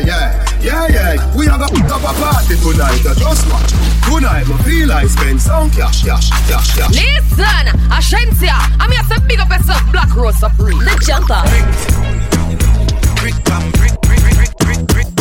yeah, 0.62 0.88
yeah, 0.88 1.36
we 1.36 1.46
have 1.48 1.62
a 1.62 1.68
put 1.68 1.92
up 1.92 2.02
a 2.02 2.14
party 2.20 2.56
tonight. 2.56 3.06
I 3.08 3.14
just 3.16 3.48
watch. 3.52 3.72
Tonight, 4.08 4.48
my 4.48 4.58
feel 4.64 4.92
I 4.92 5.06
spend 5.06 5.42
some 5.42 5.70
cash, 5.72 6.04
cash, 6.04 6.29
cash, 6.47 6.76
cash. 6.76 6.90
Listen, 6.90 7.68
Ashensia, 7.90 8.56
I'm 8.79 8.92
here 8.92 9.04
to 9.04 9.22
big 9.28 9.40
up 9.40 9.49
yourself, 9.49 9.81
Black 9.92 10.15
Rose 10.15 10.38
Supreme. 10.38 10.79
The 10.79 10.96
jumper. 11.06 11.44
Brick, 13.20 13.36
brick, 13.44 14.02
brick, 14.02 14.02
brick, 14.02 14.58
brick, 14.58 14.88
brick, 14.88 14.88
brick 14.88 15.21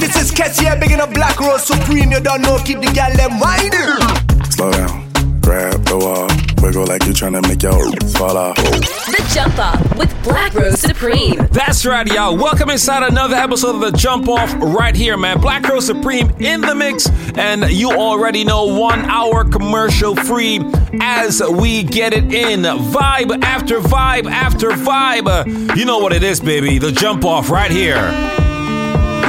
this 0.00 0.16
is 0.16 0.32
Kessie, 0.32 0.70
I'm 0.70 0.80
bigging 0.80 1.00
up 1.00 1.12
Black 1.12 1.38
Rose 1.38 1.64
Supreme. 1.64 2.10
You 2.10 2.20
don't 2.20 2.42
know, 2.42 2.58
keep 2.64 2.80
the 2.80 2.90
gal 2.92 3.14
them 3.14 3.38
winding. 3.38 4.50
Slow 4.50 4.72
down, 4.72 5.40
grab 5.40 5.84
the 5.84 5.98
wall 5.98 6.50
wiggle 6.62 6.86
like 6.86 7.04
you're 7.04 7.14
trying 7.14 7.32
to 7.32 7.42
make 7.42 7.62
your 7.62 7.72
fall 8.12 8.36
off. 8.36 8.56
The 8.56 9.30
Jump 9.34 9.58
Off 9.58 9.98
with 9.98 10.22
Black 10.22 10.54
Rose 10.54 10.80
Supreme. 10.80 11.36
That's 11.50 11.84
right, 11.86 12.06
y'all. 12.06 12.36
Welcome 12.36 12.70
inside 12.70 13.02
another 13.02 13.36
episode 13.36 13.76
of 13.76 13.80
The 13.80 13.96
Jump 13.96 14.28
Off 14.28 14.52
right 14.54 14.94
here, 14.94 15.16
man. 15.16 15.40
Black 15.40 15.66
Rose 15.68 15.86
Supreme 15.86 16.30
in 16.38 16.60
the 16.60 16.74
mix. 16.74 17.08
And 17.36 17.70
you 17.70 17.92
already 17.92 18.44
know 18.44 18.78
one 18.78 19.04
hour 19.06 19.44
commercial 19.44 20.14
free 20.14 20.60
as 21.00 21.42
we 21.42 21.82
get 21.82 22.12
it 22.12 22.32
in. 22.32 22.62
Vibe 22.62 23.42
after 23.42 23.80
vibe 23.80 24.30
after 24.30 24.70
vibe. 24.70 25.76
You 25.76 25.84
know 25.84 25.98
what 25.98 26.12
it 26.12 26.22
is, 26.22 26.40
baby. 26.40 26.78
The 26.78 26.92
Jump 26.92 27.24
Off 27.24 27.50
right 27.50 27.70
here. 27.70 28.49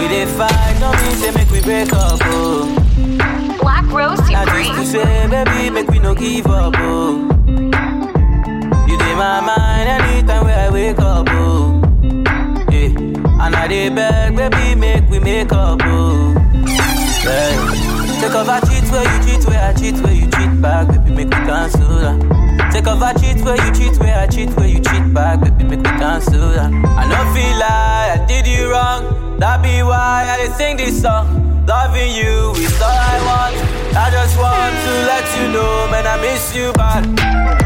We 0.02 0.08
did 0.08 0.28
fight, 0.30 0.78
no 0.80 0.91
mean 0.94 1.34
make 1.36 1.50
we 1.52 1.62
break 1.62 1.94
up, 1.94 2.20
oh. 2.23 2.66
Black 3.62 3.86
Rose 3.92 4.18
Supreme. 4.26 4.73
to 4.76 4.84
say, 4.86 5.28
baby, 5.30 5.70
make 5.70 5.88
we 5.90 6.00
no 6.00 6.16
give 6.16 6.48
up, 6.48 6.73
oh. 6.78 7.30
You 8.88 8.95
in 8.95 9.17
my 9.17 9.40
mind 9.42 9.88
anytime 10.02 10.44
where 10.45 10.67
I 10.67 10.70
wake 10.72 10.98
up, 11.00 11.28
oh. 11.30 11.80
Yeah. 12.72 13.45
And 13.45 13.56
I 13.56 13.67
dey 13.67 13.90
beg, 13.90 14.36
baby, 14.36 14.73
make 14.75 15.08
we 15.09 15.20
make 15.20 15.52
up, 15.53 15.80
oh. 15.84 16.34
Yeah. 17.23 18.22
Take 18.22 18.34
off 18.36 18.47
a 18.50 18.66
cheat 18.68 18.92
where 18.92 19.03
you 19.03 19.23
cheat, 19.23 19.47
where 19.47 19.64
I 19.70 19.73
cheat, 19.73 19.95
where 20.03 20.14
you 20.14 20.28
cheat 20.31 20.62
back, 20.62 20.88
baby, 20.88 21.12
make 21.16 21.28
me 21.30 21.36
cancel 21.45 21.88
that. 21.88 22.41
Take 22.72 22.88
off 22.88 23.02
a 23.02 23.19
cheat 23.19 23.44
where 23.44 23.58
you 23.58 23.73
cheat, 23.73 24.00
where 24.00 24.17
I 24.17 24.27
cheat, 24.27 24.50
where 24.58 24.67
you 24.67 24.80
cheat 24.80 25.14
back, 25.14 25.41
baby, 25.41 25.64
make 25.66 25.80
me 25.80 25.89
cancel 26.00 26.50
that. 26.52 26.72
I 26.72 27.03
don't 27.09 27.33
feel 27.36 27.55
like 27.59 28.22
I 28.22 28.25
did 28.28 28.47
you 28.47 28.72
wrong, 28.72 29.38
that 29.39 29.61
be 29.61 29.83
why 29.83 30.25
I 30.28 30.47
sing 30.58 30.78
this 30.78 31.02
song. 31.02 31.66
Loving 31.67 32.11
you 32.11 32.52
is 32.55 32.81
all 32.81 32.89
I 32.89 33.17
want. 33.28 33.95
I 33.95 34.09
just 34.09 34.38
want 34.38 34.75
to 34.86 34.91
let 35.05 35.25
you 35.38 35.52
know, 35.53 35.88
man, 35.91 36.08
I 36.08 36.19
miss 36.22 36.55
you 36.55 36.73
bad. 36.73 37.61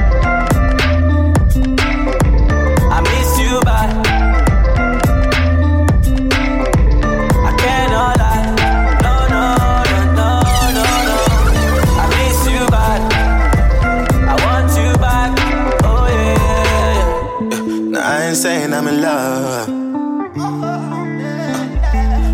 I 18.35 18.37
ain't 18.37 18.43
saying 18.43 18.73
I'm 18.73 18.85
in 18.89 19.01
love. 19.01 19.67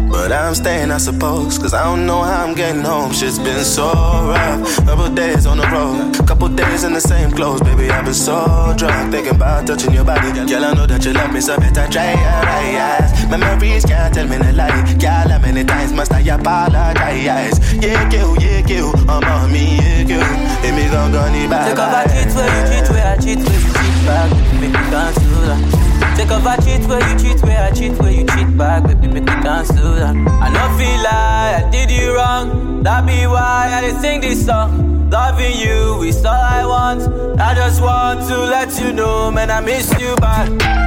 But 0.10 0.32
I'm 0.32 0.56
staying, 0.56 0.90
I 0.90 0.98
suppose, 0.98 1.60
cause 1.60 1.76
I 1.76 1.84
don't 1.84 2.08
know 2.08 2.24
how 2.24 2.44
I'm 2.44 2.56
getting 2.56 2.82
home. 2.82 3.14
Shit's 3.14 3.38
been 3.38 3.64
so 3.64 3.86
rough. 3.86 4.78
Couple 4.78 5.14
days 5.14 5.46
on 5.46 5.58
the 5.58 5.68
road, 5.68 6.28
couple 6.28 6.48
days 6.48 6.84
in 6.86 6.94
the 6.94 7.02
same 7.02 7.30
clothes, 7.30 7.62
baby. 7.62 7.92
I've 7.92 8.06
been 8.06 8.16
so 8.16 8.74
drunk, 8.78 9.12
thinking 9.12 9.36
about 9.36 9.68
touching 9.68 9.94
your 9.94 10.04
body. 10.04 10.32
Girl, 10.34 10.66
I 10.66 10.74
know 10.74 10.88
that 10.88 11.06
you 11.06 11.14
love 11.14 11.32
me, 11.34 11.40
so 11.40 11.56
better 11.58 11.86
try 11.92 12.18
your 12.18 13.30
Memories 13.30 13.86
can't 13.86 14.12
tell 14.12 14.28
me 14.28 14.38
the 14.38 14.54
lie. 14.54 14.82
Girl, 14.98 15.30
how 15.30 15.38
many 15.38 15.64
times 15.64 15.94
must 15.94 16.12
I 16.14 16.22
apologize? 16.22 17.60
Yeah, 17.76 18.10
kill, 18.10 18.36
yeah, 18.42 18.64
kill, 18.64 18.90
I'm 19.08 19.24
on 19.24 19.52
me, 19.54 19.78
yeah, 19.78 20.04
kill. 20.04 20.20
Let 20.66 20.74
me 20.74 20.90
go, 20.90 21.12
go, 21.14 21.32
need 21.32 21.52
back. 21.52 21.70
Take 21.70 21.78
off 21.78 21.94
a 21.94 22.10
cheat 22.10 22.34
where 22.34 22.50
you 22.50 22.74
cheat, 22.74 22.90
where 22.90 23.06
I 23.06 23.18
cheat, 23.22 23.38
where 23.38 23.54
you 23.54 23.70
cheat 23.70 24.06
back. 24.10 24.30
Make 24.60 24.72
me 24.72 24.90
dance 24.90 25.16
to 25.16 25.30
that. 25.46 25.81
Take 26.16 26.32
off 26.32 26.46
a 26.46 26.62
cheat 26.62 26.88
where 26.88 27.02
you 27.10 27.20
cheat, 27.20 27.44
where 27.44 27.64
I 27.64 27.72
cheat, 27.72 27.94
where 28.00 28.12
you 28.12 28.26
cheat 28.26 28.58
back, 28.58 28.84
baby, 28.84 29.08
make 29.08 29.24
me 29.24 29.36
dance 29.42 29.70
to 29.70 29.82
that. 29.82 30.16
I 30.16 30.50
know 30.50 30.78
feel 30.78 30.98
like 31.04 31.66
I 31.66 31.70
did 31.72 31.92
you 31.92 32.16
wrong, 32.16 32.84
that 32.84 33.06
be 33.06 33.28
why 33.28 33.70
I 33.72 33.92
sing 34.02 34.22
this 34.22 34.46
song. 34.46 35.10
Loving 35.10 35.60
you 35.60 36.04
is 36.04 36.24
all 36.24 36.34
I 36.34 36.66
want. 36.66 37.02
I 37.40 37.54
just 37.54 37.82
want 37.82 38.22
to 38.30 38.38
let 38.38 38.80
you 38.80 38.94
know, 38.94 39.30
man, 39.30 39.52
I 39.52 39.60
miss 39.60 39.92
you 40.00 40.16
bad. 40.16 40.81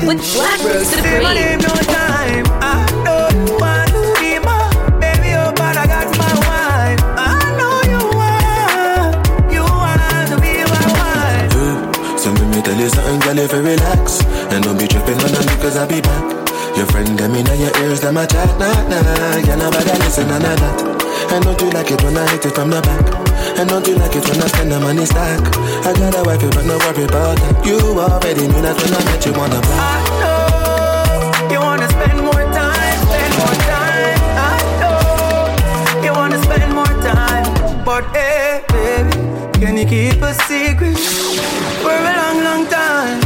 Jump 0.00 0.12
Off 0.12 0.16
with 0.16 0.32
Black 0.34 0.60
Rose 0.64 0.88
Say 0.88 1.22
my 1.22 1.34
name 1.34 1.58
no 1.60 1.68
time. 1.68 2.44
I 2.60 2.86
don't 3.04 3.60
want 3.60 3.90
to 3.90 4.20
be 4.20 4.38
my 4.40 4.70
baby, 5.00 5.34
oh, 5.36 5.52
but 5.52 5.76
I 5.76 5.86
got 5.86 6.08
my 6.16 6.32
wife. 6.48 7.00
I 7.16 7.36
know 7.58 7.76
you 7.84 8.00
want, 8.16 9.52
you 9.52 9.62
want 9.62 10.28
to 10.30 10.36
be 10.40 10.64
my 10.64 10.86
wife. 10.96 11.52
Yeah. 11.52 12.16
So 12.16 12.32
let 12.32 12.48
me 12.54 12.62
tell 12.62 12.78
you 12.78 12.88
something, 12.88 13.20
girl, 13.20 13.38
if 13.38 13.52
you 13.52 13.62
relax 13.62 14.24
And 14.52 14.64
don't 14.64 14.78
be 14.78 14.86
tripping 14.86 15.20
on 15.20 15.32
me 15.32 15.54
cause 15.60 15.76
I 15.76 15.86
be 15.86 16.00
back 16.00 16.76
Your 16.76 16.86
friend 16.86 17.18
them 17.18 17.34
in 17.34 17.46
your 17.46 17.76
ears, 17.82 18.00
them 18.00 18.16
a 18.16 18.26
chat, 18.26 18.48
nah, 18.58 18.72
nah 18.88 19.40
Girl, 19.44 19.56
nobody 19.56 19.92
listen, 20.04 20.28
none 20.28 20.44
of 20.44 20.60
that 20.60 21.32
And 21.32 21.44
don't 21.44 21.60
you 21.60 21.70
like 21.70 21.90
it 21.90 22.02
when 22.02 22.16
I 22.16 22.28
hit 22.30 22.44
it 22.46 22.54
from 22.54 22.70
the 22.70 22.80
back 22.80 23.19
And 23.60 23.68
don't 23.68 23.86
you 23.86 23.94
like 23.96 24.16
it 24.16 24.26
when 24.26 24.40
I 24.40 24.46
spend 24.46 24.72
the 24.72 24.80
money 24.80 25.04
stack. 25.04 25.38
I 25.84 25.92
got 25.92 26.16
a 26.16 26.22
wife, 26.24 26.40
but 26.40 26.64
no 26.64 26.78
worry 26.78 27.04
about 27.04 27.36
that. 27.36 27.60
You 27.60 27.76
already 27.76 28.48
knew 28.48 28.62
that 28.64 28.72
when 28.72 28.88
I 28.88 29.04
met 29.04 29.20
you 29.26 29.34
on 29.36 29.50
the 29.52 29.60
block. 29.60 29.84
I 29.84 30.00
know 30.16 31.52
you 31.52 31.60
wanna 31.60 31.84
spend 31.92 32.24
more 32.24 32.40
time, 32.56 32.98
spend 33.04 33.34
more 33.36 33.58
time. 33.68 34.16
I 34.48 34.56
know 34.80 36.00
you 36.00 36.12
wanna 36.16 36.40
spend 36.40 36.72
more 36.72 36.94
time, 37.04 37.84
but 37.84 38.08
hey, 38.16 38.64
baby, 38.72 39.12
can 39.60 39.76
you 39.76 39.84
keep 39.84 40.22
a 40.22 40.32
secret? 40.48 40.96
For 41.84 41.92
a 41.92 42.16
long, 42.16 42.40
long 42.40 42.64
time? 42.64 43.20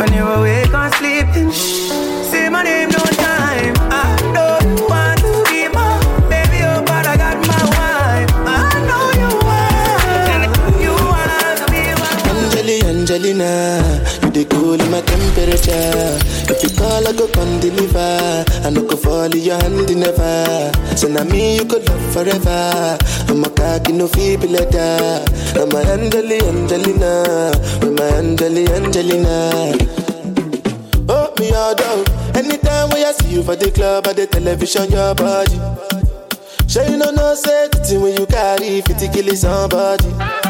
When 0.00 0.08
you're 0.16 0.40
awake 0.40 0.72
or 0.72 0.88
sleeping, 0.96 1.52
Angelina, 13.40 14.04
you 14.22 14.30
the 14.30 14.44
cool 14.50 14.78
my 14.90 15.00
temperature. 15.00 16.18
If 16.52 16.62
you 16.62 16.70
call, 16.76 17.06
I 17.06 17.12
go 17.12 17.26
come 17.28 17.60
deliver. 17.60 18.44
I 18.64 18.70
no 18.70 18.86
go 18.86 18.96
fall 18.96 19.24
in 19.24 19.38
your 19.38 19.56
hand 19.60 19.88
never. 19.96 20.72
So 20.96 21.08
now 21.08 21.24
me 21.24 21.56
you 21.56 21.64
could 21.64 21.88
love 21.88 22.12
forever. 22.12 22.98
I'm 23.28 23.44
a 23.44 23.50
cocky 23.50 23.92
no 23.92 24.08
feeble 24.08 24.48
letter. 24.48 25.24
I'm 25.56 25.72
a 25.72 25.80
Angeli, 25.90 26.40
Angelina, 26.40 27.52
I'm 27.82 27.98
a 27.98 28.04
Angeli, 28.18 28.66
Angelina. 28.68 29.74
Oh, 31.08 31.32
me 31.38 31.52
all 31.52 31.74
down. 31.74 32.04
Anytime 32.36 32.90
when 32.90 33.06
I 33.06 33.12
see 33.12 33.34
you 33.34 33.42
for 33.42 33.56
the 33.56 33.70
club 33.70 34.06
or 34.06 34.14
the 34.14 34.26
television, 34.26 34.90
your 34.90 35.14
body. 35.14 35.58
Sure 36.68 36.84
you 36.84 36.96
know 36.98 37.10
no 37.10 37.34
say 37.34 37.68
the 37.72 37.78
thing 37.78 38.00
when 38.00 38.16
you 38.16 38.26
carry 38.26 38.80
50 38.80 39.08
kill 39.08 39.34
somebody. 39.34 40.49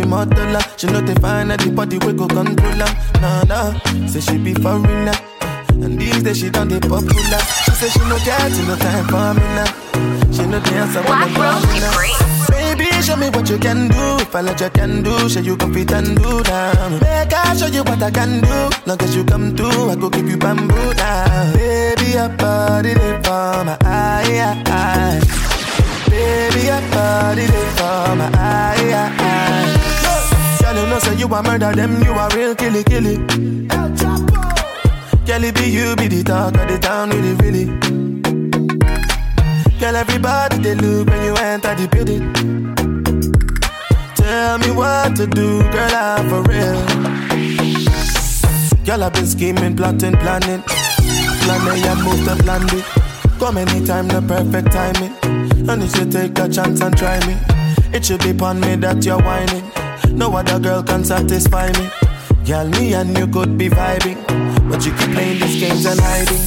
She 0.00 0.06
dollar. 0.08 0.60
She 0.78 0.86
know 0.86 1.00
the 1.02 1.14
find 1.20 1.50
the 1.50 1.70
body 1.72 1.98
we 1.98 2.14
go 2.14 2.26
control 2.26 2.72
her. 2.72 3.20
Nah, 3.20 3.44
nah. 3.44 4.06
Say 4.08 4.20
she 4.20 4.38
be 4.38 4.54
foreigner. 4.54 5.12
Uh, 5.12 5.84
and 5.84 6.00
these 6.00 6.22
days 6.22 6.38
she 6.38 6.48
done 6.48 6.68
the 6.68 6.80
popular. 6.80 7.40
She 7.68 7.72
say 7.76 7.88
she 7.90 8.00
no 8.08 8.16
get 8.24 8.48
no 8.64 8.76
time 8.80 9.04
for 9.12 9.34
me 9.36 9.44
now. 9.52 9.68
She 10.32 10.46
no 10.46 10.58
dance 10.60 10.96
coming 11.04 11.34
now. 11.36 11.60
Baby, 12.48 12.88
show 13.02 13.16
me 13.16 13.28
what 13.28 13.50
you 13.50 13.58
can 13.58 13.88
do. 13.88 14.24
If 14.24 14.34
I 14.34 14.40
let 14.40 14.60
you 14.62 14.70
can 14.70 15.02
do, 15.02 15.28
show 15.28 15.40
you 15.40 15.56
can 15.58 15.74
fit 15.74 15.92
and 15.92 16.16
do 16.16 16.40
now. 16.48 16.88
Make 17.04 17.34
I 17.34 17.54
show 17.56 17.66
you 17.66 17.84
what 17.84 18.02
I 18.02 18.10
can 18.10 18.40
do. 18.40 18.70
Long 18.86 19.02
as 19.02 19.14
you 19.14 19.24
come 19.24 19.54
through, 19.54 19.90
I 19.90 19.96
go 19.96 20.08
give 20.08 20.30
you 20.30 20.38
bamboo 20.38 20.94
now. 20.94 21.52
Baby, 21.52 22.12
your 22.16 22.30
body 22.40 22.94
they 22.94 23.20
for 23.20 23.64
my 23.68 23.76
eye, 23.84 24.56
eye. 24.64 25.20
Baby, 26.08 26.72
your 26.72 26.80
body 26.88 27.44
they 27.44 27.68
for 27.76 28.16
my 28.16 28.30
eye, 28.32 29.12
eye. 29.20 29.79
Girl, 30.70 30.84
you 30.84 30.88
know 30.88 30.98
say 31.00 31.16
you 31.16 31.26
a 31.26 31.42
murder 31.42 31.72
them, 31.72 32.00
you 32.00 32.12
a 32.12 32.28
real 32.36 32.54
killy 32.54 32.84
killy. 32.84 33.16
Girl, 35.26 35.42
it 35.42 35.54
be 35.56 35.68
you 35.68 35.96
be 35.96 36.06
the 36.06 36.22
talk 36.24 36.54
of 36.54 36.68
the 36.68 36.78
town, 36.78 37.10
really 37.10 37.34
really. 37.42 37.64
Girl, 39.80 39.96
everybody 39.96 40.58
they 40.58 40.76
look 40.76 41.08
when 41.08 41.24
you 41.24 41.34
enter 41.34 41.74
the 41.74 41.88
building. 41.88 42.32
Tell 44.14 44.58
me 44.58 44.70
what 44.70 45.16
to 45.16 45.26
do, 45.26 45.60
girl, 45.72 45.92
I'm 45.92 46.28
for 46.28 46.42
real. 46.42 46.78
Girl, 48.84 49.02
I've 49.02 49.12
been 49.12 49.26
scheming, 49.26 49.76
plotting, 49.76 50.16
planning. 50.18 50.62
Planning, 50.62 51.82
yeah, 51.82 51.96
move 51.96 52.24
to 52.28 52.36
plan 52.44 52.62
it. 52.70 52.84
Come 53.40 53.58
anytime, 53.58 54.06
the 54.06 54.22
perfect 54.22 54.70
timing. 54.70 55.16
And 55.68 55.82
if 55.82 55.96
you 55.96 56.08
take 56.08 56.38
a 56.38 56.48
chance 56.48 56.80
and 56.80 56.96
try 56.96 57.18
me. 57.26 57.36
It 57.92 58.04
should 58.04 58.20
be 58.20 58.30
upon 58.30 58.60
me 58.60 58.76
that 58.76 59.04
you're 59.04 59.20
whining. 59.20 59.64
No 60.08 60.34
other 60.36 60.58
girl 60.58 60.82
can 60.82 61.04
satisfy 61.04 61.68
me. 61.72 61.90
Girl, 62.46 62.68
me 62.68 62.94
and 62.94 63.16
you 63.16 63.26
could 63.26 63.56
be 63.58 63.68
vibing. 63.68 64.18
But 64.68 64.84
you 64.86 64.92
keep 64.92 65.10
playing 65.12 65.40
these 65.40 65.60
games 65.60 65.84
and 65.86 66.00
hiding. 66.00 66.44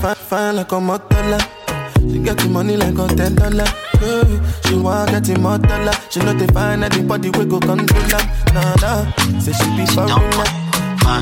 Fine, 0.00 0.14
fine 0.14 0.56
like 0.56 0.72
a 0.72 0.76
motola. 0.76 1.40
She 2.10 2.18
get 2.20 2.38
the 2.38 2.48
money 2.48 2.76
like 2.76 2.98
a 2.98 3.06
ten 3.14 3.34
dollar. 3.34 3.66
Yeah, 4.00 4.24
she 4.64 4.74
want 4.76 5.10
get 5.10 5.24
the 5.24 5.38
more 5.38 5.58
dollar. 5.58 5.92
She 6.10 6.20
know 6.20 6.32
they 6.34 6.46
find 6.48 6.84
anybody 6.84 7.30
we 7.30 7.44
go 7.44 7.58
control 7.58 8.02
her. 8.02 8.22
Nah, 8.54 8.74
nah. 8.80 9.12
Say 9.40 9.52
she 9.52 9.68
be 9.76 9.86
foreigner. 9.86 10.44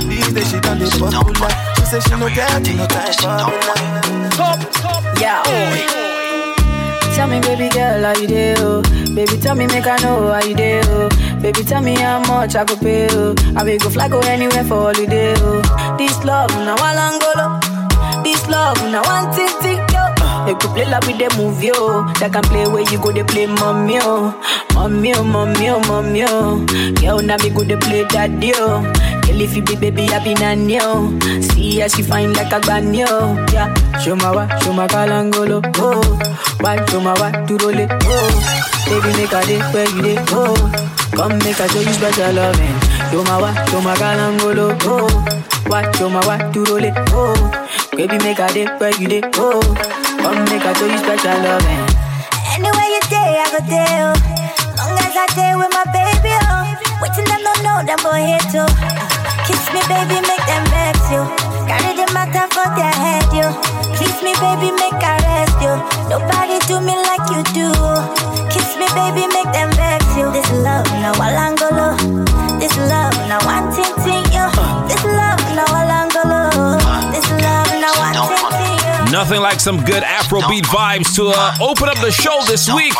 These 0.08 0.32
days 0.32 0.50
she 0.50 0.60
done 0.60 0.78
the 0.78 0.86
popular. 0.98 1.50
She 1.76 1.84
say 1.84 2.00
she 2.00 2.14
no 2.18 2.28
get 2.28 2.66
no 2.76 2.86
time 2.86 3.12
for 3.14 3.28
me 3.28 3.36
now. 3.38 4.60
Yeah. 5.20 5.42
Tell 7.14 7.28
me, 7.28 7.40
baby 7.40 7.68
girl, 7.68 8.02
how 8.02 8.20
you 8.20 8.26
do? 8.26 8.54
Oh? 8.58 8.82
Baby, 9.14 9.38
tell 9.38 9.54
me, 9.54 9.66
make 9.68 9.86
I 9.86 9.96
know 9.98 10.32
how 10.32 10.42
you 10.42 10.56
do. 10.56 11.08
Oh? 11.44 11.52
Baby, 11.52 11.64
tell 11.64 11.82
me 11.82 11.94
how 11.94 12.20
much 12.20 12.54
I 12.56 12.64
could 12.64 12.80
pay. 12.80 13.06
Oh? 13.10 13.34
I 13.56 13.62
will 13.64 13.78
go 13.78 13.90
fly 13.90 14.08
go 14.08 14.20
anywhere 14.20 14.64
for 14.64 14.92
holiday. 14.92 15.34
Oh? 15.38 15.96
This 15.98 16.24
love, 16.24 16.50
now 16.50 16.76
I 16.78 17.18
go 17.20 18.22
This 18.22 18.48
love, 18.48 18.76
now 18.90 19.02
one 19.04 19.32
thing, 19.34 19.48
thing, 19.60 19.78
yo. 19.92 20.04
They 20.46 20.54
could 20.54 20.70
play 20.74 20.84
like 20.86 21.06
with 21.06 21.18
the 21.18 21.34
movie, 21.36 21.66
yo. 21.68 22.04
They 22.20 22.28
can 22.30 22.42
play 22.44 22.66
where 22.66 22.82
you 22.90 22.98
go, 22.98 23.12
they 23.12 23.24
play 23.24 23.46
mommy, 23.46 23.98
oh. 24.00 24.32
Mommy, 24.74 25.14
oh, 25.14 25.22
mommy, 25.24 25.68
oh, 25.68 25.80
mommy, 25.86 26.24
oh. 26.26 26.64
Girl, 27.00 27.18
now 27.22 27.36
me 27.36 27.50
go, 27.50 27.62
they 27.62 27.76
play 27.76 28.04
daddy, 28.08 28.52
oh. 28.56 28.80
Girl, 29.26 29.40
if 29.40 29.54
you 29.56 29.62
be 29.62 29.76
baby, 29.76 30.08
I 30.08 30.24
be 30.24 30.34
nanny, 30.34 30.78
oh. 30.80 31.18
See 31.40 31.80
how 31.80 31.88
she 31.88 32.02
fine 32.02 32.32
like 32.32 32.52
a 32.52 32.60
granny, 32.60 33.04
oh. 33.06 33.36
Yeah. 33.52 33.72
Show 34.00 34.16
my 34.16 34.30
wa, 34.34 34.48
show 34.60 34.72
my 34.72 34.86
kalangolo, 34.86 35.62
oh. 35.76 36.00
Why, 36.60 36.84
show 36.86 37.00
my 37.00 37.12
wa, 37.20 37.30
to 37.46 37.56
roll 37.58 37.78
it, 37.78 37.90
oh. 37.92 38.60
Baby, 38.86 39.16
make 39.16 39.32
a 39.32 39.46
day 39.46 39.60
where 39.72 39.88
you 39.96 40.02
day, 40.02 40.24
oh. 40.30 40.93
Come 41.12 41.38
make 41.38 41.58
a 41.60 41.68
show 41.68 41.80
you 41.80 41.92
special 41.92 42.32
loving. 42.32 42.76
Show 43.10 43.22
my 43.24 43.38
wa, 43.40 43.50
show 43.70 43.80
my 43.80 43.94
kalangolo, 43.94 44.74
oh. 44.82 45.08
Why, 45.70 45.90
show 45.92 46.08
my 46.10 46.20
wa, 46.26 46.36
to 46.52 46.64
roll 46.64 46.82
it, 46.84 46.94
oh. 47.12 47.34
Baby, 47.96 48.18
make 48.18 48.38
a 48.38 48.48
day 48.52 48.66
where 48.78 48.94
you 48.98 49.08
day, 49.08 49.22
oh. 49.36 49.60
Come 50.18 50.42
make 50.50 50.64
a 50.64 50.72
show 50.74 50.86
you 50.86 50.98
special 50.98 51.38
loving. 51.44 51.82
Anywhere 52.54 52.90
you 52.90 53.00
day, 53.10 53.38
I 53.38 53.46
go 53.52 53.60
there. 53.70 54.10
Oh. 54.10 54.16
Long 54.74 54.98
as 54.98 55.14
I 55.14 55.26
day 55.38 55.52
with 55.54 55.70
my 55.70 55.84
baby, 55.94 56.34
oh. 56.50 56.66
Waiting 57.02 57.26
them 57.30 57.40
don't 57.46 57.62
know 57.62 57.78
them 57.86 58.00
boy 58.02 58.18
here 58.26 58.44
too. 58.50 58.68
Kiss 59.46 59.62
me, 59.70 59.80
baby, 59.86 60.18
make 60.18 60.44
them 60.50 60.64
vex 60.72 60.98
you. 61.14 61.22
Carry 61.70 61.94
the 61.94 62.06
matter 62.12 62.46
for 62.50 62.66
their 62.74 62.90
head, 62.94 63.26
you. 63.30 63.46
Kiss 63.98 64.18
me, 64.22 64.34
baby, 64.42 64.74
make 64.74 64.98
I 64.98 65.14
rest 65.22 65.58
you. 65.62 65.74
Nobody 66.10 66.58
do 66.66 66.80
me 66.82 66.94
like 67.06 67.26
you 67.30 67.42
do. 67.54 67.83
Nothing 79.24 79.40
like 79.40 79.58
some 79.58 79.82
good 79.82 80.02
Afrobeat 80.02 80.64
vibes 80.64 81.16
to 81.16 81.32
uh, 81.34 81.56
open 81.58 81.88
up 81.88 81.96
the 82.02 82.10
show 82.10 82.42
this 82.46 82.70
week. 82.70 82.92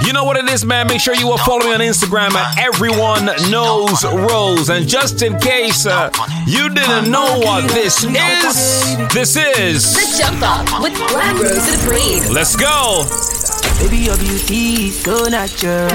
You 0.00 0.14
know 0.14 0.24
what 0.24 0.38
it 0.38 0.48
is, 0.48 0.64
man. 0.64 0.86
Make 0.86 0.98
sure 0.98 1.14
you 1.14 1.30
are 1.32 1.36
following 1.44 1.68
me 1.68 1.74
on 1.74 1.80
Instagram 1.82 2.32
at 2.32 2.56
Everyone 2.58 3.26
Knows 3.50 4.02
Rose. 4.02 4.70
And 4.70 4.88
just 4.88 5.20
in 5.20 5.38
case 5.38 5.84
uh, 5.84 6.08
you 6.46 6.70
didn't 6.70 7.10
know 7.10 7.38
what 7.40 7.68
this 7.68 8.02
is, 8.02 8.96
this 9.12 9.36
is. 9.36 9.92
The 9.92 10.16
Jump 10.16 10.40
Up 10.40 10.82
with 10.82 10.96
Black 11.12 11.34
Rose 11.34 11.68
and 11.68 11.82
Breeze. 11.86 12.30
Let's 12.32 12.56
go. 12.56 13.04
Baby, 13.78 14.04
your 14.04 14.16
beauty 14.16 14.88
is 14.88 15.02
so 15.02 15.28
natural. 15.28 15.90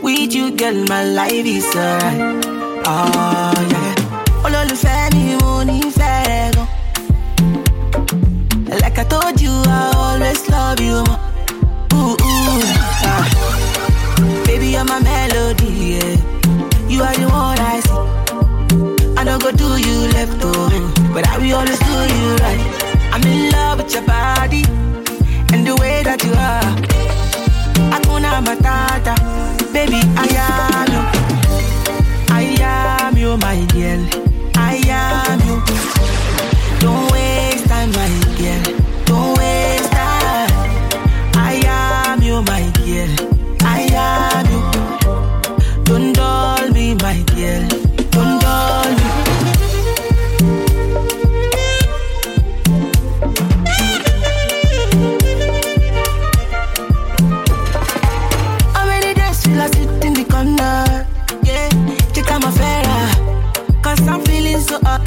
With 0.00 0.32
you, 0.32 0.52
girl, 0.56 0.84
my 0.84 1.02
life 1.02 1.44
is 1.44 1.66
alright. 1.74 2.46
Oh, 2.86 3.66
yeah. 3.68 3.75
Love 10.76 10.80
you. 10.80 11.96
Ooh, 11.96 12.12
ooh, 12.12 12.60
ah. 13.04 14.42
Baby, 14.46 14.68
you're 14.68 14.84
my 14.84 15.00
melody, 15.00 15.66
yeah. 15.96 16.88
You 16.88 17.02
are 17.02 17.14
the 17.14 17.28
one 17.28 17.58
I 17.58 17.80
see. 17.80 19.16
I 19.16 19.24
don't 19.24 19.42
go 19.42 19.50
do 19.52 19.64
you 19.78 20.08
left, 20.12 20.38
oh, 20.42 21.10
but 21.14 21.26
I 21.28 21.38
will 21.38 21.56
always 21.56 21.78
do 21.78 21.92
you 21.92 22.36
right. 22.36 22.60
I'm 23.12 23.22
in 23.22 23.50
love 23.52 23.78
with 23.78 23.92
your 23.92 24.02
body 24.02 24.64
and 25.52 25.66
the 25.66 25.76
way 25.80 26.02
that 26.02 26.22
you 26.24 26.32
are. 26.32 26.76
Hakuna 27.92 28.42
matata, 28.44 29.14
baby, 29.72 30.00
I 30.16 30.28
am 30.46 30.92
you. 30.92 31.02
I 32.34 32.42
am 32.60 33.16
you, 33.16 33.36
my 33.38 33.64
girl. 33.72 34.02
I 34.56 34.76
am 34.88 35.40
you. 35.48 35.62
Don't 36.80 37.10
waste 37.12 37.66
time, 37.68 37.90
my 37.92 38.08
girl. 38.38 38.85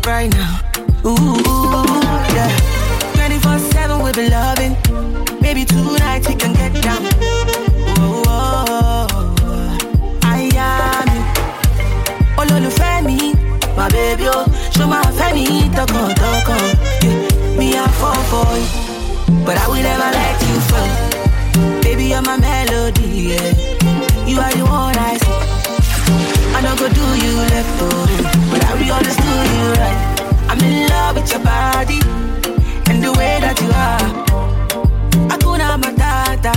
Right 0.09 0.31
now. 0.31 0.59
Ooh, 1.05 1.37
yeah. 2.33 2.49
24 3.13 3.59
7 3.59 4.01
we'll 4.01 4.11
be 4.13 4.27
loving. 4.29 4.75
Maybe 5.39 5.65
tonight 5.65 6.27
we 6.27 6.33
can 6.33 6.53
get 6.53 6.73
down. 6.81 7.03
I 10.23 10.49
am 10.55 11.07
you. 13.07 13.33
My 13.77 13.87
baby, 13.89 14.25
oh. 14.27 14.45
Show 14.73 14.87
me 14.87 14.95
I 17.77 17.87
fall 17.99 18.21
for 18.31 18.49
you. 18.57 19.45
But 19.45 19.57
I 19.57 19.67
will 19.67 19.83
never 19.89 20.09
let 20.19 20.37
you 20.47 20.57
fall. 20.69 20.91
Baby, 21.83 22.05
you're 22.05 22.23
my 22.23 22.37
melody, 22.37 23.09
yeah. 23.31 23.53
You 24.25 24.39
are 24.39 24.53
the 24.57 24.65
one 24.65 24.97
I 24.97 25.17
see. 25.21 25.37
I 26.55 26.61
don't 26.63 26.79
go 26.79 26.87
do 26.89 27.05
you 27.23 27.33
left, 27.53 27.81
oh. 27.81 28.48
But 28.79 28.89
I 28.89 28.99
will 29.01 29.15
do 29.25 29.33
you 29.55 29.71
right. 29.81 29.99
I'm 30.49 30.59
in 30.61 30.87
love 30.89 31.15
with 31.15 31.29
your 31.31 31.43
body 31.43 31.99
and 32.89 33.03
the 33.03 33.11
way 33.13 33.37
that 33.43 33.59
you 33.61 33.69
are. 33.69 34.07
Hakuna 35.29 35.77
matata, 35.77 36.53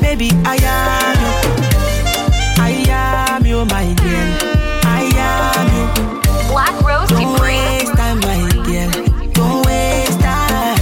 baby, 0.00 0.30
I 0.44 0.56
am 0.56 1.16
you. 1.22 1.32
I 2.62 2.72
am 2.90 3.46
you, 3.46 3.64
my 3.66 3.86
dear. 4.02 4.26
I 4.84 5.02
am 5.16 5.66
you. 5.76 5.86
Black 6.50 6.74
Rose 6.82 7.08
Don't 7.08 7.40
waste 7.40 7.94
time, 7.94 8.18
my 8.20 8.40
girl. 8.66 8.90
Don't 9.32 9.66
waste 9.66 10.20
time. 10.20 10.78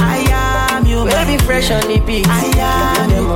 I 0.00 0.18
am 0.30 0.86
you, 0.86 1.04
my 1.04 1.24
Baby, 1.24 1.36
fresh 1.44 1.70
on 1.70 1.82
the 1.88 1.98
beat. 2.06 2.26
I 2.28 2.44
am 2.56 3.10
you. 3.10 3.26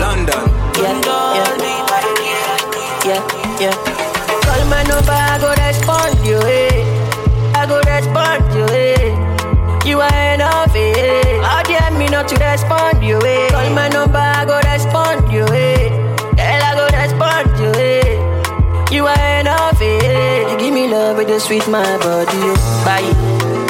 London. 0.00 0.44
Yeah, 0.80 0.96
Don't 1.04 1.36
yeah, 1.36 1.52
me, 1.60 1.72
my 1.90 2.00
girl. 2.16 3.22
yeah. 3.60 3.60
yeah. 3.60 3.74
Call 4.46 4.64
my 4.70 4.82
number, 4.84 5.12
I 5.12 5.38
go 5.38 5.52
respond 5.90 6.26
you, 6.26 6.38
eh. 6.38 6.84
I 7.54 7.66
go 7.66 7.80
respond 7.82 8.54
you, 8.54 8.64
eh. 8.70 9.86
You 9.88 10.00
are 10.00 10.34
enough, 10.34 10.74
eh. 10.74 11.42
How 11.42 11.62
dare 11.62 11.90
me 11.98 12.06
not 12.08 12.28
to 12.28 12.36
respond 12.36 13.02
you, 13.02 13.18
eh. 13.24 13.50
Call 13.50 13.70
my 13.74 13.88
number, 13.88 14.18
I 14.18 14.44
go 14.44 14.58
respond 14.70 15.32
you, 15.32 15.44
eh. 15.46 15.88
Girl, 16.38 16.62
I 16.68 16.74
go 16.78 16.86
respond 16.96 17.58
you, 17.58 17.72
eh. 17.74 18.94
You 18.94 19.06
are 19.06 19.40
enough, 19.40 19.80
eh. 19.80 20.50
You 20.52 20.58
give 20.58 20.74
me 20.74 20.88
love 20.88 21.16
with 21.16 21.28
the 21.28 21.40
sweet 21.40 21.66
my 21.68 21.82
body, 21.98 22.30
oh. 22.34 22.82
Bye. 22.84 23.10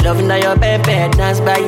Love 0.03 0.23
now 0.23 0.35
your 0.35 0.55
pepper 0.57 1.09
dance, 1.17 1.39
bye. 1.41 1.65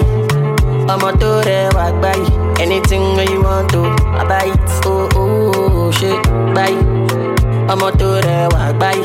ọmọ 0.94 1.12
tó 1.22 1.42
rẹwà 1.46 1.86
gbáyì 2.00 2.26
anything 2.60 3.16
wey 3.18 3.26
you 3.34 3.42
want 3.44 3.70
to 3.72 3.82
I 4.20 4.24
buy 4.30 4.52
oh 4.86 5.08
oh 5.16 5.52
oh 5.56 5.94
gbáyì 6.54 6.76
ọmọ 7.72 7.90
tó 8.00 8.10
rẹwà 8.28 8.72
gbáyì 8.78 9.04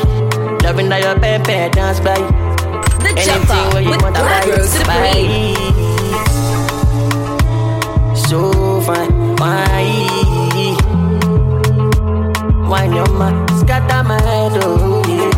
loving 0.69 0.89
na 0.89 0.97
your 1.01 1.17
pepper 1.19 1.69
dance 1.73 1.99
gbáyì 1.99 2.25
The 3.01 3.09
anything 3.09 3.25
Jumper 3.25 3.79
you 3.81 3.89
with 3.89 4.01
want 4.05 4.15
Black 4.15 4.45
buy 4.45 4.53
buy 4.85 5.21
so 8.29 8.39
fine 8.85 9.35
wine. 9.41 10.77
Wine 12.69 12.93
your 12.93 13.09
ma 13.19 13.29
scatter 13.59 14.03
my 14.03 14.21
head 14.21 14.53
oh 14.61 15.01
yeah. 15.09 15.33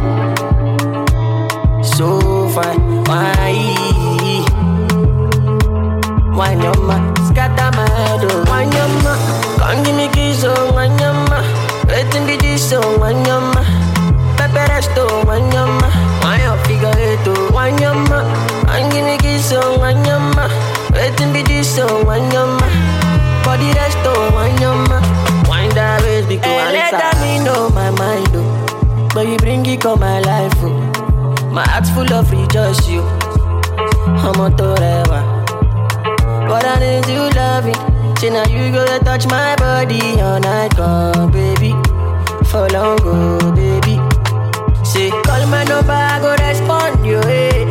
So 1.81 2.07
fine 2.55 2.83
wine. 3.07 4.43
Wanyama, 6.35 6.97
scatter 7.27 7.69
my 7.77 7.85
head, 7.95 8.21
oh. 8.25 8.43
Wanyama, 8.51 9.13
come 9.59 9.83
give 9.83 9.95
me 9.95 10.07
kiss, 10.09 10.43
oh 10.43 10.71
Wanyama 10.75 11.39
Waiting 11.88 12.25
be 12.25 12.35
this, 12.38 12.73
oh 12.73 12.97
Wanyama 13.00 13.61
Pepe 13.63 13.80
resto, 14.53 15.08
Wanyama. 15.25 15.88
Wanya 16.24 16.58
figure 16.65 16.93
eight, 16.98 17.20
oh 17.27 17.51
Wanyama. 17.53 18.24
Come 18.67 18.89
give 18.91 19.05
me 19.05 19.17
kiss, 19.17 19.51
oh 19.53 19.77
Wanyama. 19.79 20.50
Waiting 20.93 21.34
be 21.34 21.41
this, 21.43 21.77
oh 21.79 22.03
Wanyama. 22.05 22.67
Body 23.43 23.72
resto, 23.74 24.13
Wanyama. 24.31 25.00
Wind 25.50 25.72
that 25.74 26.01
waist, 26.03 26.27
big 26.29 26.39
hey, 26.43 26.91
let 26.91 27.15
me 27.22 27.43
know 27.43 27.70
my 27.70 27.89
mind, 27.91 28.29
oh. 28.34 29.10
But 29.13 29.27
you 29.27 29.38
bring 29.38 29.65
it 29.65 29.86
on 29.86 30.00
my 30.00 30.20
life, 30.20 30.53
oh. 30.58 31.50
My 31.51 31.63
heart's 31.67 31.89
full 31.89 32.12
of 32.13 32.31
rejoice, 32.31 32.88
you 32.88 33.01
oh. 33.03 33.58
I'm 34.24 34.39
a 34.39 34.50
torewa 34.55 35.41
but 36.48 36.65
I 36.65 36.79
need 36.79 37.08
you 37.08 37.29
loving. 37.29 38.15
Say 38.17 38.29
now 38.29 38.43
you 38.46 38.74
go 38.74 38.86
to 38.86 39.00
touch 39.05 39.25
my 39.27 39.55
body 39.55 40.20
all 40.20 40.38
night 40.39 40.77
long, 40.77 41.31
baby. 41.31 41.72
For 42.50 42.67
long, 42.70 42.98
go, 42.98 43.51
baby. 43.55 44.00
Call 45.41 45.50
my 45.50 45.63
number, 45.63 45.91
I 45.91 46.19
go 46.19 46.36
respond 46.36 47.03
you, 47.03 47.17
eh. 47.21 47.65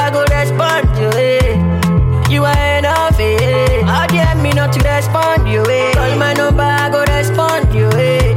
I 0.00 0.10
go 0.10 0.24
respond 0.34 0.88
you, 0.96 1.10
eh. 1.12 2.30
You 2.30 2.44
are 2.44 2.78
enough, 2.78 3.20
eh. 3.20 3.82
How 3.82 4.06
dare 4.06 4.34
me 4.36 4.52
not 4.52 4.72
to 4.72 4.80
respond 4.88 5.46
you, 5.46 5.62
eh. 5.68 5.92
Call 5.92 6.16
my 6.16 6.32
number, 6.32 6.62
I 6.62 6.88
go 6.88 7.04
respond 7.04 7.74
you, 7.74 7.90
eh. 7.90 8.33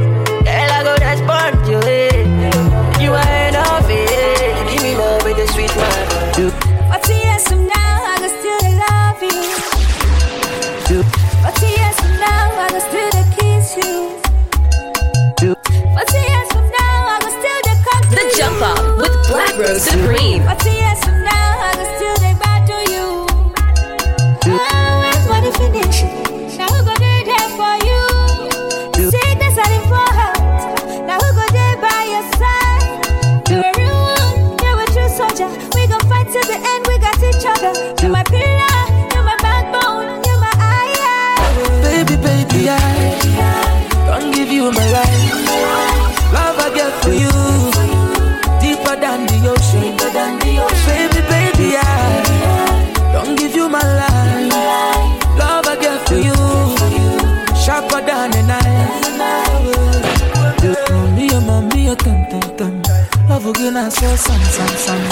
Rose 19.58 19.82
Supreme. 19.82 20.44
Forty 20.44 21.17
I 63.56 63.88
saw 63.88 64.14
some, 64.14 64.40
some, 64.42 64.68
some. 64.76 65.02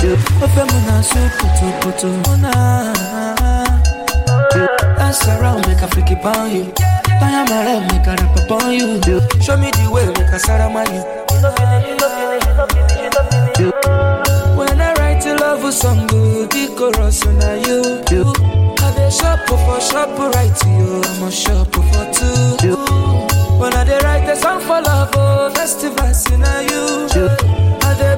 Open 0.43 0.67
my 0.87 1.01
so 1.01 1.29
puto, 1.39 1.73
puto, 1.81 2.23
oh, 2.31 2.37
nah. 2.37 2.93
Dance 4.99 5.27
around, 5.29 5.67
make 5.67 5.81
a 5.81 5.89
freaky 5.89 6.15
on 6.17 6.51
you. 6.55 6.73
My 7.21 7.45
love, 7.49 7.91
make 7.91 8.07
a 8.07 8.11
rap 8.15 8.37
upon 8.45 8.73
you. 8.73 9.01
Show 9.41 9.57
me 9.57 9.71
the 9.71 9.89
way, 9.91 10.07
make 10.09 10.33
a 10.33 10.39
saramani 10.39 11.03
you. 13.59 13.73
When 14.57 14.81
I 14.83 14.93
write 14.95 15.25
a 15.25 15.35
love 15.37 15.73
song, 15.73 16.07
the 16.07 16.75
chorus 16.77 17.25
na 17.25 17.55
you. 17.55 17.83
I 18.85 18.93
dey 18.97 19.11
shop 19.11 19.47
for 19.49 19.81
shop 19.81 20.11
right 20.35 20.65
you. 20.67 21.01
I'm 21.03 21.23
a 21.25 21.31
shop 21.31 21.73
for 21.73 22.13
two. 22.13 22.77
When 23.59 23.73
I 23.73 23.85
dey 23.85 23.99
write 24.05 24.29
a 24.29 24.37
song 24.37 24.61
for 24.61 24.83
love, 24.83 25.11
oh, 25.15 25.51
festivals 25.55 26.29
na 26.39 26.61
you. 26.61 27.66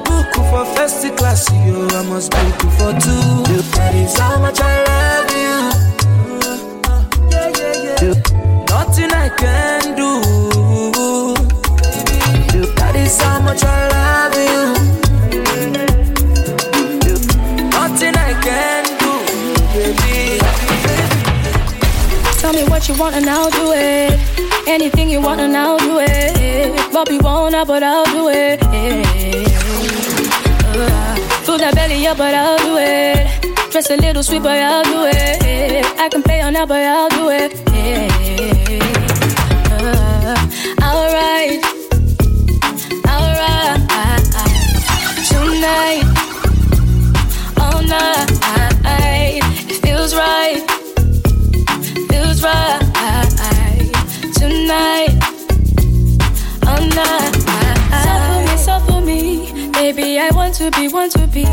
Book 0.04 0.34
for 0.34 0.64
festy 0.74 1.10
class, 1.16 1.50
you. 1.66 1.86
I 1.88 2.02
must 2.02 2.30
book 2.30 2.60
for 2.78 2.92
two. 3.00 3.44
That 3.76 3.94
is 3.94 4.18
how 4.18 4.38
much 4.38 4.60
I 4.60 4.84
love 4.88 5.30
you. 5.42 5.56
Yeah, 7.30 7.48
yeah, 7.58 8.02
yeah. 8.02 8.64
Nothing 8.68 9.12
I 9.12 9.28
can 9.42 9.94
do. 9.96 10.10
That 12.76 12.94
is 12.96 13.20
how 13.20 13.40
much 13.40 13.62
I 13.64 13.88
love 13.96 14.34
you. 14.50 14.64
Nothing 17.70 18.14
I 18.16 18.32
can 18.46 18.84
do, 19.02 19.12
baby. 19.74 20.38
Tell 22.40 22.52
me 22.52 22.64
what 22.70 22.88
you 22.88 22.94
want 22.98 23.14
and 23.16 23.28
I'll 23.28 23.50
do 23.50 23.72
it. 23.72 24.18
Anything 24.66 25.08
you 25.10 25.20
want 25.20 25.40
and 25.40 25.56
I'll 25.56 25.78
do 25.78 25.98
it. 26.00 26.92
Bobby 26.92 27.18
won't, 27.18 27.54
but 27.66 27.82
I'll 27.82 28.04
do 28.06 28.28
it. 28.28 28.58
Fill 31.58 31.72
that 31.72 31.74
belly 31.74 32.06
up, 32.06 32.16
but 32.18 32.34
I'll 32.34 32.56
do 32.58 32.76
it. 32.78 33.72
Dress 33.72 33.90
a 33.90 33.96
little 33.96 34.22
sweet, 34.22 34.44
but 34.44 34.56
I'll 34.58 34.84
do 34.84 35.06
it. 35.06 35.84
I 35.98 36.08
can 36.08 36.22
play 36.22 36.40
on 36.40 36.52
that, 36.52 36.68
but 36.68 36.80
I'll 36.80 37.08
do 37.08 37.30
it. 37.30 37.52
Uh, 39.72 40.36
alright, 40.86 41.58
alright. 43.10 43.80
Tonight, 45.26 46.04
all 47.58 47.82
night, 47.82 48.28
it 49.68 49.80
feels 49.82 50.14
right 50.14 50.62
feels 52.08 52.40
right 52.40 52.82
tonight. 54.38 55.10
All 56.68 56.86
night. 56.94 57.57
Baby. 59.92 60.18
I 60.18 60.28
want 60.34 60.54
to 60.54 60.70
be, 60.72 60.88
want 60.88 61.12
to 61.12 61.26
be 61.28 61.46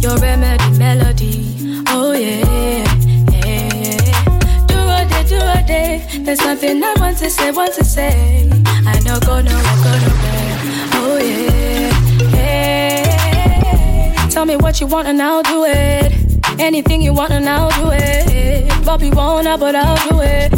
your 0.00 0.16
remedy, 0.18 0.78
melody. 0.78 1.84
Oh 1.88 2.12
yeah, 2.12 2.84
yeah. 3.32 4.66
Do 4.66 4.78
a 4.98 5.06
day, 5.08 5.24
do 5.28 5.36
a 5.36 5.62
day. 5.66 6.22
There's 6.24 6.40
nothing 6.40 6.82
I 6.82 6.94
want 6.98 7.16
to 7.18 7.30
say, 7.30 7.50
want 7.50 7.74
to 7.74 7.84
say. 7.84 8.50
I 8.66 9.00
know, 9.00 9.18
go 9.20 9.40
nowhere, 9.40 9.78
go 9.86 9.92
nowhere. 10.04 10.56
Oh 11.00 11.18
yeah, 11.22 11.90
yeah. 12.36 14.28
Tell 14.30 14.44
me 14.44 14.56
what 14.56 14.80
you 14.80 14.86
want 14.86 15.08
and 15.08 15.22
I'll 15.22 15.42
do 15.42 15.64
it. 15.64 16.12
Anything 16.58 17.00
you 17.00 17.14
want 17.14 17.32
and 17.32 17.48
I'll 17.48 17.70
do 17.70 17.90
it. 17.92 18.84
Bobby 18.84 19.10
won't, 19.10 19.46
uh, 19.46 19.56
but 19.56 19.74
I'll 19.74 19.96
do 20.08 20.20
it. 20.20 20.50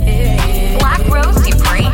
Black 0.79 1.07
Rose 1.09 1.45
Supreme. 1.45 1.93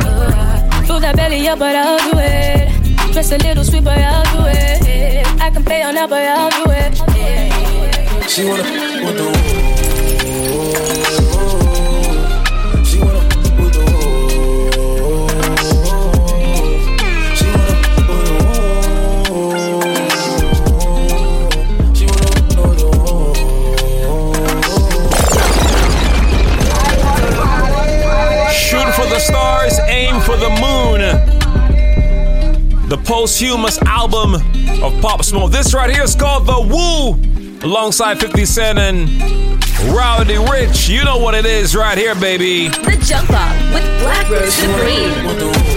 Fill 0.87 0.99
that 1.01 1.15
belly 1.15 1.47
up, 1.47 1.59
but 1.59 1.75
I'll 1.75 2.11
do 2.11 2.17
it. 2.17 3.13
Dress 3.13 3.31
a 3.31 3.37
little 3.37 3.63
sweet, 3.63 3.83
but 3.83 3.97
I'll 3.97 4.23
do 4.37 4.47
it. 4.47 4.76
I 5.47 5.49
can 5.49 5.63
play 5.63 5.81
on 5.81 5.95
but 6.09 6.11
I'll 6.11 6.49
do 6.49 6.71
it. 6.71 8.29
She 8.29 8.43
wanna 8.43 8.63
with 9.05 9.17
the 9.17 9.76
posthumous 33.07 33.81
album 33.83 34.35
of 34.83 35.01
Pop 35.01 35.23
Smoke. 35.23 35.49
This 35.49 35.73
right 35.73 35.89
here 35.89 36.03
is 36.03 36.13
called 36.13 36.45
The 36.45 36.59
Woo, 36.59 37.13
alongside 37.65 38.19
50 38.19 38.45
Cent 38.45 38.77
and 38.77 39.07
Roddy 39.95 40.35
Ricch. 40.35 40.89
You 40.89 41.05
know 41.05 41.17
what 41.17 41.33
it 41.33 41.45
is 41.45 41.73
right 41.73 41.97
here, 41.97 42.15
baby. 42.15 42.67
The 42.67 43.01
Jump 43.01 43.29
Off 43.29 43.73
with 43.73 43.83
Black 44.01 44.29
Rose 44.29 44.53
Supreme. 44.53 45.76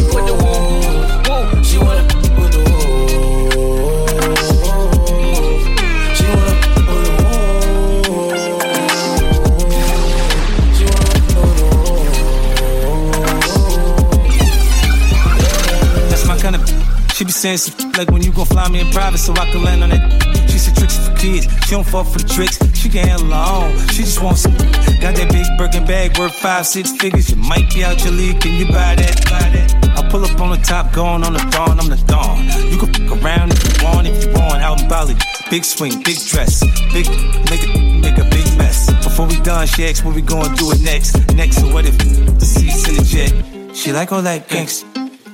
be 17.31 17.39
saying 17.39 17.57
some 17.57 17.91
like 17.93 18.11
when 18.11 18.21
you 18.21 18.31
gon' 18.31 18.45
fly 18.45 18.67
me 18.67 18.81
in 18.81 18.89
private 18.91 19.17
so 19.17 19.31
I 19.33 19.49
can 19.51 19.63
land 19.63 19.83
on 19.83 19.89
that. 19.89 20.03
She 20.51 20.57
said 20.57 20.75
tricks 20.75 20.97
for 20.97 21.15
kids. 21.15 21.47
She 21.65 21.71
don't 21.71 21.87
fall 21.87 22.03
for 22.03 22.19
the 22.19 22.27
tricks. 22.27 22.59
She 22.75 22.89
can 22.89 23.07
handle 23.07 23.31
her 23.31 23.45
own. 23.55 23.71
She 23.95 24.03
just 24.03 24.21
wants 24.21 24.41
some. 24.41 24.51
Got 24.99 25.15
that 25.15 25.29
big 25.31 25.47
Birkin 25.57 25.85
bag 25.85 26.17
worth 26.17 26.35
five, 26.35 26.67
six 26.67 26.91
figures. 26.91 27.29
You 27.29 27.37
might 27.37 27.71
be 27.73 27.85
out 27.85 28.03
your 28.03 28.11
league. 28.11 28.41
Can 28.41 28.53
you 28.59 28.65
buy 28.67 28.95
that? 28.99 29.15
Buy 29.31 29.47
that? 29.55 29.69
I 29.97 30.09
pull 30.09 30.25
up 30.25 30.39
on 30.41 30.49
the 30.51 30.61
top, 30.63 30.91
going 30.91 31.23
on 31.23 31.33
the 31.33 31.45
dawn. 31.55 31.79
I'm 31.79 31.87
the 31.87 32.01
dawn. 32.05 32.43
You 32.69 32.77
can 32.77 32.91
fuck 32.91 33.23
around 33.23 33.53
if 33.53 33.63
you 33.63 33.85
want, 33.85 34.07
if 34.07 34.25
you 34.25 34.31
want. 34.33 34.59
Out 34.61 34.81
in 34.81 34.89
Bali, 34.89 35.15
big 35.49 35.63
swing, 35.63 36.03
big 36.03 36.19
dress, 36.27 36.59
big 36.91 37.07
nigga, 37.47 38.01
make 38.01 38.17
a 38.17 38.27
big 38.27 38.45
mess. 38.57 38.91
Before 39.05 39.25
we 39.25 39.39
done, 39.39 39.67
she 39.67 39.85
asked 39.85 40.03
what 40.03 40.15
we 40.15 40.21
gonna 40.21 40.53
do 40.57 40.71
it 40.71 40.81
next. 40.81 41.15
Next, 41.33 41.61
so 41.61 41.71
what 41.73 41.85
if 41.85 41.97
the 41.97 42.45
seats 42.45 42.87
in 42.89 42.95
the 42.99 43.05
jet? 43.07 43.31
She 43.75 43.93
like 43.93 44.11
all 44.11 44.21
that 44.23 44.49
gangsta. 44.49 44.83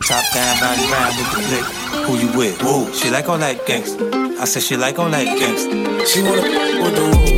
Top 0.05 0.23
down, 0.33 0.62
round 0.62 0.79
round 0.91 1.17
with 1.17 1.31
the 1.31 1.41
blick. 1.49 1.87
Who 2.07 2.17
you 2.17 2.37
with? 2.37 2.63
Woo. 2.63 2.93
She 2.93 3.09
like 3.09 3.27
all 3.27 3.37
that 3.37 3.65
gangsta. 3.65 4.37
I 4.39 4.45
said 4.45 4.63
she 4.63 4.77
like 4.77 4.97
all 4.97 5.09
that 5.09 5.27
gangsta. 5.27 6.07
She 6.07 6.21
wanna 6.21 6.41
with 6.81 6.95
the 6.95 7.01
woo. 7.01 7.37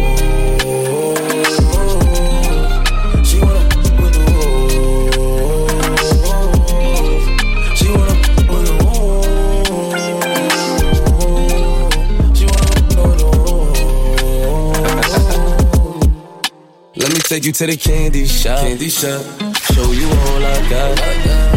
Take 17.30 17.46
you 17.46 17.52
to 17.52 17.68
the 17.68 17.78
candy 17.78 18.26
shop. 18.26 18.58
Candy 18.62 18.90
shop. 18.90 19.22
Show 19.72 19.92
you 19.92 20.08
all 20.10 20.44
I 20.44 20.68
got 20.68 21.49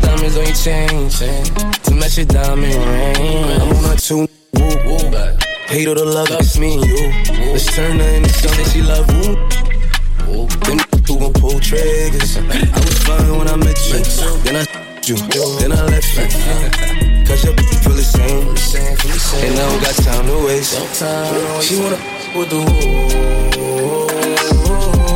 diamonds 0.00 0.36
on 0.36 0.44
your 0.44 0.54
chain, 0.54 1.10
chain 1.10 1.44
to 1.84 1.94
match 1.94 2.16
your 2.16 2.26
diamond 2.26 2.74
ring. 2.74 3.44
I'm 3.60 3.76
on 3.76 3.82
my 3.82 3.96
two, 3.96 4.28
woo, 4.54 4.76
woo. 4.86 5.10
Hate 5.66 5.88
all 5.88 5.94
the 5.94 6.04
love, 6.04 6.30
it's 6.30 6.58
me 6.58 6.74
and 6.74 6.84
you. 6.84 7.12
Let's 7.52 7.66
turn 7.74 7.98
her 7.98 8.08
into 8.16 8.30
something 8.30 8.66
she 8.66 8.82
love, 8.82 9.08
woo. 9.08 9.34
Them 10.64 10.78
who 11.06 11.18
gon' 11.18 11.32
pull 11.34 11.60
triggers. 11.60 12.36
I 12.36 12.40
was 12.80 12.98
fine 13.04 13.36
when 13.36 13.48
I 13.48 13.56
met 13.56 13.78
you, 13.88 14.02
then 14.44 14.56
I 14.56 14.64
you, 15.08 15.16
then 15.58 15.72
I 15.72 15.84
left 15.84 16.16
you. 16.16 16.26
Cause 17.26 17.44
your 17.44 17.54
feel 17.54 17.94
the 17.94 18.02
same, 18.02 18.48
and 19.44 19.54
I 19.54 19.62
don't 19.68 19.80
got 19.82 19.94
time 19.96 20.26
to 20.26 20.36
waste. 20.46 20.74
She 21.62 21.74
wanna 21.80 21.98
with 22.36 22.50
the 22.50 22.56
woo. 25.08 25.13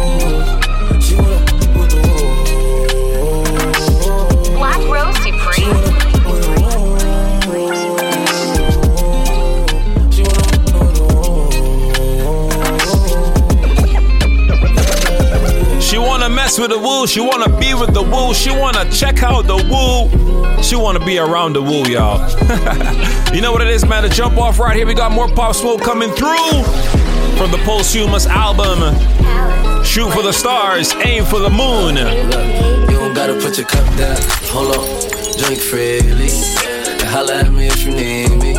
Mess 16.27 16.59
with 16.59 16.71
the 16.71 16.79
woo. 16.79 17.07
She 17.07 17.21
wanna 17.21 17.55
be 17.59 17.75
with 17.75 17.93
the 17.93 18.01
woo. 18.01 18.33
She 18.33 18.51
wanna 18.51 18.91
check 18.91 19.23
out 19.23 19.47
the 19.47 19.57
woo. 19.57 20.63
She 20.63 20.75
wanna 20.75 21.05
be 21.05 21.19
around 21.19 21.53
the 21.53 21.61
woo, 21.61 21.85
y'all. 21.85 22.19
you 23.35 23.43
know 23.43 23.53
what 23.53 23.61
it 23.61 23.69
is, 23.69 23.85
man? 23.85 24.05
To 24.05 24.09
jump 24.09 24.39
off 24.39 24.59
right 24.59 24.75
here, 24.75 24.87
we 24.87 24.95
got 24.95 25.13
more 25.13 25.29
pop 25.29 25.55
smoke 25.55 25.83
coming 25.83 26.11
through 26.13 26.63
from 27.37 27.51
the 27.51 27.61
posthumous 27.67 28.27
album. 28.27 28.79
Shoot 29.85 30.11
for 30.13 30.23
the 30.23 30.33
stars, 30.33 30.95
aim 31.05 31.25
for 31.27 31.41
the 31.41 31.51
moon. 31.51 31.97
Look, 31.97 32.91
you 32.91 32.97
don't 32.97 33.13
gotta 33.13 33.35
put 33.35 33.59
your 33.59 33.67
cup 33.67 33.85
down. 33.99 34.17
Hold 34.51 34.77
on, 34.77 35.39
drink 35.39 35.61
freely. 35.61 36.31
Holla 37.11 37.37
at 37.37 37.53
me 37.53 37.69
if 37.69 37.85
you 37.85 37.93
need 37.93 38.31
me. 38.39 38.55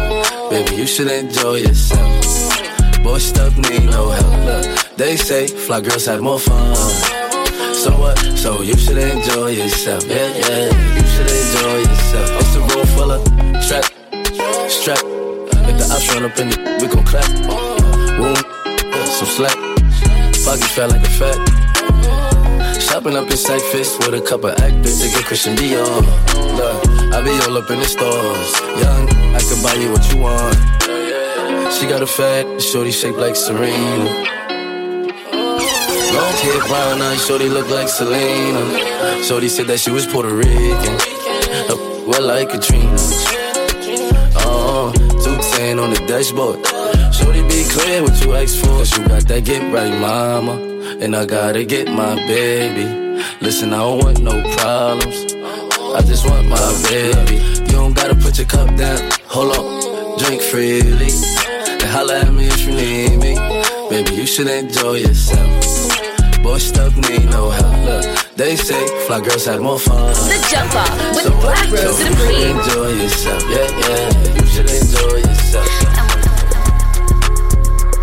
Baby, 0.49 0.75
you 0.75 0.87
should 0.87 1.11
enjoy 1.11 1.55
yourself. 1.55 3.03
Boy, 3.03 3.17
stuff 3.19 3.57
need 3.57 3.85
no 3.85 4.09
help. 4.09 4.45
Look, 4.45 4.95
they 4.95 5.15
say 5.15 5.47
fly 5.47 5.81
girls 5.81 6.05
have 6.05 6.21
more 6.21 6.39
fun. 6.39 7.18
So 7.79 7.97
what? 7.97 8.19
So 8.35 8.61
you 8.61 8.75
should 8.75 8.97
enjoy 8.97 9.51
yourself. 9.51 10.03
Yeah, 10.05 10.27
yeah. 10.35 10.67
You 10.97 11.05
should 11.07 11.31
enjoy 11.31 11.77
yourself. 11.87 12.35
What's 12.35 12.53
the 12.53 12.59
room 12.59 12.85
full 12.91 13.11
of 13.11 13.23
strap, 13.63 13.85
strap. 14.69 14.99
If 15.63 15.77
the 15.79 15.87
ops 15.89 16.13
run 16.13 16.25
up 16.25 16.37
in 16.39 16.49
the, 16.49 16.57
we 16.81 16.87
gon' 16.91 17.05
clap. 17.05 17.23
Boom, 18.17 18.35
some 19.07 19.31
slack. 19.31 19.55
Pocket 20.43 20.69
fat 20.75 20.89
like 20.91 21.07
a 21.07 21.13
fat. 21.19 22.81
Shopping 22.81 23.15
up 23.15 23.31
in 23.31 23.37
sight 23.37 23.61
fist 23.71 23.97
with 23.99 24.13
a 24.13 24.21
couple 24.27 24.49
actors 24.49 24.99
to 24.99 25.07
get 25.07 25.23
Christian 25.23 25.55
Dior. 25.55 26.03
Look, 26.57 27.13
I 27.13 27.21
be 27.23 27.31
all 27.47 27.57
up 27.57 27.71
in 27.71 27.79
the 27.79 27.85
stores. 27.85 28.59
Young, 28.83 29.07
I 29.33 29.39
can 29.39 29.63
buy 29.63 29.75
you 29.75 29.89
what 29.93 30.03
you 30.11 30.19
want. 30.19 31.73
She 31.73 31.87
got 31.87 32.01
a 32.01 32.07
fat, 32.07 32.61
shorty 32.61 32.91
shaped 32.91 33.19
like 33.19 33.37
Serena. 33.37 34.38
Long 36.13 36.33
hair, 36.33 36.59
brown 36.67 37.01
eyes, 37.01 37.25
shorty 37.25 37.49
look 37.49 37.69
like 37.69 37.87
Selena. 37.87 39.23
Shorty 39.23 39.47
said 39.47 39.67
that 39.67 39.79
she 39.79 39.91
was 39.91 40.07
Puerto 40.07 40.33
Rican. 40.33 40.95
Uh, 41.69 41.77
well, 42.07 42.25
like 42.25 42.49
Katrina. 42.49 42.97
Oh, 44.41 44.91
210 45.23 45.79
on 45.79 45.91
the 45.93 46.01
dashboard. 46.07 46.65
Shorty, 47.13 47.41
be 47.43 47.63
clear 47.69 48.01
what 48.01 48.19
you 48.23 48.33
asked 48.33 48.59
for. 48.59 48.79
Cause 48.79 48.97
you 48.97 49.07
got 49.07 49.27
that 49.27 49.45
get 49.45 49.61
right, 49.71 49.93
mama. 49.99 50.55
And 50.99 51.15
I 51.15 51.25
gotta 51.25 51.63
get 51.63 51.87
my 51.87 52.15
baby. 52.15 52.85
Listen, 53.41 53.73
I 53.73 53.77
don't 53.77 54.03
want 54.03 54.19
no 54.21 54.41
problems. 54.57 55.33
I 55.95 56.01
just 56.01 56.25
want 56.27 56.47
my 56.47 56.69
baby. 56.89 57.35
You 57.67 57.73
don't 57.73 57.93
gotta 57.93 58.15
put 58.15 58.37
your 58.37 58.47
cup 58.47 58.75
down. 58.75 59.11
Hold 59.27 59.55
on, 59.57 60.17
drink 60.17 60.41
freely. 60.41 61.11
And 61.69 61.83
holla 61.83 62.19
at 62.21 62.33
me 62.33 62.47
if 62.47 62.61
you 62.65 62.73
need 62.73 63.19
me. 63.19 63.58
Baby, 63.89 64.13
you 64.13 64.28
should 64.28 64.47
enjoy 64.47 64.97
yourself. 65.02 66.43
Boy, 66.43 66.60
stuff 66.60 66.95
need 66.95 67.25
no 67.25 67.49
help. 67.49 67.78
Look, 67.86 68.36
they 68.36 68.56
say 68.56 68.86
fly 69.08 69.19
girls 69.19 69.45
have 69.45 69.62
more 69.62 69.80
fun. 69.80 70.13
The 70.13 70.38
jump 70.52 70.75
off 70.75 71.15
with 71.15 71.25
so 71.25 71.32
Black 71.41 71.65
Rose 71.71 71.82
so 71.82 72.06
Supreme. 72.06 72.56
You 72.56 72.63
should 72.63 72.78
enjoy 72.78 72.89
yourself. 73.02 73.43
Yeah, 73.49 73.65
yeah. 73.82 74.36
You 74.38 74.45
should 74.45 74.69
enjoy 74.69 75.17
yourself. 75.25 75.69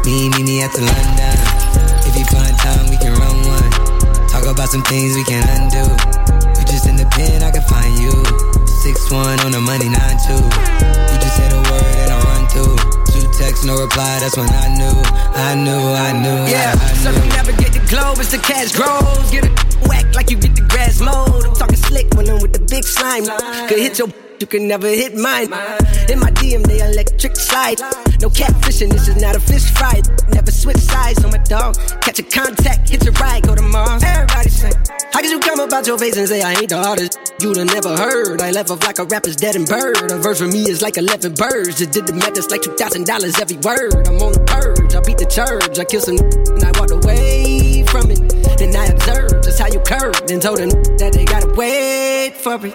Me, 0.04 0.28
me, 0.30 0.42
me 0.42 0.62
at 0.62 0.72
the 0.74 0.82
London. 0.82 1.38
If 2.02 2.18
you 2.18 2.26
find 2.34 2.56
time, 2.58 2.90
we 2.90 2.96
can 2.98 3.14
run 3.14 3.36
one. 3.46 3.70
Talk 4.28 4.44
about 4.46 4.68
some 4.68 4.82
things 4.82 5.14
we 5.14 5.22
can 5.22 5.46
undo. 5.54 5.86
You 6.58 6.66
just 6.66 6.86
in 6.88 6.96
the 6.96 7.06
pen, 7.14 7.44
I 7.44 7.52
can 7.52 7.62
find 7.62 7.94
you 7.98 8.55
Six 8.86 9.10
one 9.10 9.40
on 9.40 9.50
the 9.50 9.60
money, 9.60 9.88
nine 9.88 10.16
two. 10.22 10.38
You 10.38 11.18
just 11.18 11.34
said 11.34 11.50
a 11.50 11.58
word 11.58 11.96
and 12.06 12.12
I 12.12 12.22
run 12.22 12.46
through. 12.46 12.78
Two 13.10 13.26
texts, 13.36 13.64
no 13.64 13.74
reply. 13.82 14.20
That's 14.20 14.36
when 14.36 14.48
I 14.48 14.78
knew, 14.78 14.94
I 15.34 15.56
knew, 15.56 15.90
I 15.90 16.12
knew. 16.12 16.46
Yeah, 16.46 16.70
I, 16.78 16.90
I 16.90 16.94
so 16.94 17.10
knew. 17.10 17.18
you 17.18 17.30
never 17.30 17.50
get 17.50 17.72
the 17.72 17.82
globe 17.90 18.18
as 18.20 18.30
the 18.30 18.38
cash 18.38 18.70
grows. 18.70 19.28
Get 19.32 19.44
it 19.44 19.88
whack 19.88 20.14
like 20.14 20.30
you 20.30 20.36
get 20.38 20.54
the 20.54 20.62
grass 20.62 21.00
mowed. 21.00 21.44
I'm 21.44 21.54
talking 21.56 21.74
slick 21.74 22.14
when 22.14 22.30
I'm 22.30 22.40
with 22.40 22.52
the 22.52 22.60
big 22.60 22.84
slime. 22.84 23.24
Could 23.66 23.80
hit 23.80 23.98
your 23.98 24.06
you 24.40 24.46
can 24.46 24.68
never 24.68 24.88
hit 24.88 25.14
mine. 25.16 25.52
In 26.10 26.20
my 26.20 26.30
DM, 26.38 26.62
they 26.66 26.80
electric 26.80 27.36
slide. 27.36 27.80
No 28.20 28.28
catfishing, 28.28 28.90
this 28.90 29.08
is 29.08 29.20
not 29.20 29.36
a 29.36 29.40
fish 29.40 29.70
fry. 29.72 30.00
Never 30.28 30.50
switch 30.50 30.78
sides 30.78 31.24
on 31.24 31.30
my 31.30 31.38
dog. 31.38 31.76
Catch 32.00 32.18
a 32.18 32.22
contact, 32.22 32.88
hit 32.88 33.04
your 33.04 33.12
ride, 33.14 33.42
go 33.42 33.54
to 33.54 33.62
Mars. 33.62 34.02
Everybody 34.04 34.48
say, 34.48 34.70
How 35.12 35.20
could 35.20 35.30
you 35.30 35.40
come 35.40 35.60
about 35.60 35.86
your 35.86 35.98
face 35.98 36.16
and 36.16 36.28
say 36.28 36.42
I 36.42 36.52
ain't 36.52 36.68
the 36.68 36.78
hardest? 36.78 37.18
You'd 37.40 37.56
have 37.56 37.66
never 37.66 37.96
heard. 37.96 38.40
I 38.40 38.50
left 38.50 38.70
off 38.70 38.82
like 38.82 38.98
a 38.98 39.04
rapper's 39.04 39.36
dead 39.36 39.56
and 39.56 39.66
bird. 39.66 40.10
A 40.10 40.18
verse 40.18 40.40
for 40.40 40.48
me 40.48 40.62
is 40.68 40.82
like 40.82 40.96
11 40.96 41.34
birds. 41.34 41.78
Just 41.78 41.92
did 41.92 42.06
the 42.06 42.12
math, 42.12 42.36
it's 42.36 42.50
like 42.50 42.62
$2,000 42.62 43.40
every 43.40 43.56
word. 43.58 44.08
I'm 44.08 44.20
on 44.20 44.32
the 44.32 44.44
purge, 44.46 44.94
I 44.94 45.00
beat 45.00 45.18
the 45.18 45.26
church. 45.26 45.78
I 45.78 45.84
kill 45.84 46.00
some 46.00 46.16
and 46.16 46.64
I 46.64 46.72
walked 46.78 46.92
away 46.92 47.84
from 47.88 48.10
it. 48.10 48.20
Then 48.58 48.74
I 48.74 48.86
observed 48.86 49.44
just 49.44 49.58
how 49.58 49.68
you 49.68 49.80
curved 49.80 50.30
and 50.30 50.40
told 50.40 50.58
them 50.58 50.70
that 50.98 51.12
they 51.12 51.24
gotta 51.24 51.52
wait 51.54 52.34
for 52.36 52.58
me. 52.58 52.74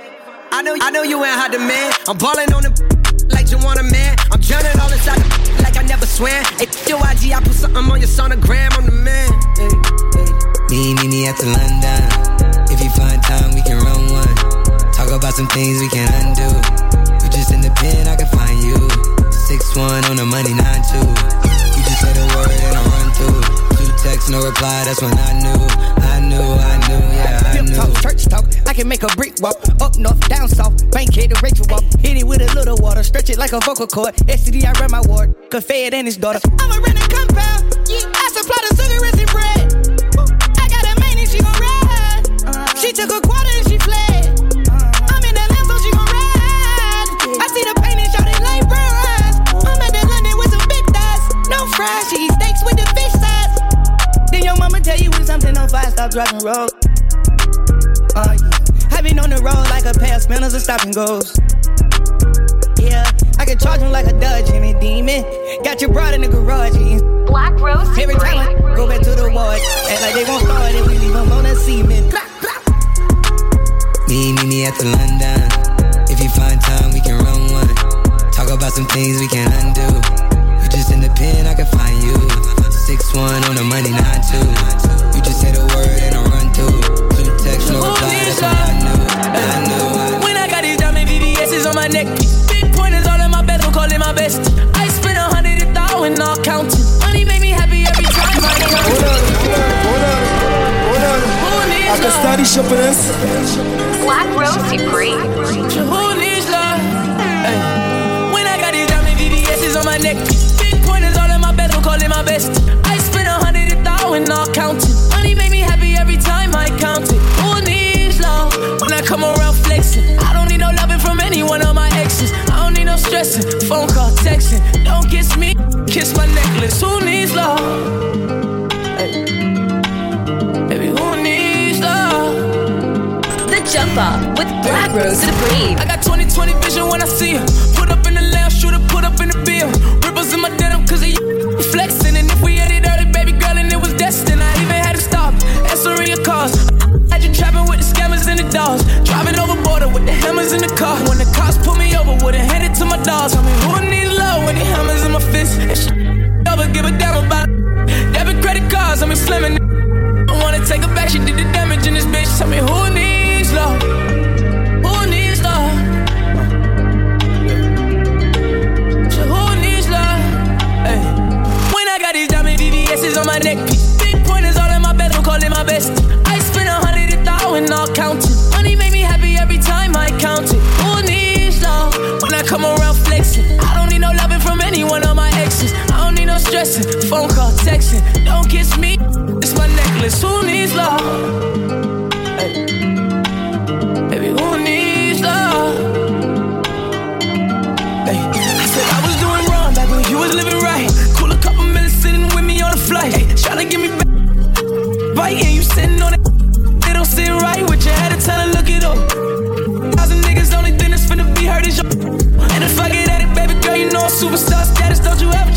I 0.61 0.63
know, 0.63 0.77
I 0.77 0.91
know 0.91 1.01
you 1.01 1.17
ain't 1.25 1.33
hot 1.33 1.49
demand. 1.49 1.89
I'm 2.05 2.21
balling 2.21 2.53
on 2.53 2.61
the 2.61 2.69
like 3.33 3.49
you 3.49 3.57
want 3.65 3.81
a 3.81 3.85
man. 3.89 4.13
I'm 4.29 4.37
drowning 4.37 4.77
all 4.77 4.93
inside 4.93 5.17
the 5.17 5.57
like 5.65 5.73
I 5.73 5.81
never 5.81 6.05
swam. 6.05 6.37
Hey, 6.61 6.69
your 6.85 7.01
IG, 7.01 7.33
I 7.33 7.41
put 7.41 7.57
something 7.57 7.81
on 7.81 7.97
your 7.97 8.05
sonogram. 8.05 8.69
I'm 8.77 8.85
the 8.85 8.93
man. 8.93 9.25
Me, 10.69 10.93
me, 11.01 11.09
me 11.09 11.25
at 11.25 11.33
the 11.41 11.49
London. 11.49 12.05
If 12.69 12.77
you 12.77 12.93
find 12.93 13.17
time, 13.25 13.57
we 13.57 13.65
can 13.65 13.81
run 13.81 14.05
one. 14.13 14.35
Talk 14.93 15.09
about 15.09 15.33
some 15.33 15.49
things 15.49 15.81
we 15.81 15.89
can 15.89 16.05
undo. 16.29 16.53
You 17.25 17.27
just 17.33 17.49
in 17.49 17.65
the 17.65 17.73
pen, 17.81 18.05
I 18.05 18.13
can 18.13 18.29
find 18.29 18.61
you. 18.61 18.77
Six 19.33 19.65
one 19.73 20.05
on 20.13 20.21
the 20.21 20.29
money, 20.29 20.53
nine 20.53 20.85
two. 20.85 21.01
You 21.73 21.81
just 21.89 22.05
said 22.05 22.13
a 22.21 22.25
word 22.37 22.53
and 22.53 22.77
I 22.77 22.81
run 22.85 23.09
through. 23.17 23.70
Two 24.01 24.09
texts, 24.09 24.29
no 24.29 24.43
reply. 24.43 24.83
That's 24.85 25.01
when 25.01 25.13
I 25.13 25.33
knew, 25.41 25.61
I 26.01 26.19
knew, 26.19 26.41
I 26.41 26.75
knew, 26.87 27.01
yeah, 27.13 27.41
I 27.45 27.61
knew. 27.61 27.75
talk, 27.75 27.93
church 28.01 28.25
talk. 28.25 28.45
I 28.65 28.73
can 28.73 28.87
make 28.87 29.03
a 29.03 29.07
brick 29.15 29.33
walk. 29.41 29.57
Up 29.79 29.97
north, 29.97 30.19
down 30.27 30.47
south. 30.49 30.89
Bankhead 30.91 31.29
to 31.29 31.39
Rachel 31.41 31.65
walk. 31.69 31.83
Hit 31.99 32.17
it 32.17 32.25
with 32.25 32.41
a 32.41 32.53
little 32.55 32.77
water. 32.77 33.03
Stretch 33.03 33.29
it 33.29 33.37
like 33.37 33.53
a 33.53 33.59
vocal 33.59 33.87
cord. 33.87 34.15
STD, 34.25 34.65
I 34.65 34.71
run 34.79 34.91
my 34.91 35.01
ward. 35.01 35.35
Fed 35.51 35.93
and 35.93 36.07
his 36.07 36.17
daughter. 36.17 36.39
I'm 36.59 36.71
a 36.71 37.07
compound. 37.13 37.77
Yeah, 37.89 38.09
I 38.09 38.29
supply 38.33 38.57
the 38.69 38.75
cigarettes 38.75 39.19
and 39.21 39.29
bread. 39.29 39.69
I 40.57 40.65
got 40.65 40.83
a 40.87 40.93
main 41.01 41.19
and 41.19 41.29
she 41.29 41.37
gon' 41.37 41.53
ride. 41.61 42.77
She 42.79 42.93
took 42.93 43.11
a 43.11 43.21
quarter 43.21 43.53
and 43.53 43.67
she 43.69 43.77
fled. 43.77 44.33
I'm 45.13 45.21
in 45.21 45.35
the 45.35 45.45
so 45.67 45.77
she 45.77 45.91
gon' 45.91 46.09
ride. 46.09 47.37
I 47.37 47.47
see 47.53 47.63
the 47.69 47.75
pain 47.83 47.99
and 47.99 48.09
shout 48.09 48.25
it 48.25 48.41
like 48.41 48.65
bros. 48.65 49.35
I'm 49.61 49.81
at 49.81 49.93
the 49.93 50.03
London 50.09 50.37
with 50.39 50.49
some 50.49 50.65
big 50.65 50.85
thighs. 50.89 51.49
No 51.49 51.67
fries, 51.75 52.09
she 52.09 52.20
tell 54.91 55.03
you 55.03 55.09
when 55.11 55.25
something 55.25 55.57
on 55.57 55.69
fire, 55.69 55.89
stop 55.89 56.11
driving 56.11 56.39
road. 56.39 56.69
Oh 58.15 58.33
yeah. 58.35 58.91
I've 58.91 59.03
been 59.03 59.19
on 59.19 59.29
the 59.29 59.39
road 59.39 59.63
like 59.71 59.85
a 59.85 59.93
pair 59.97 60.15
of 60.15 60.21
spinners 60.21 60.53
and 60.53 60.61
stop 60.61 60.83
and 60.83 60.93
goes. 60.93 61.31
Yeah, 62.75 63.07
I 63.39 63.45
can 63.45 63.57
charge 63.57 63.79
him 63.79 63.91
like 63.91 64.07
a 64.07 64.15
Dodge 64.19 64.49
and 64.51 64.65
a 64.65 64.77
demon. 64.79 65.23
Got 65.63 65.79
your 65.79 65.91
broad 65.93 66.13
in 66.13 66.21
the 66.21 66.27
garage. 66.27 66.75
eating 66.75 66.99
Black 67.25 67.55
Rose 67.59 67.87
Every 67.97 68.15
time 68.15 68.35
I 68.35 68.75
go 68.75 68.87
back 68.87 69.01
to 69.07 69.15
the 69.15 69.31
ward, 69.31 69.61
act 69.87 70.01
like 70.01 70.15
they 70.15 70.25
won't 70.27 70.43
start 70.43 70.75
it, 70.75 70.83
we 70.85 70.99
leave 70.99 71.13
them 71.13 71.31
on 71.31 71.43
the 71.43 71.55
cement. 71.55 72.11
Me, 74.09 74.33
me, 74.35 74.43
me 74.43 74.65
at 74.65 74.75
the 74.75 74.91
London. 74.91 75.39
If 76.11 76.19
you 76.19 76.27
find 76.35 76.59
time, 76.59 76.91
we 76.91 76.99
can 76.99 77.15
run 77.23 77.39
one. 77.55 77.71
Talk 78.35 78.51
about 78.51 78.73
some 78.73 78.87
things 78.91 79.21
we 79.21 79.29
can 79.29 79.47
undo. 79.63 79.87
You 80.59 80.67
just 80.67 80.91
in 80.91 80.99
the 80.99 81.13
pen, 81.15 81.47
I 81.47 81.55
can 81.55 81.65
find 81.67 81.95
you. 81.95 82.00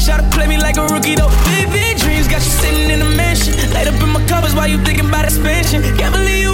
Try 0.05 0.21
to 0.21 0.29
play 0.37 0.47
me 0.47 0.59
like 0.59 0.77
a 0.77 0.85
rookie, 0.93 1.17
though. 1.17 1.33
Big, 1.49 1.73
big 1.73 1.97
dreams 1.97 2.29
got 2.29 2.45
you 2.45 2.53
sitting 2.53 2.91
in 2.91 3.01
a 3.01 3.11
mansion. 3.17 3.57
Laid 3.73 3.89
up 3.89 3.97
in 4.03 4.11
my 4.11 4.21
covers 4.29 4.55
while 4.55 4.69
you 4.69 4.77
thinking 4.85 5.09
about 5.09 5.25
expansion. 5.25 5.81
Can't 5.97 6.13
believe 6.13 6.45
you 6.45 6.53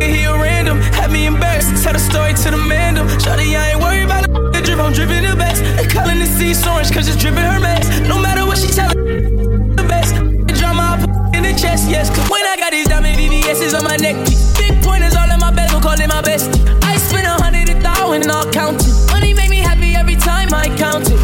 here 0.04 0.36
random. 0.36 0.78
Had 0.92 1.10
me 1.10 1.26
embarrassed. 1.26 1.72
Tell 1.82 1.94
the 1.94 1.98
story 1.98 2.34
to 2.34 2.50
the 2.50 2.60
man. 2.68 2.94
though. 2.96 3.08
Shawty, 3.16 3.56
I 3.56 3.72
ain't 3.72 3.80
worried 3.80 4.04
about 4.04 4.28
the 4.52 4.60
drip. 4.64 4.78
I'm 4.78 4.92
dripping 4.92 5.24
the 5.24 5.34
best. 5.36 5.64
They 5.76 5.88
calling 5.88 6.18
the 6.18 6.26
sea 6.26 6.52
orange 6.68 6.92
cause 6.92 7.08
it's 7.08 7.16
dripping 7.16 7.48
her 7.48 7.58
mess. 7.58 7.88
No 8.06 8.20
matter 8.20 8.44
what 8.44 8.58
she 8.58 8.68
tellin', 8.68 9.76
the 9.80 9.84
best. 9.88 10.14
The 10.14 10.54
drama 10.60 10.82
I 10.82 10.94
put 11.00 11.36
in 11.36 11.42
the 11.48 11.56
chest, 11.56 11.88
yes. 11.88 12.10
Cause 12.12 12.28
when 12.28 12.44
I 12.44 12.56
got 12.60 12.72
these 12.72 12.88
diamond 12.88 13.16
VVS's 13.16 13.72
on 13.72 13.84
my 13.84 13.96
neck, 13.96 14.16
big 14.60 14.76
pointers 14.84 15.16
all 15.16 15.30
in 15.32 15.40
my 15.40 15.50
we 15.72 15.80
call 15.80 15.96
it 15.96 16.08
my 16.08 16.20
best. 16.20 16.52
I 16.84 16.98
spent 16.98 17.26
a 17.26 17.40
hundred 17.40 17.70
and 17.70 17.80
thousand 17.82 18.30
all 18.30 18.44
counting. 18.52 18.92
Money 19.08 19.32
make 19.32 19.48
me 19.48 19.64
happy 19.64 19.96
every 19.96 20.16
time 20.16 20.52
I 20.52 20.68
count 20.76 21.08
it. 21.08 21.15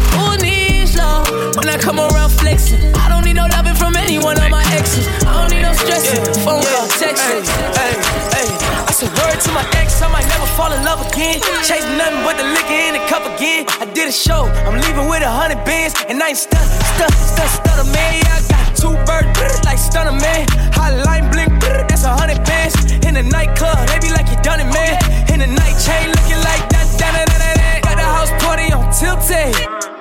Come 1.83 1.99
around 1.99 2.31
flexing. 2.31 2.79
I 2.95 3.11
don't 3.11 3.27
need 3.27 3.35
no 3.35 3.43
loving 3.51 3.75
from 3.75 3.97
anyone 3.99 4.39
one 4.39 4.49
my 4.49 4.63
exes. 4.71 5.03
I 5.27 5.35
don't 5.35 5.51
need 5.51 5.67
no 5.67 5.75
stressing. 5.75 6.23
Phone 6.39 6.63
call, 6.63 6.87
texting. 6.95 7.43
I 7.43 8.91
said 8.95 9.11
word 9.19 9.35
to 9.43 9.51
my 9.51 9.67
ex, 9.75 10.01
I 10.01 10.07
might 10.07 10.23
never 10.31 10.47
fall 10.55 10.71
in 10.71 10.79
love 10.87 11.03
again. 11.11 11.43
Chase 11.67 11.83
nothing 11.99 12.23
but 12.23 12.39
the 12.39 12.47
liquor 12.55 12.79
in 12.87 12.95
the 12.95 13.03
cup 13.11 13.27
again. 13.27 13.67
I 13.83 13.85
did 13.91 14.07
a 14.07 14.15
show, 14.15 14.47
I'm 14.63 14.79
leaving 14.79 15.11
with 15.11 15.27
a 15.27 15.29
hundred 15.29 15.59
bands, 15.67 15.91
and 16.07 16.23
I 16.23 16.31
ain't 16.31 16.39
stuck, 16.39 16.63
stuck, 16.95 17.11
stuck, 17.11 17.51
stuck, 17.51 17.83
man. 17.91 18.15
Yeah, 18.15 18.31
I 18.31 18.41
got 18.47 18.63
two 18.79 18.95
birds, 19.03 19.59
like 19.67 19.77
stunner 19.77 20.15
man. 20.15 20.47
Hotline 20.71 21.27
bling, 21.35 21.51
that's 21.59 22.07
a 22.07 22.15
hundred 22.15 22.39
bands. 22.47 22.79
In 23.03 23.13
the 23.19 23.23
nightclub, 23.27 23.75
they 23.91 23.99
be 23.99 24.07
like 24.15 24.31
you 24.31 24.39
done 24.39 24.63
it, 24.63 24.71
man. 24.71 24.95
In 25.27 25.43
the 25.43 25.51
night 25.51 25.75
chain, 25.83 26.07
looking 26.15 26.39
like 26.47 26.63
that, 26.71 26.87
that, 26.95 27.11
that, 27.11 27.27
that, 27.27 27.55
that. 27.59 27.77
Got 27.83 27.99
the 27.99 28.07
house 28.07 28.31
party 28.39 28.71
on 28.71 28.87
tilted. 28.95 29.92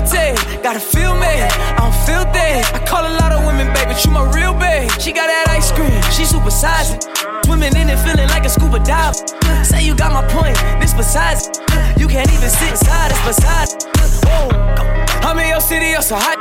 I 0.00 0.06
feel 0.06 0.32
guilty. 0.32 0.62
Gotta 0.62 0.80
feel 0.80 1.14
me. 1.14 1.28
I 1.28 1.76
don't 1.76 1.94
feel 2.08 2.24
that. 2.24 2.72
I 2.74 2.78
call 2.86 3.04
a 3.04 3.12
lot 3.20 3.32
of 3.32 3.44
women, 3.44 3.68
baby, 3.74 3.92
you 4.00 4.10
my 4.10 4.24
real 4.32 4.54
babe. 4.54 4.90
She 5.00 5.12
got 5.12 5.28
that 5.28 5.48
ice 5.52 5.72
cream, 5.72 5.92
she 6.12 6.24
super 6.24 6.50
sizing. 6.50 7.00
Swimming 7.44 7.76
in 7.76 7.88
it, 7.88 7.98
feeling 8.00 8.28
like 8.28 8.44
a 8.44 8.48
scuba 8.48 8.80
dive. 8.80 9.16
Say 9.64 9.84
you 9.84 9.94
got 9.94 10.12
my 10.12 10.24
point, 10.32 10.56
this 10.80 10.94
besides. 10.94 11.52
You 12.00 12.08
can't 12.08 12.30
even 12.32 12.48
sit 12.48 12.70
inside, 12.70 13.12
it's 13.12 13.24
besides. 13.28 13.76
Oh, 14.24 14.48
Whoa, 14.48 15.28
I'm 15.28 15.38
in 15.38 15.48
your 15.48 15.60
city, 15.60 15.92
you're 15.92 16.02
so 16.02 16.16
hot. 16.16 16.38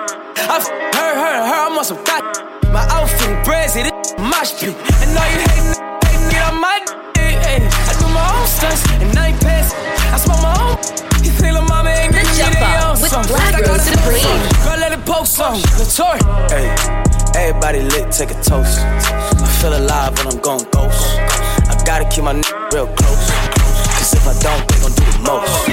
I've 0.47 0.63
heard, 0.95 1.15
her, 1.19 1.35
heard, 1.43 1.63
I'm 1.67 1.77
on 1.77 1.83
some 1.83 1.99
thought. 2.07 2.23
My 2.71 2.85
outfit, 2.95 3.43
brazy, 3.43 3.83
this 3.83 4.15
mosh. 4.19 4.55
And 4.63 5.11
all 5.19 5.27
you 5.27 5.39
hating, 5.51 5.75
hating, 6.07 6.29
get 6.31 6.47
on 6.47 6.61
my 6.61 6.79
dick. 7.11 7.35
I 7.43 7.91
do 7.99 8.07
my 8.07 8.23
own 8.39 8.47
stunts, 8.47 8.87
and 9.03 9.17
I 9.17 9.35
ain't 9.35 9.41
pass. 9.41 9.73
I 10.13 10.17
smoke 10.17 10.41
my 10.47 10.55
own. 10.63 10.99
You 11.23 11.31
little 11.41 11.63
mama 11.67 11.98
Girl, 15.19 15.25
let 15.25 15.35
it 15.35 15.35
post 15.35 15.39
on. 15.41 15.59
Latour. 15.77 16.15
Hey, 16.49 17.47
everybody 17.47 17.81
lit, 17.81 18.11
take 18.11 18.31
a 18.31 18.41
toast. 18.41 18.79
I 18.79 19.47
feel 19.61 19.75
alive 19.75 20.17
when 20.17 20.27
I'm 20.27 20.39
going 20.39 20.63
ghost. 20.71 21.19
I 21.67 21.81
gotta 21.85 22.07
keep 22.09 22.23
my 22.23 22.31
n- 22.31 22.43
real 22.71 22.87
close. 22.87 23.29
Cause 23.99 24.13
if 24.13 24.25
I 24.25 24.33
don't, 24.39 24.63
they 24.67 24.79
gon' 24.79 24.95
do 24.95 25.03
the 25.11 25.19
most. 25.27 25.69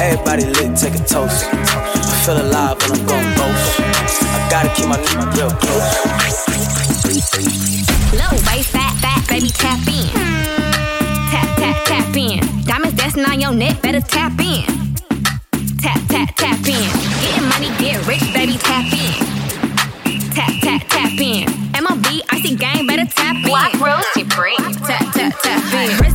Everybody 0.00 0.44
lit, 0.44 0.76
take 0.76 0.94
a 0.94 1.04
toast. 1.04 1.46
I 1.50 2.22
feel 2.24 2.40
alive 2.40 2.78
when 2.82 3.00
I'm 3.00 3.06
going 3.06 3.34
ghost. 3.34 3.80
I 3.80 4.48
gotta 4.50 4.70
keep 4.74 4.86
my 4.86 4.98
n- 4.98 5.28
real 5.34 5.50
close. 5.50 5.98
Low 8.14 8.30
waist, 8.46 8.70
fat, 8.70 8.94
fat, 9.02 9.26
baby, 9.28 9.50
tap 9.50 9.80
in. 9.88 10.06
Tap, 11.30 11.48
tap, 11.58 11.84
tap 11.84 12.16
in. 12.16 12.62
Diamonds 12.64 12.96
dancing 12.96 13.24
on 13.24 13.40
your 13.40 13.54
neck, 13.54 13.82
better 13.82 14.00
tap 14.00 14.38
in. 14.40 14.87
Tap, 15.80 16.00
tap, 16.08 16.34
tap 16.34 16.58
in. 16.66 16.90
Getting 17.22 17.48
money, 17.48 17.70
get 17.78 18.04
rich, 18.06 18.20
baby, 18.34 18.56
tap 18.58 18.84
in. 18.92 19.14
Tap, 20.34 20.52
tap, 20.60 20.82
tap 20.88 21.12
in. 21.20 21.46
MLB, 21.72 22.42
see 22.42 22.56
gang, 22.56 22.86
better 22.86 23.06
tap 23.06 23.36
in. 23.36 23.42
Black 23.42 23.72
Rose 23.80 24.04
Supreme. 24.14 24.56
Tap, 24.86 25.12
tap, 25.12 25.34
tap 25.42 25.74
in. 25.74 26.07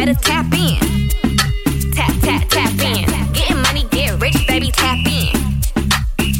Better 0.00 0.14
tap 0.14 0.46
in. 0.54 0.80
Tap, 1.92 2.14
tap, 2.22 2.48
tap 2.48 2.72
in. 2.80 3.04
Getting 3.34 3.60
money, 3.60 3.84
get 3.90 4.18
rich, 4.18 4.46
baby, 4.48 4.70
tap 4.70 4.96
in. 4.96 5.28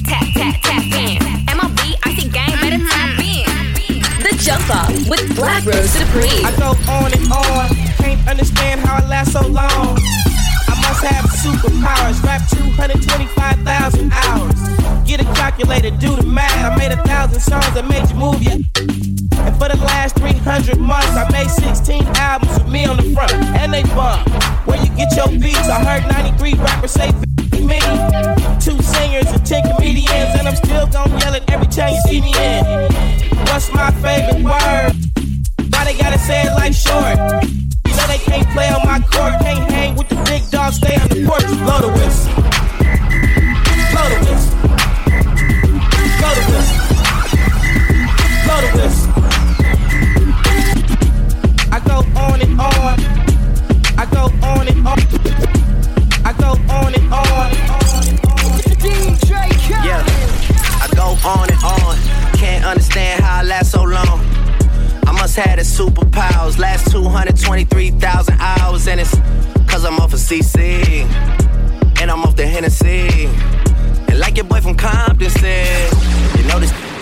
Tap, 0.08 0.24
tap, 0.32 0.56
tap 0.62 0.84
in. 0.96 1.20
MLB, 1.44 1.94
icy 2.06 2.30
gang, 2.30 2.56
better 2.62 2.80
mm-hmm. 2.80 2.88
tap 2.88 3.20
in. 3.20 4.24
The 4.24 4.32
Jump 4.40 4.64
Up 4.72 4.88
with 5.10 5.36
Black 5.36 5.66
Rose 5.66 5.90
Supreme. 5.90 6.40
I 6.46 6.56
go 6.56 6.72
on 6.88 7.12
and 7.12 7.26
on. 7.30 7.68
Can't 8.00 8.26
understand 8.26 8.80
how 8.80 8.96
I 8.96 9.06
last 9.06 9.32
so 9.32 9.46
long. 9.46 9.98
I 10.64 10.74
must 10.80 11.04
have 11.04 11.26
superpowers. 11.28 12.22
Rap 12.24 12.40
225,000 12.48 14.10
hours. 14.10 15.06
Get 15.06 15.20
a 15.20 15.24
calculator, 15.34 15.90
do 15.90 16.16
the 16.16 16.22
math. 16.22 16.64
I 16.64 16.74
made 16.78 16.92
a 16.92 17.02
thousand 17.04 17.40
songs 17.40 17.74
that 17.74 17.86
made 17.86 18.08
you 18.08 18.16
move 18.16 18.42
your. 18.42 18.56
And 19.46 19.56
for 19.56 19.68
the 19.68 19.76
last 19.76 20.16
300 20.16 20.78
months, 20.78 21.16
I 21.16 21.30
made 21.32 21.50
16 21.50 22.04
albums 22.16 22.58
with 22.58 22.68
me 22.70 22.84
on 22.84 22.96
the 22.98 23.14
front. 23.14 23.32
And 23.60 23.74
they 23.74 23.82
bump. 23.82 24.26
Where 24.66 24.80
you 24.82 24.88
get 24.96 25.14
your 25.14 25.28
beats? 25.28 25.68
I 25.68 25.84
heard 25.84 26.10
93 26.10 26.54
rappers 26.54 26.92
say 26.92 27.12
me. 27.60 27.78
Two 28.58 28.80
singers 28.80 29.28
and 29.28 29.44
10 29.44 29.76
comedians. 29.76 30.32
And 30.38 30.48
I'm 30.48 30.56
still 30.56 30.86
gonna 30.86 31.18
yell 31.20 31.34
it 31.34 31.44
every 31.50 31.66
time 31.66 31.92
you 31.92 32.00
see 32.08 32.20
me 32.22 32.32
in. 32.32 32.64
What's 33.52 33.70
my 33.74 33.90
favorite 34.00 34.42
word? 34.42 34.92
Why 35.68 35.84
they 35.84 35.92
gotta 35.92 36.18
say 36.18 36.40
it 36.40 36.54
like 36.56 36.72
short? 36.72 37.18
You 37.84 37.96
know 37.96 38.06
they 38.08 38.16
can't 38.24 38.48
play 38.56 38.68
on 38.68 38.80
my 38.88 39.00
court, 39.12 39.34
can't 39.44 39.70
hang 39.70 39.94
with 39.94 40.08
the 40.08 40.16
big 40.24 40.48
dogs, 40.50 40.76
stay 40.76 40.96
on 40.96 41.08
the 41.08 41.26
porch. 41.28 41.44
Blow 41.60 41.80
the 41.84 41.92
whistle. 41.92 42.32
Blow 43.92 44.08
the 44.08 44.18
whistle. 44.24 44.56
Blow 46.16 46.32
the 46.38 46.44
whistle. 46.48 46.80
Blow 48.46 48.60
the 48.64 48.70
whistle. 48.80 49.12
I 51.72 51.78
go 51.84 51.96
on 52.18 52.40
and 52.40 52.58
on. 52.58 53.19
I 54.00 54.06
go 54.06 54.22
on 54.42 54.66
and 54.66 54.88
on. 54.88 54.98
I 56.24 56.32
go 56.38 56.52
on 56.72 56.94
and 56.94 57.12
on. 57.12 57.50
DJ 58.80 59.30
Yeah, 59.84 60.02
I 60.80 60.88
go 60.96 61.18
on 61.28 61.50
and 61.50 61.62
on. 61.62 61.98
Can't 62.32 62.64
understand 62.64 63.22
how 63.22 63.40
I 63.40 63.42
last 63.42 63.72
so 63.72 63.82
long. 63.82 64.20
I 65.06 65.12
must 65.12 65.36
have 65.36 65.58
the 65.58 65.64
superpowers. 65.64 66.58
Last 66.58 66.90
223,000 66.90 68.40
hours, 68.40 68.88
and 68.88 69.00
it's 69.00 69.14
cause 69.68 69.84
I'm 69.84 70.00
off 70.00 70.14
of 70.14 70.18
CC. 70.18 71.02
And 72.00 72.10
I'm 72.10 72.22
off 72.22 72.36
the 72.36 72.46
Hennessy. 72.46 73.26
And 74.08 74.18
like 74.18 74.38
your 74.38 74.46
boy 74.46 74.62
from 74.62 74.76
Compton 74.76 75.28
said, 75.28 75.92
you 76.38 76.44
know 76.44 76.58
this 76.58 76.89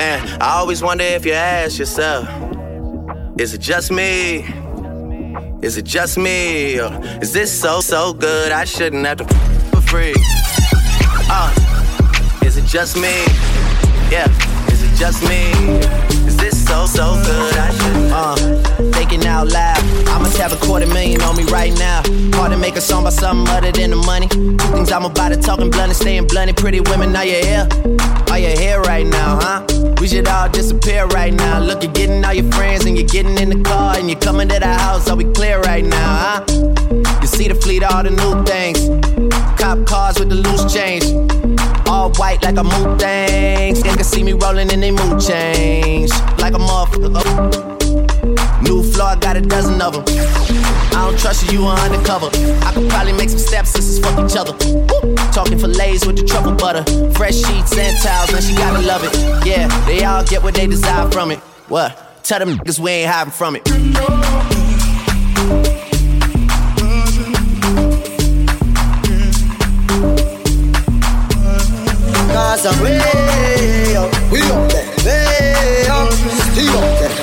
Man, 0.00 0.40
I 0.40 0.56
always 0.56 0.82
wonder 0.82 1.04
if 1.04 1.26
you 1.26 1.34
ask 1.34 1.78
yourself, 1.78 2.26
is 3.38 3.52
it 3.52 3.60
just 3.60 3.92
me? 3.92 4.46
Is 5.60 5.76
it 5.76 5.84
just 5.84 6.16
me? 6.16 6.80
Or 6.80 6.90
is 7.20 7.34
this 7.34 7.52
so, 7.52 7.82
so 7.82 8.14
good 8.14 8.50
I 8.50 8.64
shouldn't 8.64 9.04
have 9.04 9.18
to 9.18 9.24
for 9.70 9.82
free? 9.82 10.14
Uh, 11.28 11.52
is 12.42 12.56
it 12.56 12.64
just 12.64 12.96
me? 12.96 13.12
Yeah, 14.10 14.26
is 14.72 14.82
it 14.82 14.96
just 14.96 15.22
me? 15.28 15.50
Is 16.26 16.38
this 16.38 16.56
so, 16.66 16.86
so 16.86 17.20
good 17.26 17.54
I 17.58 17.70
shouldn't 17.70 18.10
Uh, 18.10 18.90
thinking 18.92 19.26
out 19.26 19.48
loud. 19.48 19.78
I 20.08 20.18
must 20.18 20.38
have 20.38 20.54
a 20.54 20.56
quarter 20.64 20.86
million 20.86 21.20
on 21.20 21.36
me 21.36 21.44
right 21.52 21.78
now. 21.78 22.00
Hard 22.38 22.52
to 22.52 22.56
make 22.56 22.76
a 22.76 22.80
song 22.80 23.02
about 23.02 23.12
something 23.12 23.54
other 23.54 23.70
than 23.70 23.90
the 23.90 23.96
money. 23.96 24.28
Two 24.28 24.56
things 24.56 24.92
I'm 24.92 25.04
about 25.04 25.28
to 25.28 25.36
talking 25.36 25.68
blunt 25.68 25.90
and 25.90 25.96
staying 25.96 26.26
blunt. 26.26 26.48
And 26.48 26.56
pretty 26.56 26.80
women, 26.80 27.14
are 27.14 27.26
you 27.26 27.44
here? 27.44 27.68
Are 28.30 28.38
you 28.38 28.56
here 28.56 28.80
disappear 30.52 31.06
right 31.06 31.32
now. 31.32 31.60
Look, 31.60 31.82
you're 31.82 31.92
getting 31.92 32.24
all 32.24 32.34
your 32.34 32.50
friends 32.52 32.84
and 32.84 32.96
you're 32.96 33.06
getting 33.06 33.38
in 33.38 33.48
the 33.50 33.62
car 33.62 33.96
and 33.96 34.08
you're 34.10 34.18
coming 34.18 34.48
to 34.48 34.58
the 34.58 34.74
house. 34.74 35.08
Are 35.08 35.16
we 35.16 35.24
clear 35.24 35.60
right 35.60 35.84
now, 35.84 36.44
huh? 36.48 37.20
You 37.20 37.26
see 37.26 37.48
the 37.48 37.54
fleet, 37.54 37.82
all 37.82 38.02
the 38.02 38.10
new 38.10 38.44
things. 38.44 38.88
Cop 39.60 39.86
cars 39.86 40.18
with 40.18 40.28
the 40.28 40.36
loose 40.36 40.72
change. 40.72 41.04
All 41.88 42.10
white 42.14 42.42
like 42.42 42.56
a 42.56 42.64
mood 42.64 42.98
things. 43.00 43.82
They 43.82 43.90
can 43.90 44.04
see 44.04 44.22
me 44.22 44.32
rolling 44.32 44.70
in 44.70 44.80
they 44.80 44.90
mood 44.90 45.20
change. 45.20 46.10
Like 46.38 46.54
a 46.54 46.58
motherfucker. 46.58 47.79
Got 49.30 49.36
a 49.36 49.42
dozen 49.42 49.80
of 49.80 49.92
them. 49.92 50.02
I 50.08 51.06
don't 51.06 51.16
trust 51.16 51.52
you, 51.52 51.60
you 51.60 51.64
are 51.64 51.78
undercover. 51.78 52.26
I 52.66 52.72
could 52.74 52.90
probably 52.90 53.12
make 53.12 53.28
some 53.28 53.38
step 53.38 53.64
sisters 53.64 54.00
fuck 54.00 54.18
each 54.28 54.36
other. 54.36 54.50
Woo. 54.66 55.14
Talking 55.30 55.56
fillets 55.56 56.04
with 56.04 56.16
the 56.16 56.24
truffle 56.24 56.56
butter. 56.56 56.82
Fresh 57.12 57.36
sheets 57.36 57.78
and 57.78 57.96
towels, 58.02 58.32
and 58.32 58.42
she 58.42 58.56
gotta 58.56 58.84
love 58.84 59.04
it. 59.04 59.46
Yeah, 59.46 59.68
they 59.86 60.02
all 60.02 60.24
get 60.24 60.42
what 60.42 60.54
they 60.54 60.66
desire 60.66 61.08
from 61.12 61.30
it. 61.30 61.38
What? 61.68 62.24
Tell 62.24 62.40
them 62.40 62.58
niggas 62.58 62.80
we 62.80 62.90
ain't 62.90 63.08
hiding 63.08 63.30
from 63.30 63.54
it. 63.54 63.64
Cause 72.32 72.66
I'm 72.66 72.82
way 72.82 72.98
we 74.32 74.42
up 74.42 74.72
there, 74.72 74.88
way 75.04 75.50
up 76.80 76.98
there, 76.98 77.19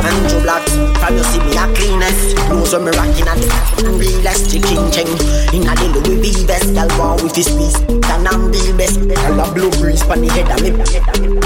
Andrew 0.00 0.40
Black, 0.42 0.64
from 0.98 1.16
you 1.16 1.24
see 1.24 1.38
me 1.40 1.56
a 1.56 1.66
cleanest 1.74 2.36
Clothes 2.48 2.72
when 2.72 2.84
me 2.84 2.90
rocking 2.92 3.28
and 3.28 3.42
and 3.84 4.00
realest 4.00 4.50
Chicken 4.50 4.90
ching 4.90 5.10
In 5.52 5.68
a 5.68 5.74
little 5.74 6.02
Louis 6.02 6.32
V 6.32 6.46
vest 6.46 6.74
Girl 6.74 7.16
with 7.22 7.36
his 7.36 7.48
piece 7.48 7.76
Can 8.06 8.26
I'm 8.26 8.50
the 8.50 8.74
best 8.76 8.98
Girl 8.98 9.40
a 9.40 9.52
blue 9.52 9.70
breeze 9.78 10.02
Pon 10.02 10.22
the 10.22 10.32
head 10.32 10.50
of 10.50 10.62
me 10.62 10.72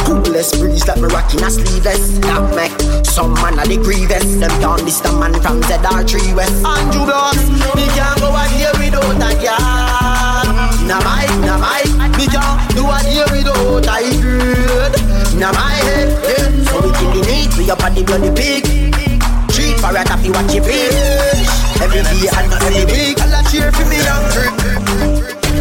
Coolest 0.07 0.61
breeze 0.61 0.87
Like 0.87 1.00
me 1.00 1.09
rocking 1.09 1.42
a 1.42 1.50
sleeveless 1.50 2.18
That 2.24 2.44
make 2.54 2.76
some 3.04 3.35
man 3.35 3.59
a 3.59 3.64
the 3.66 3.76
grievous 3.76 4.24
Them 4.37 4.54
down 4.61 4.85
this 4.85 5.00
the 5.00 5.12
man 5.12 5.35
from 5.42 5.61
ZR3 5.62 6.35
West 6.35 6.64
Andrew 6.64 7.04
Black 7.04 7.37
Me 7.74 7.87
can't 7.92 8.20
go 8.20 8.30
a 8.33 8.44
day 8.54 8.70
without 8.78 9.18
a 9.18 9.30
girl 9.42 10.87
Na 10.87 11.00
my, 11.02 11.26
na 11.42 11.59
my 11.59 11.83
Me 12.16 12.26
can't 12.26 12.59
do 12.74 12.87
a 12.87 12.98
day 13.02 13.24
without 13.33 13.87
a 13.87 13.98
girl 14.22 15.13
Na 15.38 15.53
my 15.53 15.70
head. 15.83 16.09
Yeah. 16.25 16.64
So 16.70 16.81
we 16.83 16.90
kill 16.94 17.11
the 17.12 17.20
meat 17.27 17.51
We 17.59 17.70
up 17.70 17.83
on 17.83 17.94
the 17.94 18.03
bloody 18.05 18.31
pig. 18.35 18.64
Treat 19.51 19.77
for 19.79 19.90
a 19.94 20.03
taffy 20.05 20.31
watch 20.31 20.55
you 20.55 20.62
fish 20.62 21.47
Every 21.79 22.03
day 22.03 22.27
and 22.27 22.53
every 22.59 22.85
week 22.90 23.20
I'll 23.20 23.44
cheer 23.51 23.70
for 23.70 23.87
me 23.87 23.99
hungry. 24.03 24.51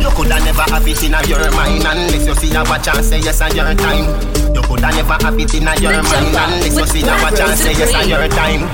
You 0.02 0.10
coulda 0.18 0.40
never 0.42 0.66
have 0.66 0.88
it 0.88 1.04
in 1.04 1.14
your 1.30 1.52
mind 1.54 1.86
Unless 1.86 2.26
you 2.26 2.36
see 2.36 2.56
a 2.56 2.64
watch 2.64 2.88
and 2.88 3.06
say 3.06 3.20
yes 3.20 3.42
on 3.42 3.56
your 3.56 3.74
time. 3.76 4.10
You 4.56 4.62
coulda 4.64 4.90
never 4.92 5.18
have 5.22 5.38
it 5.40 5.54
in 5.54 5.64
your 5.64 6.02
mind 6.02 6.34
Unless 6.34 6.78
you 6.78 6.86
see 6.88 7.02
a 7.06 7.14
watch 7.22 7.40
and 7.40 7.58
say 7.58 7.74
yes 7.74 7.94
on 7.94 8.10
your 8.10 8.28
time 8.30 8.66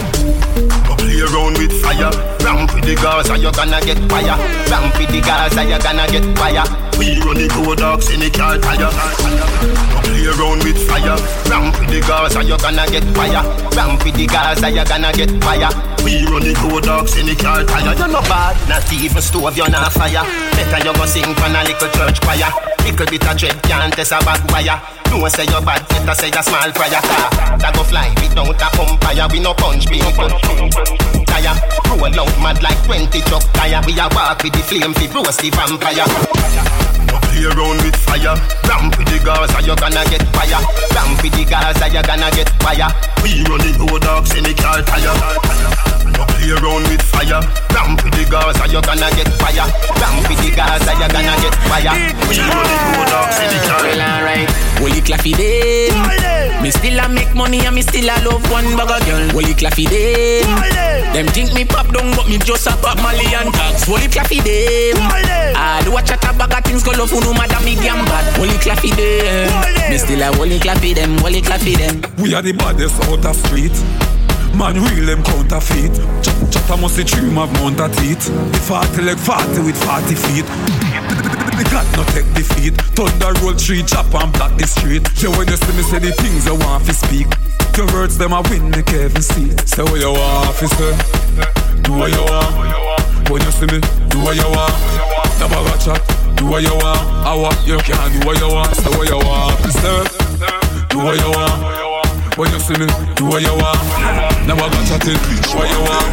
play 1.20 1.36
around 1.36 1.58
with 1.58 1.74
fire. 1.82 2.12
Ramp 2.44 2.74
with 2.74 2.86
the 2.86 2.96
Gaza, 2.96 3.38
you 3.38 3.52
gonna 3.52 3.80
get 3.82 4.00
fire? 4.10 4.38
Ramp 4.70 4.98
with 4.98 5.10
the 5.12 5.22
Gaza, 5.22 5.64
you 5.64 5.80
gonna 5.80 6.08
get 6.08 6.24
fire? 6.38 6.64
We 6.98 7.20
run 7.20 7.36
the 7.36 7.76
dogs 7.78 8.12
in 8.12 8.20
the 8.20 8.30
car 8.30 8.58
tire. 8.58 8.88
Go 8.88 10.00
play 10.04 10.28
around 10.28 10.64
with 10.64 10.80
fire. 10.88 11.18
Ramp 11.50 11.80
with 11.80 11.90
the 11.90 12.00
Gaza, 12.02 12.44
you 12.44 12.58
gonna 12.58 12.86
get 12.88 13.04
fire? 13.16 13.44
Ramp 13.76 14.04
with 14.04 14.16
the 14.16 14.28
Gaza, 14.28 14.70
you 14.70 14.86
gonna 14.86 15.12
get 15.12 15.32
fire? 15.44 15.72
We 16.04 16.24
run 16.28 16.44
the 16.44 16.82
dogs 16.84 17.18
in 17.18 17.26
the 17.26 17.36
car 17.36 17.64
tire. 17.64 17.96
You're 17.98 18.08
not 18.08 18.24
bad, 18.26 18.56
not 18.70 18.92
even 18.94 19.22
stove, 19.22 19.58
you're 19.58 19.70
not 19.70 19.92
fire. 19.92 20.24
Better 20.56 20.80
you 20.88 20.94
go 20.94 21.06
sing 21.06 21.36
from 21.36 21.56
a 21.56 21.64
little 21.64 21.90
church 21.90 22.22
choir. 22.22 22.52
Little 22.84 23.06
bit 23.06 23.28
of 23.28 23.38
dread 23.38 23.62
can't 23.64 23.94
test 23.94 24.12
a 24.12 24.20
bad 24.24 24.40
wire 24.52 24.99
No 25.10 25.28
say 25.28 25.45
you're 25.45 25.62
bad, 25.62 25.88
better 25.89 26.15
say 26.15 26.30
a 26.30 26.41
small 26.43 26.72
prayer 26.72 27.02
car. 27.02 27.30
That 27.60 27.74
go 27.76 27.84
fly 27.84 28.10
without 28.19 28.76
a 28.76 28.82
umpire 28.82 29.28
We 29.32 29.39
no 29.39 29.54
punch 29.54 29.88
people 29.88 30.30
Tire, 31.26 31.56
roll 31.89 32.19
out 32.19 32.36
mad 32.41 32.62
like 32.63 32.82
20 32.86 33.22
truck 33.22 33.43
tire. 33.54 33.82
We 33.86 34.00
a 34.00 34.08
walk 34.13 34.43
with 34.43 34.54
the 34.54 34.60
flame, 34.60 34.93
fi 34.93 35.08
roast 35.13 35.41
the 35.41 35.50
vampire 35.52 36.99
play 37.17 37.45
around 37.50 37.82
with 37.82 37.95
fire. 37.95 38.36
Ramp 38.69 38.93
with 38.98 39.08
the 39.10 39.17
Gaza, 39.24 39.60
you 39.65 39.76
gonna 39.76 40.04
get 40.10 40.24
fire? 40.36 40.62
Ramp 40.93 41.22
with 41.24 41.34
the 41.34 41.43
Gaza, 41.45 41.86
you 41.89 42.04
gonna 42.04 42.30
get 42.32 42.50
fire? 42.62 42.89
We 43.24 43.41
run 43.50 43.62
the 43.65 43.72
road 43.80 44.02
dogs 44.02 44.36
in 44.36 44.43
the 44.43 44.54
car 44.54 44.82
tire 44.86 45.13
Go 46.13 46.24
play 46.26 46.52
around 46.54 46.86
with 46.89 47.02
fire. 47.02 47.41
Ramp 47.74 48.04
with 48.04 48.13
the 48.13 48.24
Gaza, 48.30 48.65
you 48.69 48.82
gonna 48.82 49.10
get 49.15 49.30
fire? 49.41 49.65
Ramp 49.98 50.30
with 50.30 50.39
the 50.43 50.50
Gaza, 50.56 50.91
you 50.93 51.10
gonna 51.10 51.36
get 51.41 51.56
fire? 51.67 51.93
We 52.30 52.38
run 52.39 52.67
the 52.67 52.78
road 52.93 53.08
dogs 53.10 53.38
in 53.39 53.50
the 53.50 53.60
car 53.67 53.82
Well 53.82 54.02
alright, 54.02 54.50
Holy 54.80 55.02
claffy 55.02 55.34
day 55.36 56.38
Me 56.62 56.72
still 56.72 57.00
a 57.00 57.08
make 57.08 57.34
money 57.36 57.65
and 57.65 57.76
me 57.76 57.82
still 57.82 58.04
a 58.10 58.15
love 58.28 58.43
one 58.52 58.65
bag 58.76 58.91
of 58.91 59.06
girl. 59.08 59.30
Holy 59.32 59.54
claffy 59.56 59.88
day 59.88 60.43
Them 61.13 61.28
think 61.28 61.54
me 61.54 61.63
pop 61.63 61.88
down 61.93 62.12
but 62.15 62.28
me 62.28 62.38
just 62.38 62.67
a 62.67 62.76
pop 62.84 62.98
Molly 63.02 63.24
and 63.34 63.54
tax 63.54 63.86
Holy 63.88 64.08
claffy 64.12 64.43
day 64.43 64.91
I 65.56 65.82
do 65.86 65.95
a 65.95 66.02
chat 66.04 66.24
a 66.26 66.38
bag 66.38 66.52
of 66.52 66.63
things 66.65 66.84
go 66.84 66.91
love 66.91 67.12
no 67.12 67.34
matter 67.34 67.63
me 67.63 67.76
damn 67.76 68.04
bad. 68.06 68.26
Holy 68.38 68.58
claffy 68.60 68.91
day 68.95 69.48
Me 69.89 69.98
still 69.98 70.22
a 70.22 70.36
holy 70.36 70.60
claffy 70.60 70.93
them, 70.93 71.17
holy 71.19 71.41
claffy 71.41 71.76
them 71.78 72.02
We 72.22 72.34
are 72.36 72.41
the 72.41 72.52
baddest 72.54 73.02
out 73.08 73.26
of 73.26 73.36
street. 73.48 73.74
Man, 74.56 74.76
real 74.76 75.06
them 75.06 75.24
counterfeit. 75.24 75.93
Ch- 76.26 76.36
Chatter 76.52 76.76
must 76.82 76.98
the 76.98 77.04
dream 77.06 77.38
of 77.38 77.54
mount 77.54 77.80
a 77.80 77.88
teeth. 77.88 78.28
The 78.52 78.60
40 78.60 79.04
leg 79.04 79.17
40 79.17 79.62
with 79.62 79.78
40 79.86 80.15
feet. 80.15 80.45
The 81.60 81.67
God 81.67 81.84
no 82.00 82.08
take 82.15 82.24
defeat. 82.32 82.72
Thunder 82.95 83.36
roll 83.43 83.52
tree, 83.52 83.84
chop 83.84 84.08
and 84.15 84.32
block 84.32 84.56
the 84.56 84.63
street. 84.63 85.04
Yeah, 85.19 85.36
when 85.36 85.43
you 85.52 85.60
see 85.60 85.76
me 85.76 85.84
say 85.84 86.00
the 86.00 86.15
things 86.15 86.48
I 86.48 86.56
want 86.56 86.88
to 86.88 86.95
speak. 86.95 87.28
Your 87.76 87.84
words 87.91 88.15
them 88.15 88.32
a 88.32 88.39
win 88.48 88.72
the 88.72 88.80
Kevin 88.80 89.19
see. 89.19 89.52
Say 89.67 89.84
what 89.84 90.00
you 90.00 90.08
want, 90.08 90.56
fi 90.56 90.72
say. 90.72 90.95
Do 91.84 92.00
what 92.00 92.15
you 92.15 92.24
want. 92.32 93.28
When 93.28 93.43
you 93.43 93.52
see 93.52 93.67
me, 93.67 93.84
do 94.08 94.24
what 94.24 94.39
you 94.39 94.48
want. 94.48 94.72
Never 95.36 95.60
got 95.67 95.84
chat. 95.84 96.00
Do 96.39 96.48
what 96.48 96.63
you 96.63 96.72
want. 96.80 97.28
I 97.28 97.36
want 97.36 97.60
you 97.67 97.76
can 97.84 98.08
do 98.08 98.24
what 98.24 98.39
you 98.39 98.48
want. 98.48 98.72
Say 98.80 98.91
what 98.95 99.12
you 99.12 99.19
want, 99.19 99.60
fi 99.60 99.72
say. 99.84 100.00
Do 100.95 101.04
what 101.04 101.19
you 101.19 101.28
want. 101.28 102.39
When 102.39 102.48
you 102.56 102.60
see 102.63 102.80
me, 102.80 102.88
do 103.19 103.28
what 103.28 103.43
you 103.43 103.52
want. 103.52 103.84
Never 104.48 104.63
got 104.63 104.84
chatting, 104.88 105.19
do 105.19 105.60
what 105.60 105.67
you 105.67 105.82
want. 105.84 106.08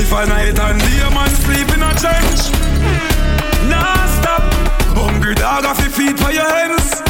If 0.00 0.08
I 0.16 0.24
night 0.24 0.56
and 0.56 0.80
day 0.80 1.04
man 1.12 1.28
sleep 1.44 1.68
in 1.76 1.84
a 1.84 1.92
trench, 2.00 2.48
nah 3.68 4.06
stop. 4.18 4.42
Hungry 4.96 5.34
dog 5.34 5.64
off 5.64 5.80
your 5.80 5.90
feet 5.90 6.18
for 6.18 6.30
your 6.30 6.48
hands. 6.48 7.02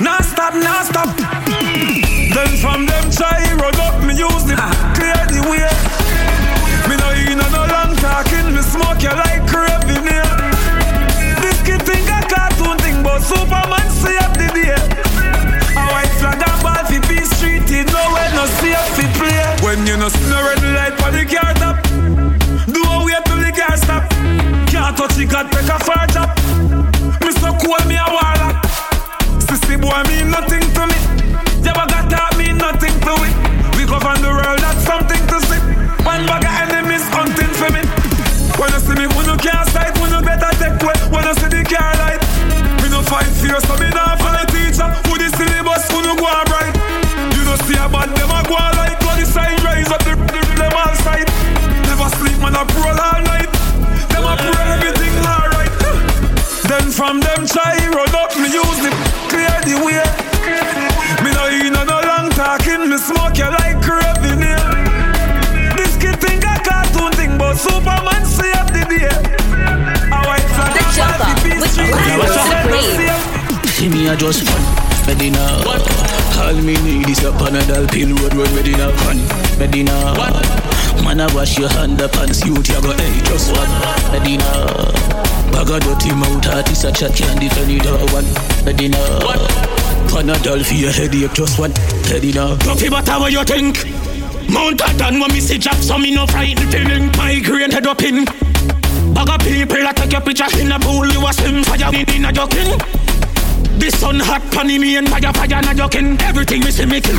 Nah 0.00 0.20
stop, 0.20 0.54
nah 0.54 0.82
stop. 0.82 1.08
Then 2.34 2.50
from 2.58 2.86
them 2.86 3.10
try 3.10 3.52
run 3.54 3.74
up, 3.80 4.02
me 4.02 4.14
use 4.14 4.44
the 4.44 4.54
ah. 4.58 4.92
clear 4.96 5.20
the 5.32 5.48
way. 5.48 5.83
Your 90.84 90.92
headache 90.92 91.32
just 91.32 91.58
one 91.58 91.72
Medina 92.12 92.56
Don't 92.60 92.78
feel 92.78 92.90
matter 92.90 93.18
what 93.18 93.32
you 93.32 93.42
think. 93.44 93.80
Mount 94.52 94.78
done 94.98 95.18
when 95.18 95.32
me 95.32 95.40
see 95.40 95.56
drop 95.56 95.76
so 95.76 95.96
me 95.96 96.14
no 96.14 96.26
frightened. 96.26 96.70
Feeling 96.70 97.06
Migraine 97.16 97.70
head 97.70 97.86
up 97.86 98.02
in. 98.02 98.24
Bag 99.16 99.30
of 99.30 99.40
people 99.40 99.80
that 99.80 99.96
take 99.96 100.12
your 100.12 100.20
picture 100.20 100.44
in 100.60 100.72
a 100.72 100.78
pool 100.78 101.08
You 101.08 101.24
a 101.26 101.32
swim 101.32 101.64
fire 101.64 101.88
in, 101.88 102.04
in 102.12 102.24
a 102.26 102.32
joking 102.32 102.76
The 103.80 103.88
sun 103.96 104.20
hot 104.20 104.42
panny 104.52 104.78
me 104.78 104.96
and 104.96 105.08
fire 105.08 105.32
fire 105.32 105.62
na 105.62 105.72
joking 105.72 106.20
Everything 106.20 106.60
me 106.60 106.70
see 106.70 106.84
me 106.84 107.00
kill. 107.00 107.16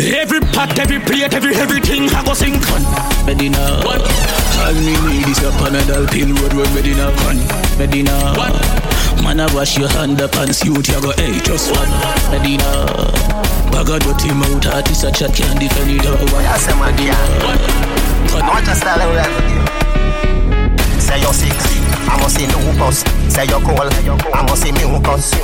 Every 0.00 0.40
pot, 0.40 0.78
every 0.78 1.00
plate, 1.00 1.34
every 1.34 1.54
everything 1.56 2.08
I 2.08 2.24
go 2.24 2.32
sink. 2.32 2.64
On 2.72 2.82
Medina 3.26 3.84
All 3.84 4.72
me 4.72 4.96
need 5.04 5.28
is 5.28 5.44
a 5.44 5.52
Panadol 5.60 6.08
pill 6.08 6.32
road 6.32 6.54
road 6.54 6.72
Medina 6.72 7.12
van 7.12 7.36
Medina 7.76 8.32
What? 8.40 8.79
Man 9.22 9.40
I 9.40 9.52
wash 9.54 9.78
your 9.78 9.88
hand 9.88 10.20
up 10.20 10.34
and 10.36 10.54
suit 10.54 10.88
you 10.88 11.00
go 11.00 11.12
hey 11.16 11.38
just 11.44 11.70
one 11.76 11.90
Medina 12.30 12.86
Bag 13.70 13.90
of 13.90 14.00
dirty 14.00 14.32
mouth 14.34 14.66
artist 14.66 15.04
a 15.04 15.12
chat 15.12 15.34
can't 15.34 15.60
defend 15.60 15.90
it 15.90 16.04
one 16.04 16.80
Medina 16.80 17.16
I 18.32 18.48
want 18.48 18.64
to 18.66 18.74
with 19.10 19.28
Say 21.02 21.20
you're 21.20 21.34
sick, 21.34 21.52
I 22.08 22.16
must 22.20 22.36
see 22.36 22.46
lupus 22.46 23.04
Say 23.32 23.46
you're 23.46 23.60
cold, 23.60 23.92
I 24.32 24.42
must 24.42 24.62
see 24.62 24.72
mucus 24.72 25.34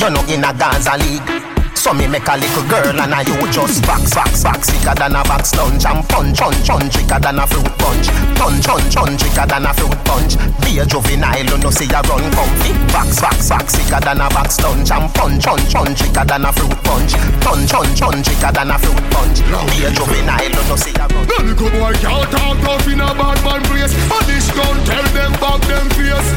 You're 0.00 0.10
not 0.10 0.28
in 0.30 0.44
a 0.44 0.52
Gaza 0.52 0.96
league 0.98 1.57
so 1.78 1.94
me 1.94 2.06
make 2.08 2.26
a 2.26 2.34
little 2.34 2.66
girl 2.66 2.98
and 2.98 3.14
I 3.14 3.22
you 3.22 3.38
just 3.54 3.86
box, 3.86 4.14
box, 4.14 4.42
box 4.42 4.66
Sicker 4.68 4.94
than 4.98 5.14
a 5.14 5.22
box 5.22 5.54
lunch 5.54 5.86
and 5.86 6.02
punch, 6.08 6.38
punch, 6.38 6.66
punch. 6.66 6.92
Sicker 6.92 7.20
than 7.22 7.38
a 7.38 7.46
fruit 7.46 7.70
punch. 7.78 8.08
Punch, 8.34 8.66
punch, 8.66 8.94
punch. 8.94 9.20
Sicker 9.22 9.46
than 9.46 9.66
a 9.66 9.72
fruit 9.72 9.98
punch. 10.02 10.34
Be 10.66 10.82
a 10.82 10.84
juvenile, 10.84 11.46
you 11.46 11.58
know 11.62 11.70
see 11.70 11.86
a 11.94 12.02
run 12.10 12.26
comfy. 12.34 12.74
Box, 12.90 13.20
box, 13.22 13.48
box 13.48 13.66
Sicker 13.78 14.00
than 14.02 14.20
a 14.20 14.28
box 14.34 14.58
lunch 14.60 14.90
and 14.90 15.06
punch, 15.14 15.44
punch, 15.46 15.72
punch. 15.72 15.98
Sicker 16.02 16.24
than 16.26 16.44
a 16.44 16.50
fruit 16.52 16.78
punch. 16.82 17.12
Punch, 17.46 17.70
punch, 17.70 18.00
punch. 18.00 18.26
Sicker 18.26 18.52
than 18.52 18.70
a 18.74 18.76
fruit 18.78 19.02
punch. 19.14 19.38
Be 19.70 19.86
a 19.86 19.90
juvenile, 19.94 20.42
you 20.42 20.64
know 20.66 20.76
see 20.76 20.94
a 20.98 21.06
run. 21.06 21.24
No 21.30 21.36
little 21.46 21.70
boy 21.78 21.94
can't 22.02 22.26
talk 22.34 22.58
tough 22.58 22.88
in 22.90 22.98
a 22.98 23.14
bad 23.14 23.38
man 23.46 23.62
place. 23.70 23.94
This 24.26 24.50
gun 24.50 24.76
tell 24.82 25.06
them 25.14 25.32
back 25.38 25.62
them 25.70 25.86
face. 25.94 26.28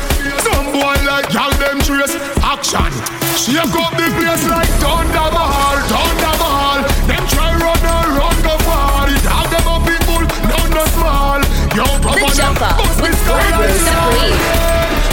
Some 0.45 0.69
boy 0.69 0.97
like 1.09 1.33
y'all 1.33 1.51
them 1.57 1.81
trace. 1.81 2.13
Action. 2.45 2.93
Shake 3.35 3.57
up 3.57 3.95
the 3.97 4.05
place 4.15 4.45
like 4.47 4.69
thunder 4.77 5.30
Mahal, 5.33 5.77
Thunder 5.89 6.35
Mahal. 6.41 6.79
Them 7.07 7.23
try 7.27 7.51
run 7.55 7.81
and 7.81 8.09
run 8.17 8.37
go 8.43 8.55
far. 8.67 9.07
It 9.09 9.25
have 9.25 9.49
them 9.51 9.67
a 9.67 9.75
people, 9.83 10.21
none 10.47 10.71
no 10.75 10.83
small. 10.95 11.39
Yo, 11.75 11.85
The 12.03 12.27
jumper 12.35 12.71
with 13.01 13.17
Black 13.25 13.55
Rose 13.59 13.81
Supreme. 13.81 14.37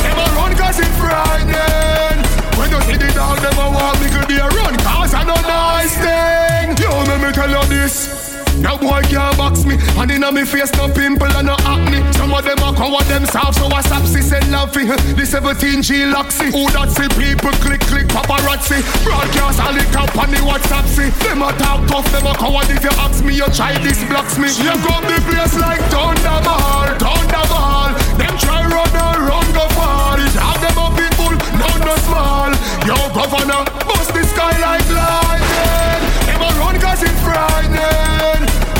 Them 0.05 0.19
a 0.19 0.27
run 0.37 0.53
cause 0.57 0.79
it 0.79 0.93
frightening. 1.01 2.19
When 2.59 2.69
you 2.71 2.81
see 2.87 2.99
the 2.99 3.11
dog, 3.14 3.39
them 3.39 3.59
a 3.59 3.66
walk, 3.71 3.97
me 4.01 4.09
could 4.11 4.29
be 4.29 4.37
a 4.37 4.49
run 4.49 4.75
cause 4.83 5.14
I 5.14 5.23
know 5.25 5.41
nice 5.47 5.95
thing. 5.97 6.77
Yo, 6.83 6.91
let 7.07 7.21
me 7.21 7.33
tell 7.33 7.51
you 7.51 7.62
this. 7.69 8.28
No 8.61 8.76
boy 8.76 9.02
can't 9.06 9.36
box 9.38 9.64
me. 9.64 9.78
And 9.98 10.11
inna 10.11 10.30
me 10.30 10.44
face 10.44 10.70
no 10.74 10.86
pimple 10.90 11.30
and 11.38 11.46
no 11.46 11.56
acne 11.66 12.02
Some 12.14 12.34
of 12.34 12.42
them 12.44 12.59
a 12.59 12.70
cover 12.74 13.02
them 13.11 13.26
soft 13.26 13.59
So 13.59 13.66
I 13.66 13.82
stop 13.82 14.06
see 14.06 14.22
send 14.22 14.50
love 14.50 14.72
for 14.72 14.82
The 14.82 15.26
17 15.26 15.82
G 15.82 16.06
Loxy 16.06 16.50
Who 16.54 16.70
that 16.74 16.90
see 16.94 17.11
people 17.18 17.50
click 17.62 17.82
click 17.86 18.06
paparazzi? 18.06 18.82
Broadcast 19.02 19.59
all 19.59 19.74
the 19.74 19.82
the 19.82 20.40
WhatsApp 20.46 20.86
see? 20.86 21.11
Them 21.26 21.42
a 21.42 21.50
talk 21.59 21.86
tough 21.86 22.06
Them 22.14 22.26
a 22.26 22.34
coward. 22.34 22.70
If 22.70 22.82
you 22.82 22.94
ask 22.98 23.22
me 23.24 23.34
You 23.34 23.46
try 23.50 23.74
this 23.82 24.02
blocks 24.06 24.38
me. 24.38 24.50
You 24.54 24.74
come 24.86 25.06
the 25.06 25.18
place 25.26 25.59
like 25.59 25.82
Thunder 25.90 26.38
Mahal 26.42 26.94
Thunder 26.98 27.44
Mahal 27.50 27.90
Them 28.18 28.34
try 28.38 28.62
run 28.66 28.90
and 28.90 29.18
run 29.26 29.46
go 29.54 29.66
far 29.74 30.18
It 30.18 30.34
have 30.34 30.62
them 30.62 30.78
a 30.78 30.86
people 30.94 31.34
None 31.59 31.82
no 31.86 31.94
small. 32.06 32.50
Yo 32.86 32.98
governor 33.14 33.62
Bust 33.86 34.14
the 34.14 34.22
sky 34.22 34.54
like 34.62 34.86
lightning. 34.90 36.02
Them 36.26 36.42
a 36.42 36.48
run 36.59 36.74
cause 36.78 37.02
it 37.02 37.14
frightening 37.22 38.07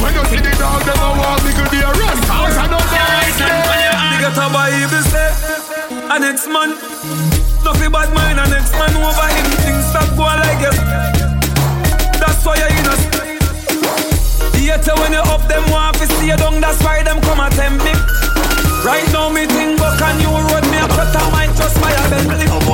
when 0.09 0.17
you 0.17 0.25
see 0.33 0.41
the 0.41 0.53
dog, 0.57 0.81
them 0.89 0.97
a 1.05 1.09
walk, 1.21 1.45
me 1.45 1.53
could 1.53 1.69
be 1.69 1.85
a 1.85 1.91
run. 1.93 2.17
Cause 2.25 2.57
I 2.57 2.65
know 2.73 2.81
the 2.81 2.97
right 2.97 3.37
Me 4.09 4.17
get 4.25 4.41
a 4.41 4.47
Bible 4.49 5.05
say 5.05 5.29
A 6.09 6.17
next 6.17 6.49
man. 6.49 6.73
Nothing 7.61 7.93
bad 7.93 8.09
mind 8.17 8.41
A 8.41 8.49
next 8.49 8.73
man 8.73 8.97
over 8.97 9.29
him. 9.29 9.47
Things 9.61 9.85
stop 9.93 10.09
going 10.17 10.41
like 10.41 10.65
it 10.65 10.77
That's 12.17 12.41
why 12.47 12.57
you're 12.57 12.73
in 12.73 12.89
a 12.89 12.97
Yet 14.65 14.85
when 15.01 15.13
you 15.13 15.25
up 15.25 15.49
them 15.49 15.65
want 15.71 15.97
to 15.97 16.07
see 16.07 16.29
you 16.29 16.37
down. 16.37 16.61
That's 16.61 16.83
why 16.85 16.98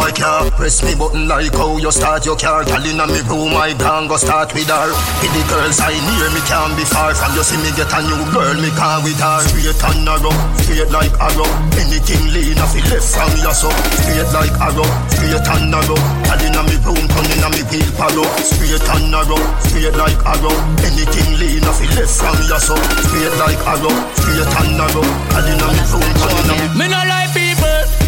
Boy 0.04 0.12
can't 0.12 0.52
press 0.52 0.84
me 0.84 0.92
button 0.92 1.24
like 1.24 1.56
how 1.56 1.80
you 1.80 1.88
start 1.88 2.28
your 2.28 2.36
car. 2.36 2.60
Girl 2.60 2.84
inna 2.84 3.08
me 3.08 3.24
room, 3.24 3.56
I 3.56 3.72
gang 3.72 4.04
go 4.04 4.20
start 4.20 4.52
with 4.52 4.68
her. 4.68 4.92
With 4.92 5.32
the 5.32 5.40
girls 5.48 5.80
I 5.80 5.96
near 5.96 6.28
me 6.28 6.44
can't 6.44 6.76
be 6.76 6.84
far. 6.84 7.16
From 7.16 7.32
you 7.32 7.40
see 7.40 7.56
me 7.64 7.72
get 7.72 7.88
a 7.88 8.04
new 8.04 8.20
girl, 8.28 8.52
me 8.52 8.68
can't 8.76 9.00
with 9.00 9.16
her. 9.16 9.40
Straight 9.48 9.80
and 9.80 10.04
narrow, 10.04 10.36
straight 10.60 10.92
like 10.92 11.16
arrow. 11.16 11.48
Anything 11.80 12.20
lean 12.36 12.60
off 12.60 12.76
it 12.76 12.84
left 12.92 13.16
from 13.16 13.32
your 13.40 13.56
so. 13.56 13.72
Straight 13.96 14.28
like 14.36 14.52
arrow, 14.60 14.84
straight 15.08 15.40
and 15.40 15.72
narrow. 15.72 15.96
Girl 15.96 16.42
inna 16.52 16.62
me 16.68 16.76
room, 16.84 17.04
turn 17.08 17.24
inna 17.32 17.48
me 17.48 17.64
wheel 17.72 17.88
palo 17.96 18.28
Straight 18.44 18.84
and 18.84 19.08
narrow, 19.08 19.40
straight 19.64 19.96
like 19.96 20.20
arrow. 20.20 20.52
Anything 20.84 21.32
lean 21.40 21.64
off 21.64 21.80
it 21.80 21.88
left 21.96 22.12
from 22.12 22.36
your 22.44 22.60
so. 22.60 22.76
Straight 23.08 23.32
like 23.40 23.62
arrow, 23.72 23.96
straight 24.20 24.52
and 24.52 24.70
narrow. 24.76 25.00
Girl 25.32 25.48
inna 25.48 25.66
me 25.72 25.84
room, 25.88 26.08
turn 26.20 26.36
inna 26.44 26.54
me 26.60 26.66
Me 26.76 26.86
no 26.92 27.00
like 27.08 27.32
people. 27.32 28.04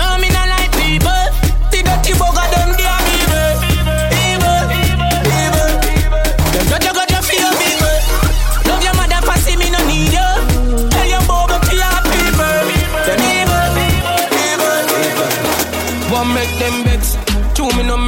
No, 0.00 0.16
me 0.16 0.32
no 0.32 0.49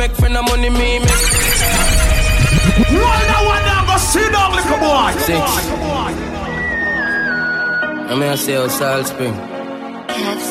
make 0.02 0.16
friend 0.18 0.36
of 0.36 0.44
money 0.50 0.68
me 0.68 0.98
make. 0.98 1.22
Roll 2.90 3.22
that 3.30 3.42
one 3.52 3.64
down, 3.68 3.82
go 3.86 3.94
sit 4.02 4.28
down, 4.34 4.50
little 4.58 4.78
boy 4.82 5.14
Six. 5.26 5.46
I'm 8.10 8.20
here 8.20 8.36
say 8.36 8.56
oh, 8.56 8.66
Salt 8.66 9.06
Spring. 9.06 9.34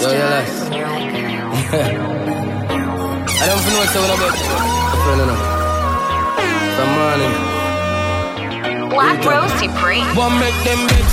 Yo, 0.02 0.08
you 0.20 0.28
like? 0.34 0.52
I 3.42 3.46
don't 3.50 3.62
feel 3.64 3.76
no 3.76 3.84
say 3.92 4.00
when 4.02 4.12
I 4.14 4.18
bet. 4.22 4.36
Friend 5.04 5.22
enough. 5.26 5.44
From 6.76 6.90
morning. 6.98 7.34
Black 8.94 9.20
Rose 9.28 9.56
Supreme. 9.60 10.08
One 10.16 10.36
make 10.40 10.60
them 10.64 10.82
vex. 10.88 11.08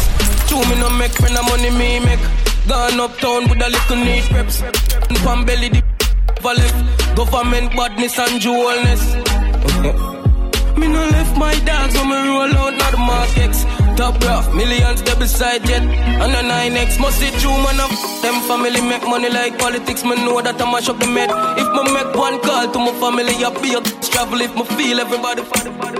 Two 0.49 0.62
me 0.68 0.74
no 0.78 0.89
make 0.91 1.14
friend 1.20 1.36
of 1.36 1.45
money 1.51 1.70
me 1.70 1.91
make. 2.07 2.24
Gone 2.68 3.01
uptown 3.01 3.43
with 3.51 3.66
a 3.66 3.68
little 3.74 3.97
neat 3.97 4.24
preps. 4.30 4.57
Pan 5.24 5.45
belly 5.45 5.68
the 5.70 5.82
for 6.43 6.55
left. 6.55 7.08
Government 7.19 7.75
badness 7.75 8.16
and 8.16 8.41
jewelness. 8.41 9.03
Me 10.79 10.87
no 10.87 11.03
left 11.11 11.37
my 11.37 11.53
dogs 11.66 11.95
when 11.99 12.09
me 12.11 12.14
roll 12.14 12.55
out 12.62 12.79
not 12.79 12.93
the 12.93 12.97
markets. 12.97 13.64
Top 13.99 14.14
rough, 14.23 14.55
millions 14.55 15.03
they 15.03 15.16
beside 15.16 15.64
jet. 15.64 15.83
And 15.83 16.31
the 16.33 16.43
9X 16.47 17.01
must 17.01 17.19
see 17.19 17.33
true 17.43 17.59
man 17.59 17.81
of 17.81 17.91
them 18.23 18.39
family 18.47 18.81
make 18.83 19.03
money 19.03 19.31
like 19.31 19.59
politics. 19.59 20.05
Me 20.05 20.14
know 20.14 20.41
that 20.41 20.62
I 20.62 20.71
mash 20.71 20.89
up 20.89 21.01
the 21.01 21.09
med. 21.09 21.29
If 21.59 21.66
me 21.75 21.93
make 21.93 22.14
one 22.14 22.39
call 22.39 22.71
to 22.71 22.79
my 22.79 22.95
family, 23.03 23.35
I 23.35 23.51
be 23.62 23.75
a 23.75 23.81
travel 23.99 24.41
if 24.41 24.55
me 24.55 24.62
feel 24.79 25.01
everybody. 25.01 25.43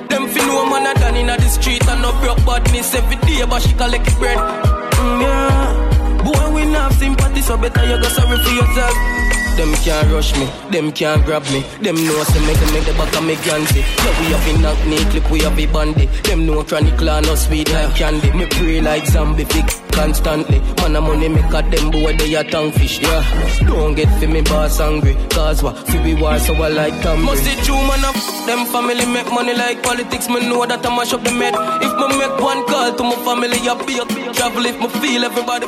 Them 0.07 0.29
feel 0.29 0.47
no 0.47 0.71
man 0.71 0.87
a 0.87 0.95
done 1.01 1.17
in 1.17 1.27
the 1.27 1.49
street 1.49 1.83
and 1.89 2.01
no 2.01 2.13
broke 2.23 2.39
badness 2.47 2.95
every 2.95 3.17
day, 3.27 3.43
but 3.45 3.61
she 3.63 3.75
collect 3.75 4.07
bread. 4.21 4.39
Mm, 4.39 5.23
yeah. 5.23 6.23
Boy, 6.23 6.55
we 6.55 6.65
not 6.71 6.93
sympathy, 6.93 7.43
so 7.43 7.57
better 7.59 7.83
you 7.83 8.01
go 8.01 8.07
sorry 8.07 8.39
for 8.39 8.55
yourself. 8.55 9.28
Them 9.59 9.75
can't 9.83 10.09
rush 10.13 10.39
me, 10.39 10.47
them 10.71 10.93
can't 10.93 11.25
grab 11.25 11.43
me. 11.51 11.63
Them 11.83 11.97
know 11.97 12.23
say 12.23 12.47
make 12.47 12.57
them 12.59 12.73
make 12.73 12.85
the 12.85 12.93
back 12.93 13.13
of 13.17 13.25
me 13.25 13.35
grancy. 13.43 13.81
Yeah, 13.81 14.21
we 14.21 14.27
have 14.33 14.45
been 14.47 14.63
knock 14.63 14.79
knee 14.87 15.05
clip, 15.11 15.29
we 15.33 15.41
have 15.41 15.59
a 15.59 15.67
bandy. 15.67 16.07
Them 16.23 16.47
know 16.47 16.63
chronic 16.63 16.97
clan 16.97 17.25
no 17.25 17.35
sweet 17.35 17.69
like 17.73 17.97
candy. 17.97 18.31
Me 18.35 18.47
pray 18.47 18.81
like 18.81 19.05
zombie 19.07 19.47
big 19.47 19.69
constantly. 19.99 20.59
Man 20.81 20.97
a 20.97 21.01
money 21.01 21.29
make 21.29 21.53
a 21.59 21.61
them 21.63 21.91
boy 21.91 22.15
they 22.17 22.35
a 22.35 22.45
tongue 22.45 22.73
fish. 22.73 23.01
Yeah, 23.01 23.23
don't 23.67 23.95
get 23.95 24.09
for 24.19 24.29
me 24.29 24.43
boss 24.43 24.81
angry. 24.81 25.15
Cause 25.35 25.63
what? 25.63 25.77
Fi 25.89 25.97
we 26.05 26.15
war 26.15 26.39
so 26.39 26.55
I 26.55 26.69
like 26.69 26.95
Camry. 27.03 27.25
Must 27.25 27.43
see 27.45 27.57
true 27.65 27.83
man 27.89 28.05
of 28.07 28.17
them 28.47 28.63
family 28.73 29.07
make 29.07 29.31
money 29.33 29.55
like 29.55 29.83
politics. 29.83 30.29
Me 30.29 30.41
know 30.49 30.65
that 30.67 30.87
I 30.87 30.91
mash 30.97 31.13
up 31.13 31.23
the 31.25 31.33
med. 31.33 31.55
If 31.83 31.93
me 32.01 32.07
make 32.21 32.37
one 32.41 32.63
call 32.71 32.95
to 32.95 33.03
my 33.03 33.17
family, 33.27 33.59
I 33.59 33.75
be 33.87 33.99
a 33.99 34.05
travel 34.35 34.65
if 34.67 34.79
me 34.79 34.89
feel 35.01 35.25
everybody. 35.25 35.67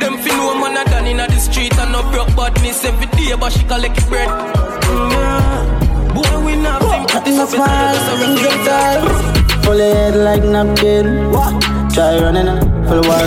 Them 0.00 0.14
fi 0.22 0.30
know 0.36 0.54
man 0.60 0.76
a 0.76 0.84
done 0.90 1.06
inna 1.06 1.26
the 1.26 1.38
street 1.38 1.76
and 1.78 1.92
no 1.92 2.02
broke 2.12 2.34
badness 2.36 2.84
every 2.84 3.06
day, 3.16 3.34
but 3.40 3.50
she 3.52 3.64
collect 3.64 3.96
it 3.98 4.06
bread. 4.08 4.28
Mm, 4.28 5.10
yeah. 5.10 6.12
Boy, 6.14 6.44
we 6.46 6.54
not 6.56 6.80
sympathy, 6.82 7.32
so 7.34 7.44
better 7.50 7.72
you 7.74 7.96
just 7.96 8.10
a 8.10 8.14
refuse 8.20 8.66
time. 8.68 9.62
Pull 9.64 9.78
your 9.78 9.94
head 9.94 10.16
like 10.16 10.44
napkin. 10.44 11.83
Try 11.94 12.18
running 12.18 12.48
up 12.48 12.58
for 12.88 12.96
the 12.98 13.06
wall. 13.06 13.26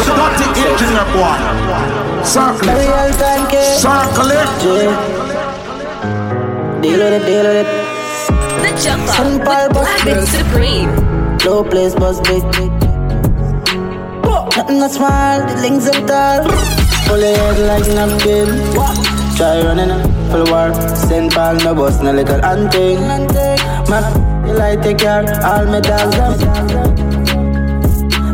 Stop 0.00 0.32
the 0.40 0.46
engineer, 0.56 1.04
boy. 1.12 1.36
Circle 2.24 2.68
it. 2.72 2.80
Circle 3.76 4.32
it. 4.32 4.48
Deal 6.80 7.00
with 7.04 7.12
it, 7.12 7.24
deal 7.26 7.44
with 7.44 7.60
it. 7.60 7.68
The 8.62 8.70
jumper 8.82 9.12
Simple 9.12 9.52
with 9.52 9.68
but 9.68 9.84
Black 9.84 10.02
big. 10.02 10.26
Supreme. 10.26 10.92
Low 11.44 11.62
place 11.62 11.94
bus 11.94 12.18
big. 12.22 12.42
Nothing 14.56 14.78
not 14.78 14.92
small, 14.92 15.40
the 15.46 15.54
links 15.60 15.88
are 15.88 16.06
tall. 16.06 16.44
Pull 17.06 17.20
your 17.20 17.36
head 17.36 17.58
like 17.68 17.86
napkin. 17.92 18.48
Try 19.36 19.60
running 19.62 19.90
up 19.90 20.00
for 20.30 20.38
the 20.42 20.46
war. 20.50 20.72
Send 20.96 21.32
Paul 21.32 21.56
no 21.56 21.74
bus, 21.74 22.00
no 22.00 22.12
little 22.12 22.40
hunting. 22.40 22.98
My 23.90 24.00
like 24.54 24.82
take 24.82 24.98
care, 24.98 25.24
all 25.44 25.66
my 25.66 25.80
dogs 25.80 26.16
them. 26.16 26.32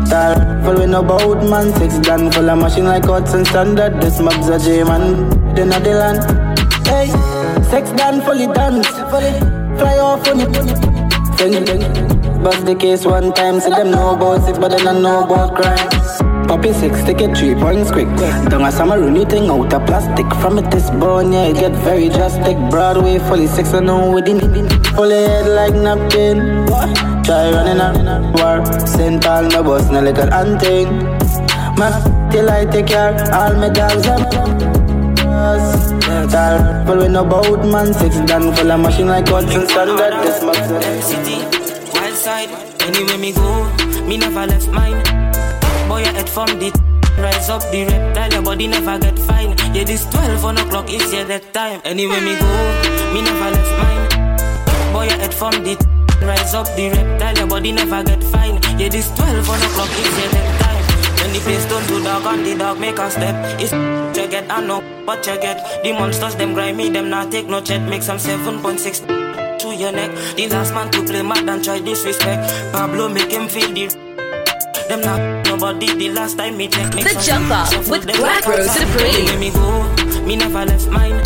Tall, 0.09 0.35
following 0.63 0.93
about 0.93 1.43
man, 1.49 1.73
six 1.75 1.99
gun 1.99 2.31
full 2.31 2.49
of 2.49 2.57
machine 2.59 2.85
like 2.85 3.05
Hudson 3.05 3.45
Standard. 3.45 4.01
This 4.01 4.19
mob's 4.19 4.49
a 4.49 4.57
J 4.59 4.83
man, 4.83 5.29
then 5.55 5.71
a 5.71 5.79
Dylan. 5.79 6.17
Hey, 6.87 7.07
sex 7.69 7.91
done 7.91 8.21
fully 8.21 8.47
dance, 8.47 8.87
fly 8.87 9.97
off 9.99 10.27
on 10.27 10.39
it. 10.41 10.55
Sing, 11.37 11.65
sing. 11.65 12.09
Bust 12.43 12.65
the 12.65 12.75
case 12.75 13.05
one 13.05 13.33
time, 13.33 13.59
say 13.59 13.69
them 13.69 13.91
know 13.91 14.15
about 14.15 14.49
it, 14.49 14.59
but 14.59 14.69
they 14.69 14.83
don't 14.83 15.01
know 15.01 15.23
about 15.23 15.55
crime. 15.55 16.08
Poppy 16.49 16.73
six, 16.73 17.03
take 17.03 17.21
it 17.21 17.37
three 17.37 17.53
points 17.53 17.91
quick. 17.91 18.07
Don't 18.49 18.65
a 18.65 18.71
summer 18.71 18.97
thing 19.25 19.51
out 19.51 19.71
of 19.71 19.85
plastic. 19.85 20.25
From 20.41 20.57
it 20.57 20.71
this 20.71 20.89
bone, 20.89 21.31
yeah, 21.31 21.45
it 21.45 21.59
get 21.59 21.71
very 21.83 22.09
drastic. 22.09 22.57
Broadway 22.71 23.19
fully 23.19 23.45
six 23.45 23.71
and 23.73 23.85
no 23.85 24.11
within 24.11 24.39
Fully 24.95 25.13
head 25.13 25.45
like 25.45 25.75
napkin. 25.75 26.65
Try 27.23 27.51
running 27.51 27.79
a 27.79 28.33
war. 28.33 28.65
St. 28.87 29.21
Paul, 29.21 29.43
no 29.49 29.61
boss, 29.61 29.91
no 29.91 30.01
little 30.01 30.31
hunting. 30.31 30.89
Man, 31.77 31.93
till 32.31 32.49
I 32.49 32.65
take 32.65 32.87
care, 32.87 33.13
all 33.31 33.53
my 33.53 33.69
dogs 33.69 34.07
are 34.07 34.17
Tall, 36.33 36.85
full 36.87 36.97
with 36.97 37.11
no 37.11 37.25
boat, 37.25 37.63
man. 37.63 37.93
Six 37.93 38.21
done 38.21 38.55
full 38.55 38.71
of 38.71 38.79
machine 38.79 39.07
like 39.07 39.27
Hudson 39.27 39.67
Standard. 39.67 40.13
This 40.23 40.41
much. 40.43 40.57
City, 41.03 41.45
wild 41.93 42.15
side, 42.15 42.49
anywhere 42.81 43.19
me 43.19 43.33
go, 43.33 43.69
me 44.07 44.17
never 44.17 44.47
left 44.47 44.67
mine 44.69 45.28
boy, 45.89 46.05
your 46.05 46.13
head 46.13 46.29
from 46.29 46.47
the 46.61 46.69
Rise 47.17 47.49
up 47.49 47.61
the 47.71 47.83
reptile, 47.83 48.31
your 48.31 48.43
body 48.43 48.67
never 48.67 48.97
get 48.97 49.19
fine. 49.19 49.57
Yeah, 49.73 49.83
this 49.83 50.05
12 50.05 50.45
on 50.45 50.57
o'clock 50.57 50.89
is 50.89 51.11
yeah 51.11 51.25
that 51.25 51.53
time. 51.53 51.81
Anyway, 51.83 52.21
me 52.21 52.37
go, 52.39 52.47
me 53.11 53.19
never 53.21 53.49
left 53.51 53.73
mine. 53.81 54.93
Boy, 54.93 55.09
your 55.09 55.19
head 55.19 55.33
from 55.33 55.51
the 55.65 55.75
Rise 56.21 56.53
up 56.53 56.67
the 56.77 56.89
reptile, 56.95 57.35
your 57.35 57.47
body 57.47 57.71
never 57.73 58.03
get 58.03 58.23
fine. 58.31 58.61
Yeah, 58.79 58.87
this 58.87 59.09
12 59.17 59.49
on 59.49 59.59
o'clock 59.59 59.91
is 59.99 60.13
yeah 60.15 60.31
that 60.31 60.47
time. 60.61 60.83
When 61.19 61.33
the 61.33 61.39
place 61.39 61.65
don't 61.65 61.85
do 61.87 62.01
dog 62.01 62.23
and 62.25 62.45
the 62.45 62.55
dog 62.55 62.79
make 62.79 62.99
a 62.99 63.09
step, 63.11 63.35
it's 63.59 63.73
you 63.73 64.27
get, 64.29 64.49
I 64.49 64.61
know, 64.61 64.81
but 65.05 65.25
you 65.27 65.35
get. 65.41 65.83
The 65.83 65.91
monsters, 65.91 66.35
them 66.35 66.53
grimy, 66.53 66.89
them 66.89 67.09
not 67.09 67.31
take 67.31 67.47
no 67.47 67.59
chat, 67.59 67.81
make 67.81 68.03
some 68.03 68.17
7.6 68.17 69.59
to 69.59 69.75
your 69.75 69.91
neck. 69.91 70.15
The 70.37 70.47
last 70.47 70.73
man 70.73 70.89
to 70.91 71.03
play 71.03 71.21
mad 71.21 71.49
and 71.49 71.61
try 71.61 71.79
disrespect. 71.79 72.47
Pablo 72.71 73.09
make 73.09 73.31
him 73.31 73.49
feel 73.49 73.73
the 73.73 74.09
them 74.87 75.01
not 75.01 75.38
nobody 75.59 75.93
the 75.93 76.09
last 76.13 76.37
time 76.37 76.55
me 76.55 76.67
take 76.67 76.93
me. 76.95 77.03
The 77.03 77.19
jump 77.19 77.51
off 77.51 77.89
with 77.89 78.05
Black 78.05 78.45
Rose 78.45 78.71
Supreme. 78.71 79.39
me 79.39 79.51
go, 79.51 79.83
me 80.25 80.37
never 80.37 80.65
left 80.65 80.87
mine. 80.87 81.19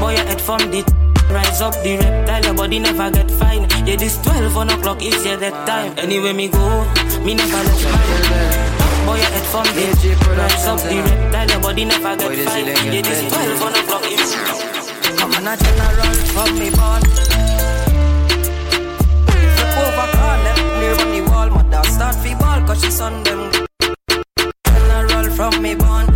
Boy, 0.00 0.16
I 0.16 0.24
head 0.24 0.40
from 0.40 0.70
the 0.70 0.80
rise 1.28 1.60
up 1.60 1.74
the 1.84 1.98
reptile, 1.98 2.44
your 2.44 2.54
body 2.54 2.78
never 2.78 3.10
get 3.10 3.30
fine. 3.30 3.68
Yeah, 3.86 3.96
this 3.96 4.16
12 4.22 4.56
on 4.56 4.70
o'clock 4.70 5.02
is 5.02 5.24
yeah 5.24 5.36
that 5.36 5.66
time. 5.66 5.92
Anyway, 5.98 6.32
me 6.32 6.48
go, 6.48 6.84
me 7.24 7.34
never 7.34 7.60
left 7.60 7.84
mine. 7.84 9.04
Boy, 9.04 9.20
I 9.20 9.28
head 9.36 9.46
from 9.52 9.68
the 9.76 9.84
rise 10.32 10.66
up 10.66 10.80
the 10.80 10.96
reptile, 11.04 11.50
your 11.50 11.60
body 11.60 11.84
never 11.84 12.16
get 12.16 12.48
fine. 12.48 12.66
Yeah, 12.66 13.02
this 13.02 13.20
12 13.32 13.62
on 13.62 13.74
o'clock 13.74 14.04
is. 14.08 14.34
Come 15.18 15.34
on, 15.34 15.46
a 15.46 15.56
general 15.60 16.14
from 16.32 16.58
me 16.58 16.70
born. 16.70 17.31
Start 21.92 22.14
fi 22.16 22.34
ball 22.34 22.60
cause 22.66 22.82
she 22.82 22.90
son 22.90 23.22
them 23.24 23.50
General 24.66 25.30
from 25.36 25.62
me 25.62 25.74
born. 25.74 26.06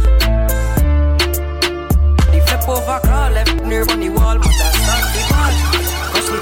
The 2.33 2.39
flip 2.47 2.69
over 2.69 3.01
car 3.07 3.31
left 3.31 3.63
near 3.65 3.85
on 3.93 4.01
the 4.01 4.09
wall 4.09 4.39
mother 4.45 4.71
start 4.83 5.05
fi 5.13 5.23
ball. 5.33 5.53
Cause 6.13 6.27
she 6.29 6.39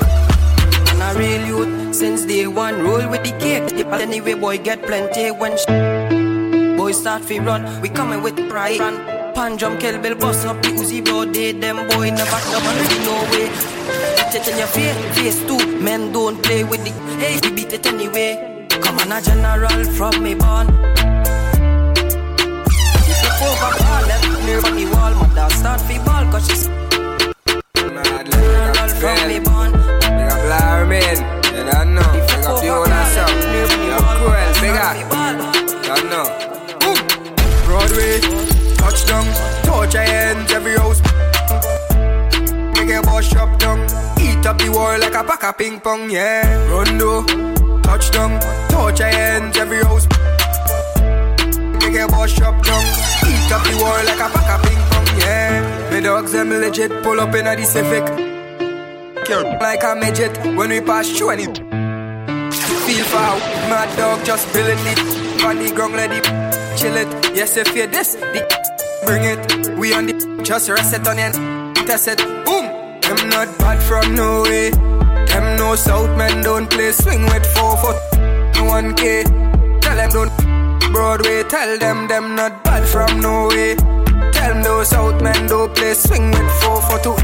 And 0.92 1.02
a 1.06 1.18
real 1.18 1.46
youth 1.52 1.94
since 1.94 2.24
day 2.24 2.46
one 2.46 2.82
roll 2.82 3.08
with 3.10 3.24
the 3.24 3.32
cake. 3.38 3.86
But 3.90 4.00
anyway 4.00 4.34
boy 4.34 4.58
get 4.58 4.82
plenty 4.82 5.30
when 5.30 5.56
sh- 5.56 6.76
Boy 6.78 6.92
start 6.92 7.22
fi 7.24 7.38
run. 7.38 7.62
We 7.80 7.88
coming 7.88 8.22
with 8.22 8.36
pride. 8.48 8.80
Run 8.80 8.96
Pan 9.34 9.56
drum, 9.56 9.78
kill 9.78 10.00
bill, 10.00 10.14
bust 10.14 10.46
up 10.46 10.62
the 10.62 10.68
Uzi 10.68 11.04
bro 11.04 11.24
They 11.24 11.50
them 11.50 11.76
boy 11.88 12.10
never 12.10 12.40
come 12.50 12.66
and 12.70 12.78
really 12.80 13.00
no 13.04 13.16
way. 13.32 13.46
Beat 14.16 14.34
it 14.38 14.46
in 14.48 14.58
your 14.58 14.68
face, 14.68 14.98
face 15.16 15.40
too. 15.48 15.58
Men 15.80 16.12
don't 16.12 16.40
play 16.40 16.62
with 16.62 16.84
the 16.84 16.92
Hey, 17.18 17.40
we 17.42 17.50
beat 17.56 17.72
it 17.72 17.86
anyway 17.86 18.53
On, 19.00 19.12
a 19.12 19.20
general 19.20 19.84
from 19.96 20.22
me 20.22 20.34
born. 20.34 20.66
Flip 23.18 23.42
over 23.42 23.72
car, 23.78 24.02
left 24.06 24.26
near 24.44 24.60
on 24.64 24.74
the 24.76 24.84
wall. 24.92 25.14
Mother 25.14 25.48
start 25.54 25.80
fi 25.82 25.98
ball, 26.04 26.24
cause 26.32 26.46
she's 26.46 26.64
general 27.74 28.88
from 29.00 29.18
me 29.28 29.38
born. 29.40 29.72
Big 29.72 30.30
up 30.32 30.42
Larmin, 30.50 31.18
you 31.54 31.62
don't 31.70 31.94
know. 31.94 32.08
Big 32.12 32.44
up 32.44 32.60
Fiona 32.60 33.00
Sam, 33.12 33.30
you 33.54 33.66
cruel, 34.18 34.52
big 34.60 34.76
up. 34.78 34.96
Don't 35.84 36.06
know. 36.08 36.26
Boom. 36.80 36.98
Broadway, 37.64 38.20
touchdown, 38.76 39.26
touch 39.64 39.94
your 39.94 40.02
hands, 40.02 40.52
every 40.52 40.76
house. 40.76 41.00
Make 42.74 42.90
a 42.90 43.02
boss 43.02 43.24
shop 43.24 43.58
down, 43.58 43.80
eat 44.20 44.46
up 44.46 44.58
the 44.58 44.68
wall 44.70 44.98
like 44.98 45.14
a 45.14 45.24
pack 45.24 45.44
of 45.44 45.58
ping 45.58 45.80
pong, 45.80 46.10
yeah. 46.10 46.68
Rondo, 46.70 47.22
touchdown 47.84 48.40
Touch 48.74 48.98
your 48.98 49.08
hands, 49.08 49.56
every 49.56 49.84
house. 49.84 50.06
Make 51.80 51.96
a 52.00 52.06
boss 52.08 52.30
shop 52.30 52.56
down. 52.64 52.84
Eat 53.30 53.52
up 53.52 53.62
the 53.62 53.76
war 53.80 53.98
like 54.08 54.18
a 54.18 54.28
pack 54.34 54.50
of 54.54 54.60
ping 54.66 54.82
pong, 54.90 55.18
yeah. 55.20 55.90
My 55.90 56.00
dogs, 56.00 56.32
them 56.32 56.50
legit, 56.50 56.90
pull 57.04 57.20
up 57.20 57.34
in 57.34 57.46
a 57.46 57.54
the 57.54 57.64
Civic. 57.64 58.04
Like 59.60 59.82
a 59.84 59.94
midget 59.94 60.36
when 60.56 60.70
we 60.70 60.80
pass 60.80 61.08
through 61.16 61.30
any. 61.30 61.46
Feel 61.46 63.04
foul, 63.06 63.38
mad 63.70 63.96
dog 63.96 64.24
just 64.24 64.46
feeling 64.48 64.78
it. 64.80 64.98
On 65.44 65.56
the 65.56 65.72
ground, 65.74 65.94
let 65.94 66.10
chill 66.76 66.96
it. 66.96 67.08
Yes, 67.34 67.56
if 67.56 67.74
you 67.74 67.86
this, 67.86 68.14
the 68.16 68.42
bring 69.06 69.24
it. 69.24 69.78
We 69.78 69.94
on 69.94 70.06
the 70.06 70.42
just 70.42 70.68
rest 70.68 70.94
it 70.94 71.06
on 71.08 71.18
it, 71.18 71.34
test 71.86 72.08
it. 72.08 72.18
Boom, 72.44 72.66
them 73.00 73.30
not 73.30 73.56
bad 73.58 73.82
from 73.82 74.14
no 74.14 74.42
way. 74.42 74.70
Them 74.70 75.03
no 75.64 75.74
South 75.74 76.16
men 76.18 76.42
don't 76.42 76.68
play 76.70 76.92
swing 76.92 77.22
with 77.32 77.46
four 77.54 77.76
foot. 77.78 77.96
1K. 78.74 79.02
Tell 79.80 79.96
them 79.96 80.10
don't 80.16 80.32
Broadway. 80.92 81.42
Tell 81.44 81.78
them 81.78 82.06
them 82.06 82.36
not 82.36 82.62
bad 82.64 82.84
from 82.92 83.20
no 83.20 83.48
way. 83.48 83.74
Tell 84.34 84.52
them 84.52 84.62
those 84.62 84.88
South 84.88 85.22
men 85.22 85.46
don't 85.46 85.74
play 85.74 85.94
swing 85.94 86.30
with 86.36 86.50
four 86.60 86.80
for 86.86 86.98
two. 87.04 87.16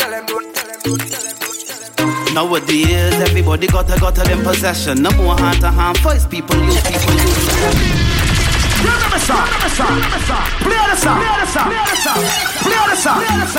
Tell 0.00 0.10
them 0.14 0.24
don't. 0.30 0.46
Tell 0.56 0.68
them 0.70 0.80
don't. 0.84 1.02
Tell 1.12 2.08
them. 2.08 2.34
Nowadays, 2.34 3.14
everybody 3.26 3.66
got 3.66 3.90
a 3.90 3.98
got 3.98 4.18
a 4.18 4.22
them 4.28 4.42
possession. 4.42 5.02
No 5.02 5.10
more 5.12 5.36
hand 5.38 5.60
to 5.62 5.70
hand 5.70 5.98
voice. 5.98 6.26
People 6.26 6.56
use 6.62 6.82
people 6.90 7.14
use. 7.14 8.15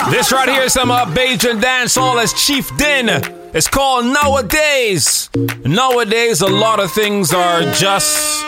This 0.10 0.32
right 0.32 0.50
here 0.50 0.64
is 0.64 0.74
some 0.74 0.92
uh, 0.92 1.06
Bajan 1.06 1.62
dancehall 1.62 2.22
as 2.22 2.34
Chief 2.34 2.76
Din. 2.78 3.10
It's 3.54 3.68
called 3.68 4.06
Nowadays. 4.06 5.30
Nowadays, 5.64 6.42
a 6.42 6.48
lot 6.48 6.80
of 6.80 6.92
things 6.92 7.34
are 7.34 7.62
just 7.74 8.44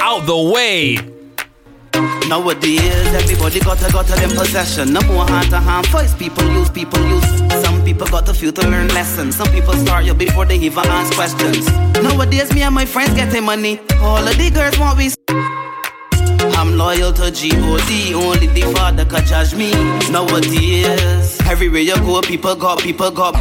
out 0.00 0.26
the 0.26 0.36
way. 0.36 0.98
Nowadays, 2.28 3.06
everybody 3.14 3.60
got 3.60 3.82
a 3.88 3.92
got 3.92 4.08
a 4.10 4.14
them 4.20 4.30
possession. 4.30 4.92
No 4.92 5.00
more 5.02 5.26
hand 5.26 5.50
to 5.50 5.58
hand 5.58 5.86
voice. 5.88 6.14
People 6.14 6.44
use, 6.52 6.70
people 6.70 7.00
use. 7.06 7.26
Some 7.64 7.84
people 7.84 8.06
got 8.08 8.26
the 8.26 8.34
few 8.34 8.52
to 8.52 8.62
learn 8.68 8.88
lessons. 8.88 9.36
Some 9.36 9.48
people 9.48 9.74
start 9.74 10.04
you 10.04 10.14
before 10.14 10.44
they 10.44 10.56
even 10.58 10.86
ask 10.86 11.14
questions. 11.14 11.66
Nowadays, 12.02 12.52
me 12.52 12.62
and 12.62 12.74
my 12.74 12.84
friends 12.84 13.14
getting 13.14 13.44
money. 13.44 13.80
All 14.00 14.26
of 14.26 14.36
the 14.36 14.50
girls 14.50 14.78
want 14.78 14.98
we. 14.98 15.65
I'm 16.66 16.76
loyal 16.76 17.12
to 17.12 17.30
G.O.D. 17.30 18.14
Only 18.14 18.48
the 18.48 18.62
father 18.74 19.04
can 19.04 19.24
judge 19.24 19.54
me. 19.54 19.70
Nowadays, 20.10 21.40
everywhere 21.42 21.82
you 21.82 21.94
go, 21.96 22.20
people 22.22 22.56
got, 22.56 22.80
people 22.80 23.10
got 23.12 23.36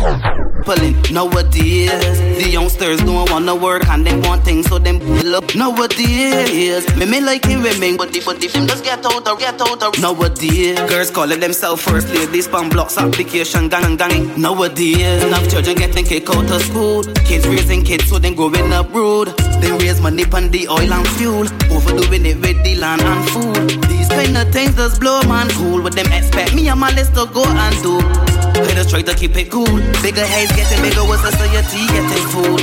pulling. 0.66 0.96
Nowadays, 1.12 2.20
the 2.38 2.50
youngsters 2.50 3.00
don't 3.02 3.30
wanna 3.30 3.56
work 3.56 3.88
and 3.88 4.06
they 4.06 4.16
want 4.28 4.44
things, 4.44 4.68
so 4.68 4.80
them 4.80 5.00
pull 5.00 5.36
up. 5.36 5.56
Nowadays, 5.56 6.84
me 6.98 7.06
me 7.06 7.22
like 7.22 7.46
him 7.46 7.62
women, 7.62 7.96
but 7.96 8.12
the 8.12 8.22
but 8.26 8.42
the 8.42 8.48
them 8.48 8.68
just 8.68 8.84
get 8.84 9.06
out 9.06 9.28
or 9.28 9.38
get 9.38 9.62
out 9.62 9.84
or. 9.84 9.92
Nowadays, 10.02 10.80
girls 10.90 11.12
calling 11.12 11.40
themselves 11.40 11.82
first 11.84 12.10
ladies, 12.10 12.48
spam 12.48 12.70
blocks, 12.72 12.98
application, 12.98 13.70
gang 13.70 13.86
and 13.86 13.98
gang. 13.98 14.42
Nowadays, 14.42 15.24
enough 15.24 15.48
children 15.50 15.78
getting 15.78 16.06
kicked 16.06 16.30
out 16.30 16.50
of 16.50 16.62
school. 16.64 17.04
Kids 17.26 17.48
raising 17.48 17.84
kids, 17.84 18.10
so 18.10 18.20
then 18.20 18.34
growing 18.34 18.74
up 18.74 18.92
rude. 18.94 19.30
They 19.62 19.72
raise 19.72 20.02
money 20.02 20.26
on 20.34 20.50
the 20.50 20.68
oil 20.68 20.92
and 20.92 21.08
fuel, 21.16 21.46
overdoing 21.72 22.26
it 22.26 22.38
with 22.42 22.64
the 22.64 22.76
land 22.76 23.02
and 23.02 23.30
food. 23.30 23.84
These 23.90 24.10
kind 24.10 24.38
of 24.38 24.52
things 24.52 24.76
just 24.76 25.00
blow 25.00 25.22
man 25.24 25.48
cool. 25.52 25.82
What 25.82 25.96
them 25.96 26.12
expect 26.12 26.56
me 26.56 26.68
and 26.68 26.80
my 26.80 26.92
list 26.94 27.14
to 27.16 27.26
go 27.28 27.44
and 27.46 27.76
do. 27.84 28.35
Just 28.76 28.90
try 28.90 29.02
to 29.02 29.14
keep 29.14 29.36
it 29.36 29.52
cool. 29.52 29.66
Bigger 30.02 30.26
heads 30.26 30.52
getting 30.56 30.82
bigger, 30.82 31.04
what's 31.04 31.22
society 31.22 31.88
getting 31.88 32.28
food. 32.32 32.62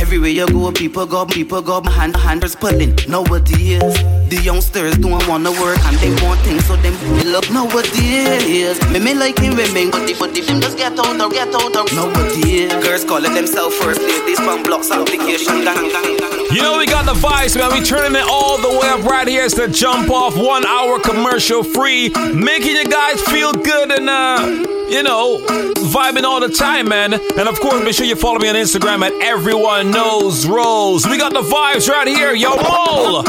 Everywhere 0.00 0.30
you 0.30 0.46
go, 0.48 0.72
people 0.72 1.06
go, 1.06 1.24
people 1.24 1.62
go, 1.62 1.80
hand 1.82 2.16
handers 2.16 2.54
pulling. 2.54 2.94
Nowadays, 3.08 3.80
The 4.28 4.40
youngsters 4.42 4.96
don't 4.96 5.26
wanna 5.28 5.50
work 5.52 5.78
and 5.84 5.96
they 5.98 6.10
want 6.24 6.40
things, 6.40 6.64
so 6.66 6.76
them 6.76 6.94
fill 7.20 7.36
up 7.36 7.48
nowadays. 7.50 8.80
Me 8.90 8.98
me 8.98 9.14
like 9.14 9.38
him 9.38 9.56
women, 9.56 9.90
but 9.90 10.06
the 10.06 10.16
but 10.18 10.34
the 10.34 10.40
them 10.40 10.60
just 10.60 10.76
get 10.76 10.98
out 10.98 11.20
of 11.20 11.32
get 11.32 11.54
out 11.54 11.76
of 11.76 11.92
nowadays. 11.92 12.72
Girls 12.84 13.04
calling 13.04 13.34
themselves 13.34 13.76
first 13.76 14.00
ladies 14.00 14.40
from 14.40 14.62
blocks 14.62 14.90
application. 14.90 15.58
You 16.52 16.62
know 16.62 16.78
we 16.78 16.86
got 16.86 17.04
the 17.06 17.14
vibes, 17.14 17.56
man. 17.56 17.72
We 17.72 17.84
turning 17.84 18.16
it 18.16 18.26
all 18.26 18.58
the 18.58 18.70
way 18.70 18.88
up 18.88 19.04
right 19.04 19.28
here. 19.28 19.44
It's 19.44 19.54
the 19.54 19.68
jump 19.68 20.10
off 20.10 20.36
one 20.36 20.66
hour 20.66 20.98
commercial 20.98 21.62
free, 21.62 22.10
making 22.34 22.76
you 22.76 22.84
guys 22.86 23.20
feel 23.22 23.52
good 23.52 23.92
and 23.92 24.08
uh, 24.10 24.38
you 24.92 25.02
know, 25.02 25.38
vibing 25.88 26.24
all 26.24 26.40
the 26.40 26.48
time, 26.48 26.88
man. 26.88 27.14
And 27.14 27.48
of 27.48 27.58
course, 27.60 27.82
make 27.82 27.94
sure 27.94 28.04
you 28.06 28.14
follow 28.16 28.38
me 28.38 28.48
on 28.48 28.54
Instagram 28.54 29.02
at 29.02 29.12
everyone 29.22 29.90
knows 29.90 30.46
Rose. 30.46 31.06
We 31.06 31.16
got 31.18 31.32
the 31.32 31.40
vibes 31.40 31.88
right 31.88 32.06
here, 32.06 32.34
yo, 32.34 32.50
Mole. 32.56 33.22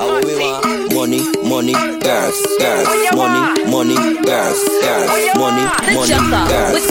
Oh, 0.00 0.20
we 0.24 0.38
want 0.38 0.94
money, 0.94 1.22
money, 1.48 1.72
girls, 2.00 2.46
girls, 2.58 2.88
money, 3.14 3.64
money, 3.70 3.96
girls, 4.24 4.62
girls, 4.82 5.10
money, 5.36 5.64
money, 5.94 6.48
girls, 6.48 6.86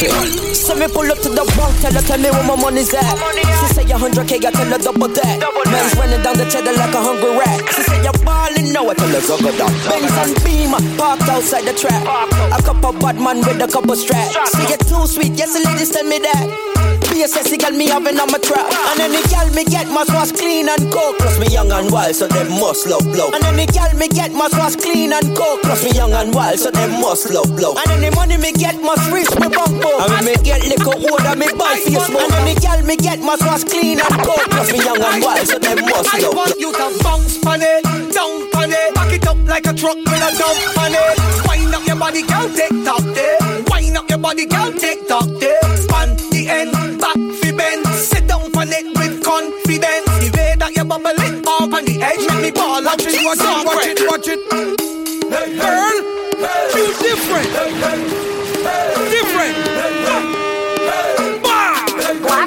girls. 0.00 0.47
So 0.68 0.76
me 0.76 0.86
pull 0.86 1.08
up 1.10 1.16
to 1.24 1.30
the 1.32 1.48
bank, 1.56 1.80
tell 1.80 1.96
her, 1.96 2.04
tell 2.04 2.20
me 2.20 2.28
where 2.28 2.44
my 2.44 2.54
money's 2.54 2.92
at. 2.92 3.00
She 3.00 3.72
say 3.72 3.88
a 3.88 3.96
hundred 3.96 4.28
K, 4.28 4.36
I 4.36 4.52
tell 4.52 4.68
her 4.68 4.76
double 4.76 5.08
that. 5.08 5.40
Man's 5.64 5.96
running 5.96 6.20
down 6.20 6.36
the 6.36 6.44
cheddar 6.44 6.76
like 6.76 6.92
a 6.92 7.00
hungry 7.00 7.32
rat. 7.40 7.64
She 7.72 7.80
say 7.88 8.04
you're 8.04 8.12
balling 8.20 8.68
now, 8.76 8.84
I 8.84 8.92
tell 8.92 9.08
her 9.08 9.24
go 9.24 9.40
go 9.40 9.48
down. 9.56 9.72
Benz 9.88 10.12
and 10.12 10.36
Beam, 10.44 10.76
parked 11.00 11.24
outside 11.24 11.64
the 11.64 11.72
trap. 11.72 12.04
A 12.52 12.62
couple 12.62 12.92
bad 13.00 13.16
man 13.16 13.40
with 13.40 13.64
a 13.64 13.66
couple 13.66 13.96
straps. 13.96 14.36
She 14.52 14.68
get 14.68 14.84
too 14.84 15.06
sweet, 15.06 15.32
yes 15.40 15.56
the 15.56 15.64
ladies 15.64 15.88
tell 15.88 16.04
me 16.04 16.18
that. 16.18 16.77
Be 17.18 17.24
a 17.24 17.26
sexy 17.26 17.58
girl, 17.58 17.74
me 17.74 17.90
having 17.90 18.14
on 18.14 18.30
my 18.30 18.38
trap. 18.38 18.70
And 18.94 19.10
any 19.10 19.18
girl 19.26 19.50
me 19.50 19.66
get 19.66 19.90
must 19.90 20.14
wash 20.14 20.30
clean 20.30 20.70
and 20.70 20.86
cook. 20.94 21.18
Plus 21.18 21.34
me 21.42 21.50
young 21.50 21.66
and 21.74 21.90
wild, 21.90 22.14
so 22.14 22.28
them 22.28 22.46
must 22.46 22.86
love 22.86 23.02
blow. 23.10 23.34
And 23.34 23.42
any 23.42 23.66
girl 23.66 23.90
me 23.98 24.06
get 24.06 24.30
must 24.30 24.54
wash 24.54 24.76
clean 24.78 25.10
and 25.10 25.26
cook. 25.34 25.58
Plus 25.66 25.82
me 25.82 25.90
young 25.98 26.14
and 26.14 26.32
wild, 26.32 26.60
so 26.62 26.70
them 26.70 27.00
must 27.02 27.26
love 27.34 27.50
blow. 27.58 27.74
And 27.74 27.90
any 27.90 28.14
money 28.14 28.38
me 28.38 28.52
get 28.52 28.78
must 28.78 29.10
reach 29.10 29.34
me 29.34 29.50
book. 29.50 29.66
And 29.66 30.26
me 30.30 30.38
get 30.46 30.62
liquor 30.62 30.94
order 30.94 31.34
me 31.34 31.50
buy 31.58 31.82
Facebook. 31.82 32.22
And 32.22 32.38
any 32.38 32.54
girl 32.54 32.86
me 32.86 32.94
get 32.94 33.18
must 33.18 33.42
wash 33.42 33.66
clean 33.66 33.98
and 33.98 34.14
cook. 34.22 34.38
Plus 34.54 34.70
me 34.70 34.78
young 34.78 35.02
and 35.02 35.18
wild, 35.18 35.42
so 35.42 35.58
them 35.58 35.82
must 35.90 36.14
love 36.22 36.30
blow. 36.30 36.30
I 36.30 36.46
want 36.46 36.54
you 36.62 36.70
to 36.70 36.86
bounce 37.02 37.34
on 37.42 37.58
it, 37.66 37.82
down 38.14 38.46
on 38.62 38.70
it, 38.70 38.94
back 38.94 39.10
it 39.10 39.26
up 39.26 39.42
like 39.42 39.66
a 39.66 39.74
truck 39.74 39.98
with 39.98 40.22
a 40.22 40.30
dump 40.38 40.78
on 40.86 40.94
it. 40.94 41.18
Wind 41.50 41.74
up 41.74 41.82
your 41.82 41.98
body, 41.98 42.22
girl, 42.22 42.46
take 42.54 42.78
top 42.86 43.02
there. 43.10 43.42
Wind 43.74 43.98
up 43.98 44.06
your 44.06 44.22
body, 44.22 44.46
girl, 44.46 44.70
take 44.70 45.02
top 45.10 45.26
there. 45.42 45.67
Bubble 50.88 51.20
it 51.20 51.46
up 51.46 51.72
on 51.72 51.84
the 51.84 52.00
edge, 52.00 52.24
make 52.32 52.42
me 52.42 52.50
ball. 52.50 52.82
Watch 52.82 53.04
it, 53.04 53.20
watch 53.20 53.38
it, 53.44 53.66
watch 53.68 53.84
it, 53.86 54.00
watch 54.08 54.28
it. 54.28 54.40
Girl, 55.60 55.96
you 56.72 56.88
different. 57.04 57.52
Different. 59.12 59.54
Bah! 61.44 61.84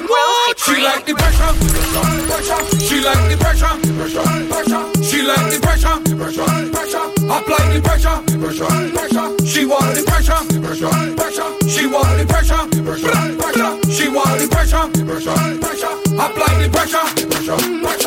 What? 0.10 0.58
She 0.58 0.82
like 0.82 1.06
the 1.06 1.14
pressure. 1.14 1.54
She 2.82 2.98
like 3.06 3.30
the 3.30 3.38
pressure. 3.38 3.74
She 5.06 5.22
like 5.22 5.52
the 5.52 5.60
pressure. 5.62 6.02
Apply 7.32 7.64
the 7.74 7.80
pressure. 7.86 8.18
She 9.46 9.66
want 9.66 9.94
the 9.94 10.02
pressure. 10.04 10.42
She 11.70 11.86
want 11.86 12.18
the 12.18 12.26
pressure. 12.26 12.62
She 13.92 14.10
want 14.10 14.40
the 14.40 14.46
pressure. 14.50 14.90
Apply 16.20 16.54
the 16.58 16.70
pressure. 16.70 17.06
Hey, 17.16 17.26
pressure 17.26 18.01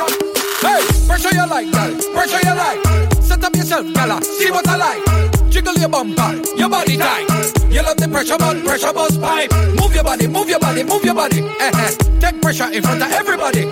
you 1.22 1.46
like, 1.46 1.70
girl. 1.70 1.94
Pressure 2.12 2.40
you 2.42 2.54
like. 2.54 3.22
Set 3.22 3.44
up 3.44 3.54
yourself, 3.54 3.86
gala. 3.94 4.22
See 4.22 4.50
what 4.50 4.66
I 4.68 4.76
like. 4.76 5.50
Jiggle 5.50 5.74
your 5.74 5.88
bumper, 5.88 6.42
your 6.56 6.68
body 6.68 6.96
tight. 6.96 7.28
You 7.70 7.82
love 7.82 7.96
the 7.96 8.08
pressure, 8.10 8.36
but 8.38 8.64
pressure 8.64 8.92
bust 8.92 9.20
pipe. 9.20 9.52
Move 9.78 9.94
your 9.94 10.04
body, 10.04 10.26
move 10.26 10.48
your 10.48 10.58
body, 10.58 10.82
move 10.82 11.04
your 11.04 11.14
body. 11.14 11.42
Eh. 11.60 11.70
Take 12.18 12.40
pressure 12.42 12.70
in 12.72 12.82
front 12.82 13.02
of 13.02 13.10
everybody. 13.12 13.70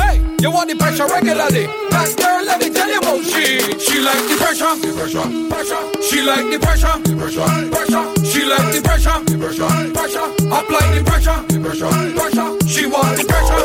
Hey, 0.00 0.24
you 0.40 0.50
want 0.50 0.70
the 0.70 0.76
pressure 0.76 1.06
regularly. 1.06 1.66
That 1.92 2.14
girl, 2.16 2.44
let 2.44 2.60
me 2.60 2.70
tell 2.70 2.88
you 2.88 2.98
about 2.98 3.20
she. 3.24 3.60
She 3.76 4.00
like 4.00 4.24
the 4.24 4.36
pressure, 4.40 4.72
pressure, 4.96 5.28
pressure. 5.52 5.82
She 6.00 6.22
like 6.22 6.48
the 6.48 6.58
pressure, 6.58 6.96
pressure, 7.12 7.48
pressure. 7.68 8.04
She 8.24 8.44
like 8.48 8.72
the 8.72 8.80
pressure, 8.80 9.20
pressure, 9.36 9.68
pressure. 9.92 10.28
Apply 10.48 10.84
the 10.96 11.02
pressure, 11.04 11.38
pressure, 11.60 11.92
pressure. 12.16 12.48
She 12.64 12.86
want 12.88 13.12
the 13.20 13.24
pressure. 13.28 13.60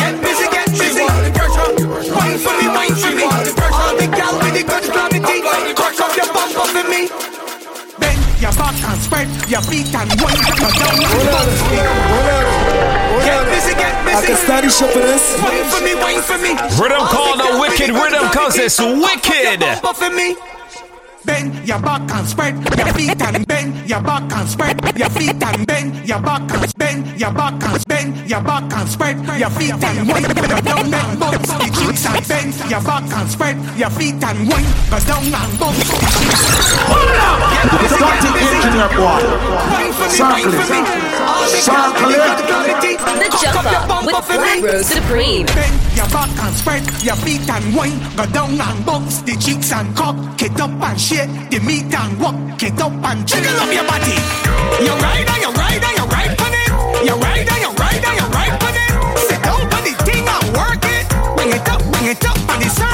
Get 0.00 0.16
busy, 0.24 0.31
Wine 2.22 2.38
for 2.38 2.54
me, 2.54 2.68
wine 2.70 2.94
for 2.94 3.10
me. 3.10 3.26
All 3.26 3.96
the 3.98 4.06
gal 4.06 4.38
with 4.38 4.54
the 4.54 4.62
good 4.62 4.86
gravity. 4.94 5.42
Crush 5.74 5.98
up 5.98 6.14
your 6.14 6.30
bum 6.30 6.50
for 6.54 6.70
me. 6.86 7.10
Bend 7.98 8.22
your 8.38 8.54
back 8.54 8.78
and 8.78 9.00
spread 9.02 9.26
your 9.50 9.62
feet 9.66 9.90
and 9.90 10.06
wine. 10.22 10.38
Go 10.54 10.70
down 10.70 11.46
Get 13.26 13.42
busy, 13.50 13.74
get 13.74 13.98
busy. 14.06 14.14
I 14.14 14.22
can 14.22 14.36
study 14.38 14.70
shit 14.70 14.90
for 14.94 15.02
this. 15.02 15.34
Wine 15.42 15.66
for 15.66 15.82
me, 15.82 15.94
wine 15.98 16.22
for 16.22 16.38
me. 16.38 16.54
Rhythm 16.78 17.02
called 17.10 17.40
the 17.42 17.58
Wicked 17.58 17.90
Rhythm 17.90 18.30
cause 18.30 18.54
it's 18.54 18.78
wicked. 18.78 19.58
Bumper 19.82 19.92
for 19.92 20.10
me. 20.14 20.36
Bend 21.24 21.66
your 21.68 21.78
back 21.80 22.10
and 22.10 22.26
spread 22.26 22.54
your 22.76 22.92
feet 22.94 23.22
and 23.22 23.46
bend 23.46 23.88
your 23.88 24.00
back 24.02 24.30
and 24.32 24.48
spread 24.48 24.76
your 24.98 25.10
feet 25.10 25.42
and 25.42 25.66
bend 25.66 26.08
your 26.08 26.20
back 26.20 26.50
and 26.50 26.72
bend 26.78 27.20
your 27.20 27.32
back 27.32 27.62
and 27.62 27.84
bend 27.86 28.30
your 28.30 28.40
back 28.42 28.72
and 28.72 28.88
spread 28.88 29.16
your 29.38 29.50
feet 29.50 29.70
and 29.72 30.08
wine. 30.08 30.22
Go 30.22 30.60
down 30.60 30.92
and 30.94 31.20
bounce 31.20 31.52
the 31.52 31.68
cheeks 31.78 32.06
and 32.06 32.28
bend 32.28 32.54
your 32.70 32.82
back 32.82 33.04
and 33.12 33.28
spread 33.30 33.56
your 33.78 33.90
feet 33.90 34.22
and 34.22 34.48
wine. 34.48 34.66
Go 34.90 34.98
down 35.06 35.24
and 35.24 35.58
bounce 35.58 35.78
the 35.90 36.06
cheeks. 36.10 36.42
Hold 36.90 37.14
up! 37.22 37.38
Get 37.52 37.70
busy, 37.70 37.96
Start 37.96 38.14
get 38.18 38.22
the 38.22 38.32
busy. 38.32 38.56
engineer, 38.56 38.88
boy. 38.98 39.20
Wine 39.70 39.92
for 39.92 40.08
me, 40.08 40.16
Circle 40.18 40.52
it. 40.52 40.58
for 40.58 40.72
me. 40.74 40.80
The 41.42 41.58
Circle 41.62 42.10
it. 42.10 42.18
with 42.18 42.36
the 42.38 42.46
gravity. 42.50 42.92
Jump 43.42 43.56
up 43.56 43.64
your 43.64 43.80
up 43.82 43.88
bumper 43.88 44.06
with 44.06 44.26
Black. 44.26 44.62
Rose 44.62 44.86
Supreme. 44.86 45.46
Bend 45.46 45.74
your 45.96 46.08
back 46.10 46.30
and 46.42 46.54
spread 46.56 46.82
your 47.02 47.16
feet 47.16 47.48
and 47.48 47.74
wine. 47.74 47.98
Go 48.16 48.26
down 48.26 48.60
and 48.60 48.86
bounce 48.86 49.22
the 49.22 49.36
cheeks 49.38 49.72
and 49.72 49.94
cock 49.96 50.16
it 50.42 50.58
up 50.60 50.70
and 50.70 51.00
shake 51.12 51.50
the 51.50 51.58
meat 51.60 51.94
and 51.94 52.20
walk 52.20 52.62
it 52.62 52.80
up 52.80 52.92
and 52.92 53.26
jiggle 53.26 53.60
up 53.62 53.72
your 53.72 53.84
body. 53.84 54.16
You 54.84 54.92
and 54.92 55.18
you 55.20 55.32
and 55.32 55.96
you 55.98 56.06
ride 56.12 56.40
on 56.44 56.54
it. 56.60 56.68
You 57.06 57.14
and 57.14 57.48
you 57.64 57.72
and 58.08 58.16
you 58.20 58.26
ride 58.34 58.62
on 58.66 58.76
it. 58.84 58.92
On 59.74 59.82
the 59.86 59.92
thing 60.06 60.26
and 60.34 60.46
work 60.56 60.84
it. 60.96 61.06
Bring 61.36 61.52
it 61.56 61.68
up, 61.68 61.80
bring 61.92 62.06
it 62.06 62.24
up 62.24 62.38
on 62.48 62.60
the 62.60 62.68
surface. 62.68 62.91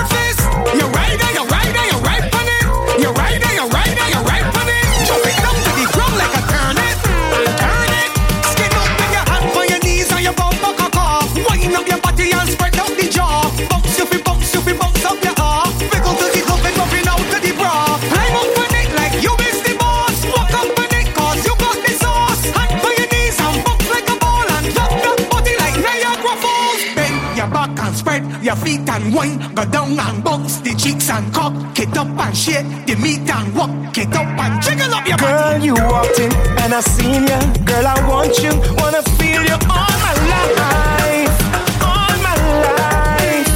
Go 29.58 29.64
down 29.64 29.98
and 29.98 30.22
bounce 30.22 30.58
the 30.60 30.72
cheeks 30.76 31.10
and 31.10 31.34
cock 31.34 31.52
it 31.80 31.96
up 31.96 32.06
and 32.06 32.36
shake 32.36 32.86
the 32.86 32.94
meat 33.02 33.28
and 33.28 33.52
walk 33.56 33.98
it 33.98 34.14
up 34.14 34.38
and 34.38 34.62
jiggle 34.62 34.94
up 34.94 35.04
your 35.04 35.18
body. 35.18 35.34
Girl, 35.34 35.64
you 35.66 35.74
walked 35.74 36.20
in 36.20 36.32
and 36.62 36.72
I 36.72 36.78
seen 36.78 37.26
ya. 37.26 37.40
Girl, 37.66 37.84
I 37.84 37.98
want 38.06 38.38
you, 38.38 38.54
wanna 38.78 39.02
feel 39.18 39.42
you 39.42 39.58
all 39.66 39.94
my 40.06 40.14
life, 40.30 41.34
all 41.82 42.14
my 42.22 42.36
life. 42.78 43.48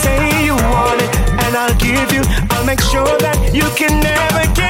Say 0.00 0.46
you 0.46 0.56
want 0.56 1.02
it 1.02 1.12
and 1.44 1.54
I'll 1.54 1.76
give 1.76 2.10
you. 2.10 2.22
I'll 2.52 2.64
make 2.64 2.80
sure 2.80 3.18
that 3.18 3.52
you 3.52 3.68
can 3.76 4.00
never 4.00 4.54
get 4.54 4.69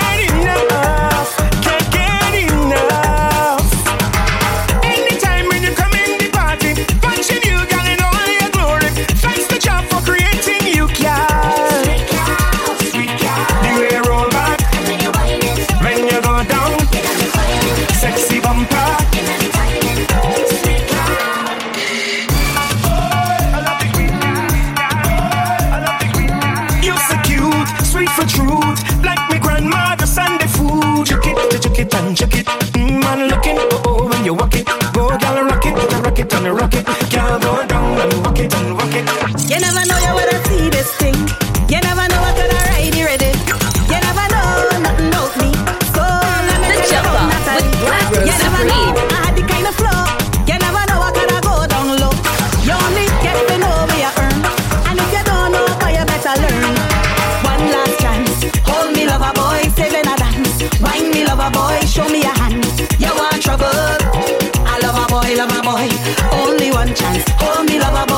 Only 66.33 66.71
one 66.71 66.95
chance. 66.95 67.25
Hold 67.39 67.69
me, 67.69 67.79
lover 67.79 68.10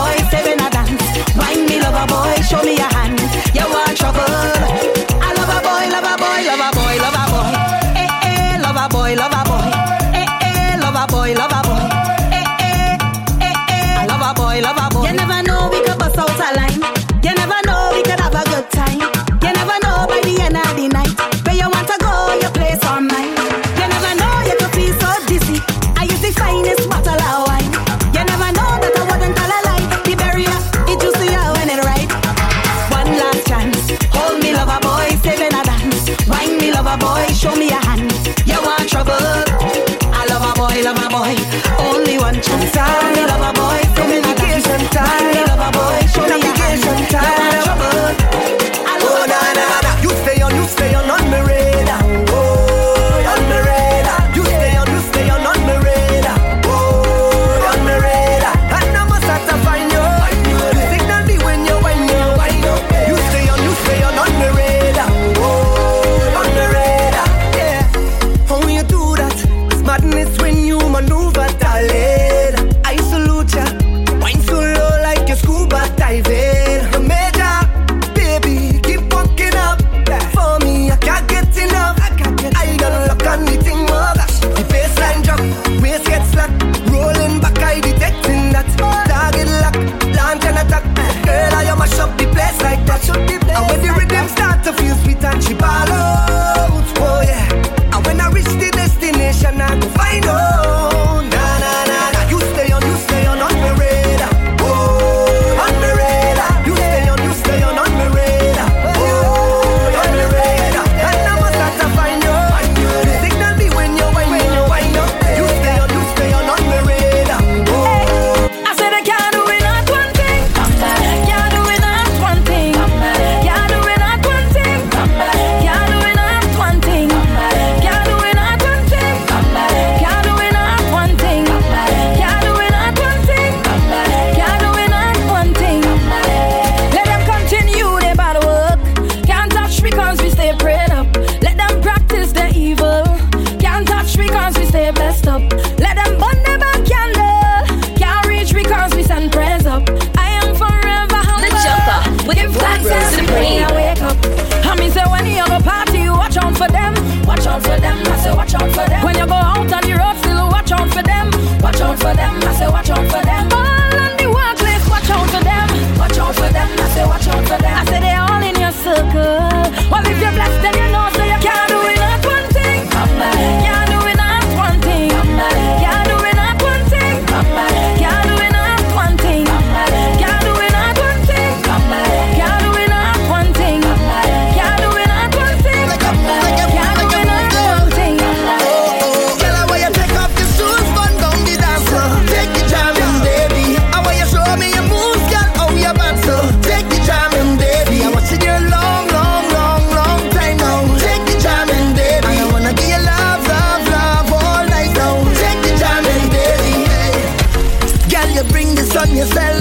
yourself. 209.23 209.51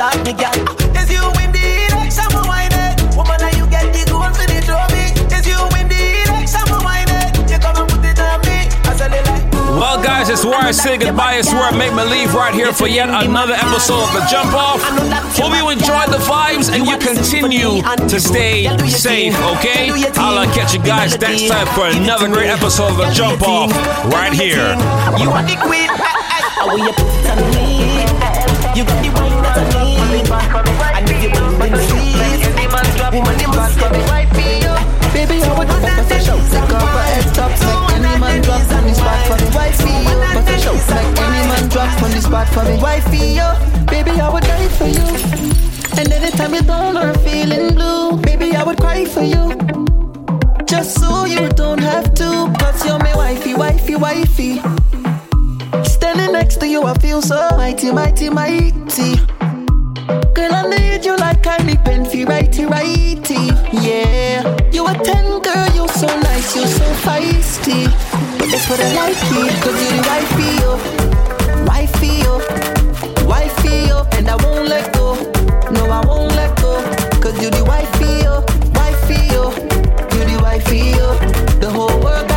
Come 0.00 0.26
and 0.26 0.38
show 0.38 0.48
it 0.48 0.64
on 0.64 0.72
me, 0.72 0.96
Is 0.96 1.10
you 1.10 1.20
in 1.28 1.52
the 1.52 2.44
wine 2.48 2.72
it. 2.72 2.96
Woman, 3.16 3.42
are 3.42 3.52
you 3.52 3.66
get 3.68 3.92
the 3.92 4.08
gold 4.08 4.32
for 4.32 4.46
the 4.48 4.60
trophy? 4.64 5.12
Is 5.28 5.46
you 5.46 5.60
in 5.76 5.88
the 5.88 6.80
wine 6.80 7.08
it. 7.08 7.36
You 7.50 7.58
come 7.58 7.76
and 7.76 7.90
put 7.90 8.04
it 8.04 8.18
on 8.18 8.40
me. 8.48 8.68
I 8.88 8.96
said 8.96 9.12
it 9.12 9.26
like. 9.26 9.52
Well 9.76 10.02
guys, 10.02 10.28
it's 10.28 10.44
where 10.44 10.58
I 10.58 10.72
say 10.72 10.96
goodbye. 10.96 11.34
It's 11.34 11.52
where 11.52 11.64
I 11.64 11.76
make 11.76 11.92
my 11.92 12.04
leave 12.04 12.34
right 12.34 12.54
here 12.54 12.72
for 12.72 12.88
yet 12.88 13.08
another 13.08 13.54
episode 13.54 14.02
of 14.02 14.12
The 14.14 14.24
Jump 14.30 14.52
Off. 14.54 14.80
Hope 15.36 15.54
you 15.54 15.68
enjoyed 15.68 16.08
the 16.08 16.22
vibes 16.24 16.72
and 16.72 16.86
you 16.86 16.96
continue 16.98 17.82
to 18.08 18.20
stay 18.20 18.68
safe, 18.88 19.36
okay? 19.56 19.90
I'll 20.16 20.38
uh, 20.38 20.46
catch 20.54 20.74
you 20.74 20.82
guys 20.82 21.18
next 21.20 21.48
time 21.48 21.66
for 21.74 21.86
another 21.86 22.28
great 22.28 22.50
episode 22.50 22.92
of 22.92 22.96
The 22.96 23.10
Jump 23.12 23.42
Off 23.42 23.72
right 24.12 24.32
here. 24.32 24.76
You 25.20 25.30
are 25.30 25.44
the 25.44 25.56
queen. 25.60 25.88
How 25.90 26.76
you 26.76 26.92
put 26.92 27.36
me? 27.54 27.80
You 28.76 28.84
got 28.84 29.02
the 29.02 29.10
wine 29.14 29.89
I 30.32 31.02
need. 31.02 31.22
You 31.22 31.30
bring 31.58 31.72
me 31.72 31.78
sweet, 31.90 32.20
woman, 33.12 33.38
you 33.40 33.48
must 33.48 33.78
get 33.78 33.92
me 33.92 34.02
right 34.06 34.28
for 34.30 34.40
you. 34.40 34.72
Baby, 35.12 35.42
I 35.42 35.58
would 35.58 35.68
put 35.68 35.82
a 35.82 36.18
show. 36.22 36.38
Take 36.50 36.70
off 36.70 36.86
her 36.86 37.02
head 37.02 37.34
top, 37.34 37.50
make 37.50 37.90
any 37.98 38.20
man 38.20 38.42
drop 38.42 38.62
on 38.72 38.86
the 38.86 38.94
spot 38.94 39.26
for 39.26 39.36
me. 39.42 39.50
Wifey, 39.54 39.94
yo, 40.06 40.14
put 40.32 40.48
a 40.48 40.58
show. 40.58 40.74
Make 40.74 41.18
any 41.18 41.42
man 41.50 41.68
drop 41.68 42.02
on 42.02 42.10
the 42.10 42.20
spot 42.20 42.48
for 42.48 42.64
me. 42.64 42.78
Wifey, 42.78 43.34
yo, 43.34 43.48
baby, 43.86 44.12
I 44.20 44.28
would 44.32 44.44
die 44.44 44.68
for 44.68 44.86
you. 44.86 45.06
And 45.98 46.12
anytime 46.12 46.54
you're 46.54 46.62
down 46.62 46.96
or 46.96 47.12
feeling 47.18 47.74
blue, 47.74 48.16
baby, 48.22 48.54
I 48.56 48.62
would 48.62 48.78
cry 48.78 49.04
for 49.04 49.22
you. 49.22 49.58
Just 50.64 51.00
so 51.00 51.24
you 51.24 51.48
don't 51.50 51.80
have 51.80 52.14
to, 52.14 52.52
cause 52.58 52.86
you're 52.86 52.98
my 52.98 53.14
wifey, 53.16 53.54
wifey, 53.54 53.96
wifey. 53.96 54.60
Standing 55.82 56.32
next 56.32 56.60
to 56.60 56.68
you, 56.68 56.84
I 56.84 56.94
feel 56.98 57.20
so 57.20 57.48
mighty, 57.56 57.90
mighty, 57.90 58.30
mighty. 58.30 59.39
Girl, 60.34 60.54
I 60.54 60.68
need 60.68 61.04
you 61.04 61.16
like 61.16 61.46
I 61.46 61.58
need 61.58 61.80
for 61.84 62.24
righty, 62.26 62.64
righty. 62.64 63.50
Yeah, 63.72 64.56
you 64.72 64.86
a 64.86 64.94
ten, 64.94 65.40
girl, 65.42 65.68
you 65.74 65.88
so 65.88 66.06
nice, 66.20 66.54
you 66.54 66.66
so 66.66 66.84
feisty. 67.04 67.84
But 68.38 68.48
that's 68.50 68.68
what 68.70 68.80
I 68.80 68.94
like 68.94 69.16
cause 69.62 69.78
you 69.82 69.90
the 69.96 70.02
wifey, 70.08 70.50
yo. 70.62 70.70
Wifey, 71.66 72.12
yo. 72.24 73.26
Wifey, 73.26 73.88
yo. 73.88 74.06
And 74.12 74.28
I 74.28 74.36
won't 74.44 74.68
let 74.68 74.92
go. 74.94 75.14
No, 75.72 75.84
I 75.90 76.04
won't 76.06 76.32
let 76.34 76.56
go. 76.60 76.72
Cause 77.20 77.36
you 77.42 77.50
the 77.50 77.64
wifey, 77.64 78.22
yo. 78.24 78.44
Wifey, 78.74 79.26
yo. 79.34 79.50
You 80.14 80.24
the 80.30 80.42
wifey, 80.42 80.90
yo. 80.98 81.14
The 81.60 81.70
whole 81.70 82.00
world 82.02 82.29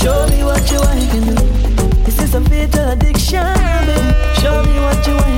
Show 0.00 0.26
me 0.28 0.42
what 0.42 0.64
you 0.70 0.78
want 0.78 0.98
to 0.98 1.20
do. 1.20 1.34
This 2.04 2.18
is 2.22 2.34
a 2.34 2.40
fatal 2.40 2.88
addiction, 2.88 3.44
baby. 3.84 4.14
Show 4.40 4.62
me 4.64 4.80
what 4.80 5.06
you 5.06 5.14
want 5.14 5.29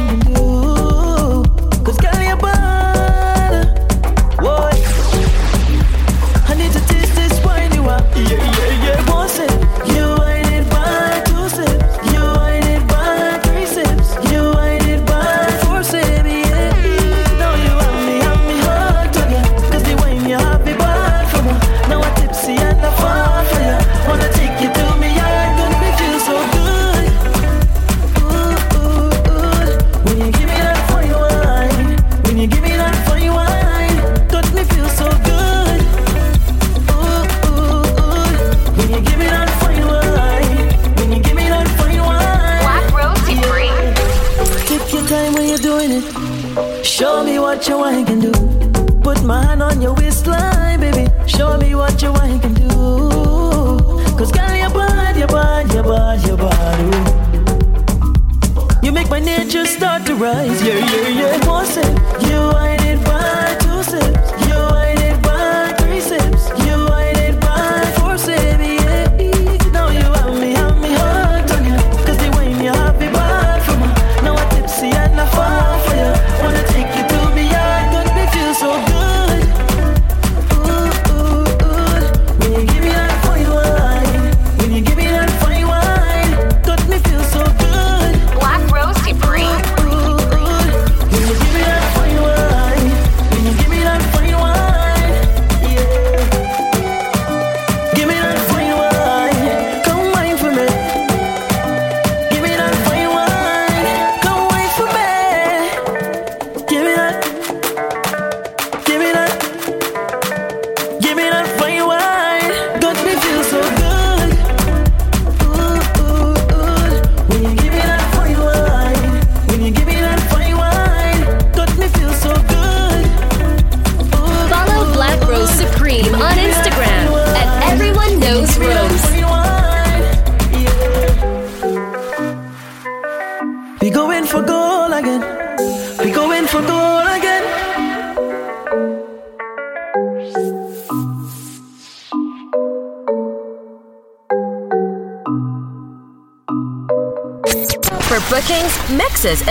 what 47.62 47.68
your 47.68 47.78
wine 47.78 48.04
can 48.04 48.18
do. 48.18 48.32
Put 49.02 49.22
my 49.22 49.40
hand 49.44 49.62
on 49.62 49.80
your 49.80 49.94
waistline, 49.94 50.80
baby. 50.80 51.08
Show 51.28 51.56
me 51.58 51.76
what 51.76 52.02
your 52.02 52.12
wine 52.12 52.40
can 52.40 52.54
do. 52.54 52.68
Cause 54.18 54.32
girl, 54.32 54.56
you're 54.56 54.68
bad, 54.70 55.16
you're 55.16 55.28
bad, 55.28 55.72
you're 55.72 55.84
bad, 55.84 56.26
you're 56.26 56.36
bad. 56.36 56.94
Ooh. 56.94 58.86
You 58.86 58.90
make 58.90 59.08
my 59.08 59.20
nature 59.20 59.64
start 59.64 60.04
to 60.06 60.16
rise. 60.16 60.60
Yeah, 60.60 60.78
yeah, 60.78 61.08
yeah. 61.08 61.46
One 61.46 61.64
eh, 61.64 61.68
sip, 61.68 61.84
you 62.28 62.58
ain't 62.58 62.82
it 62.82 63.04
by 63.04 63.61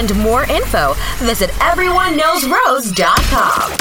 and 0.02 0.18
more 0.18 0.43
info, 0.45 0.95
visit 1.20 1.52
everyoneknowsrose.com. 1.60 3.81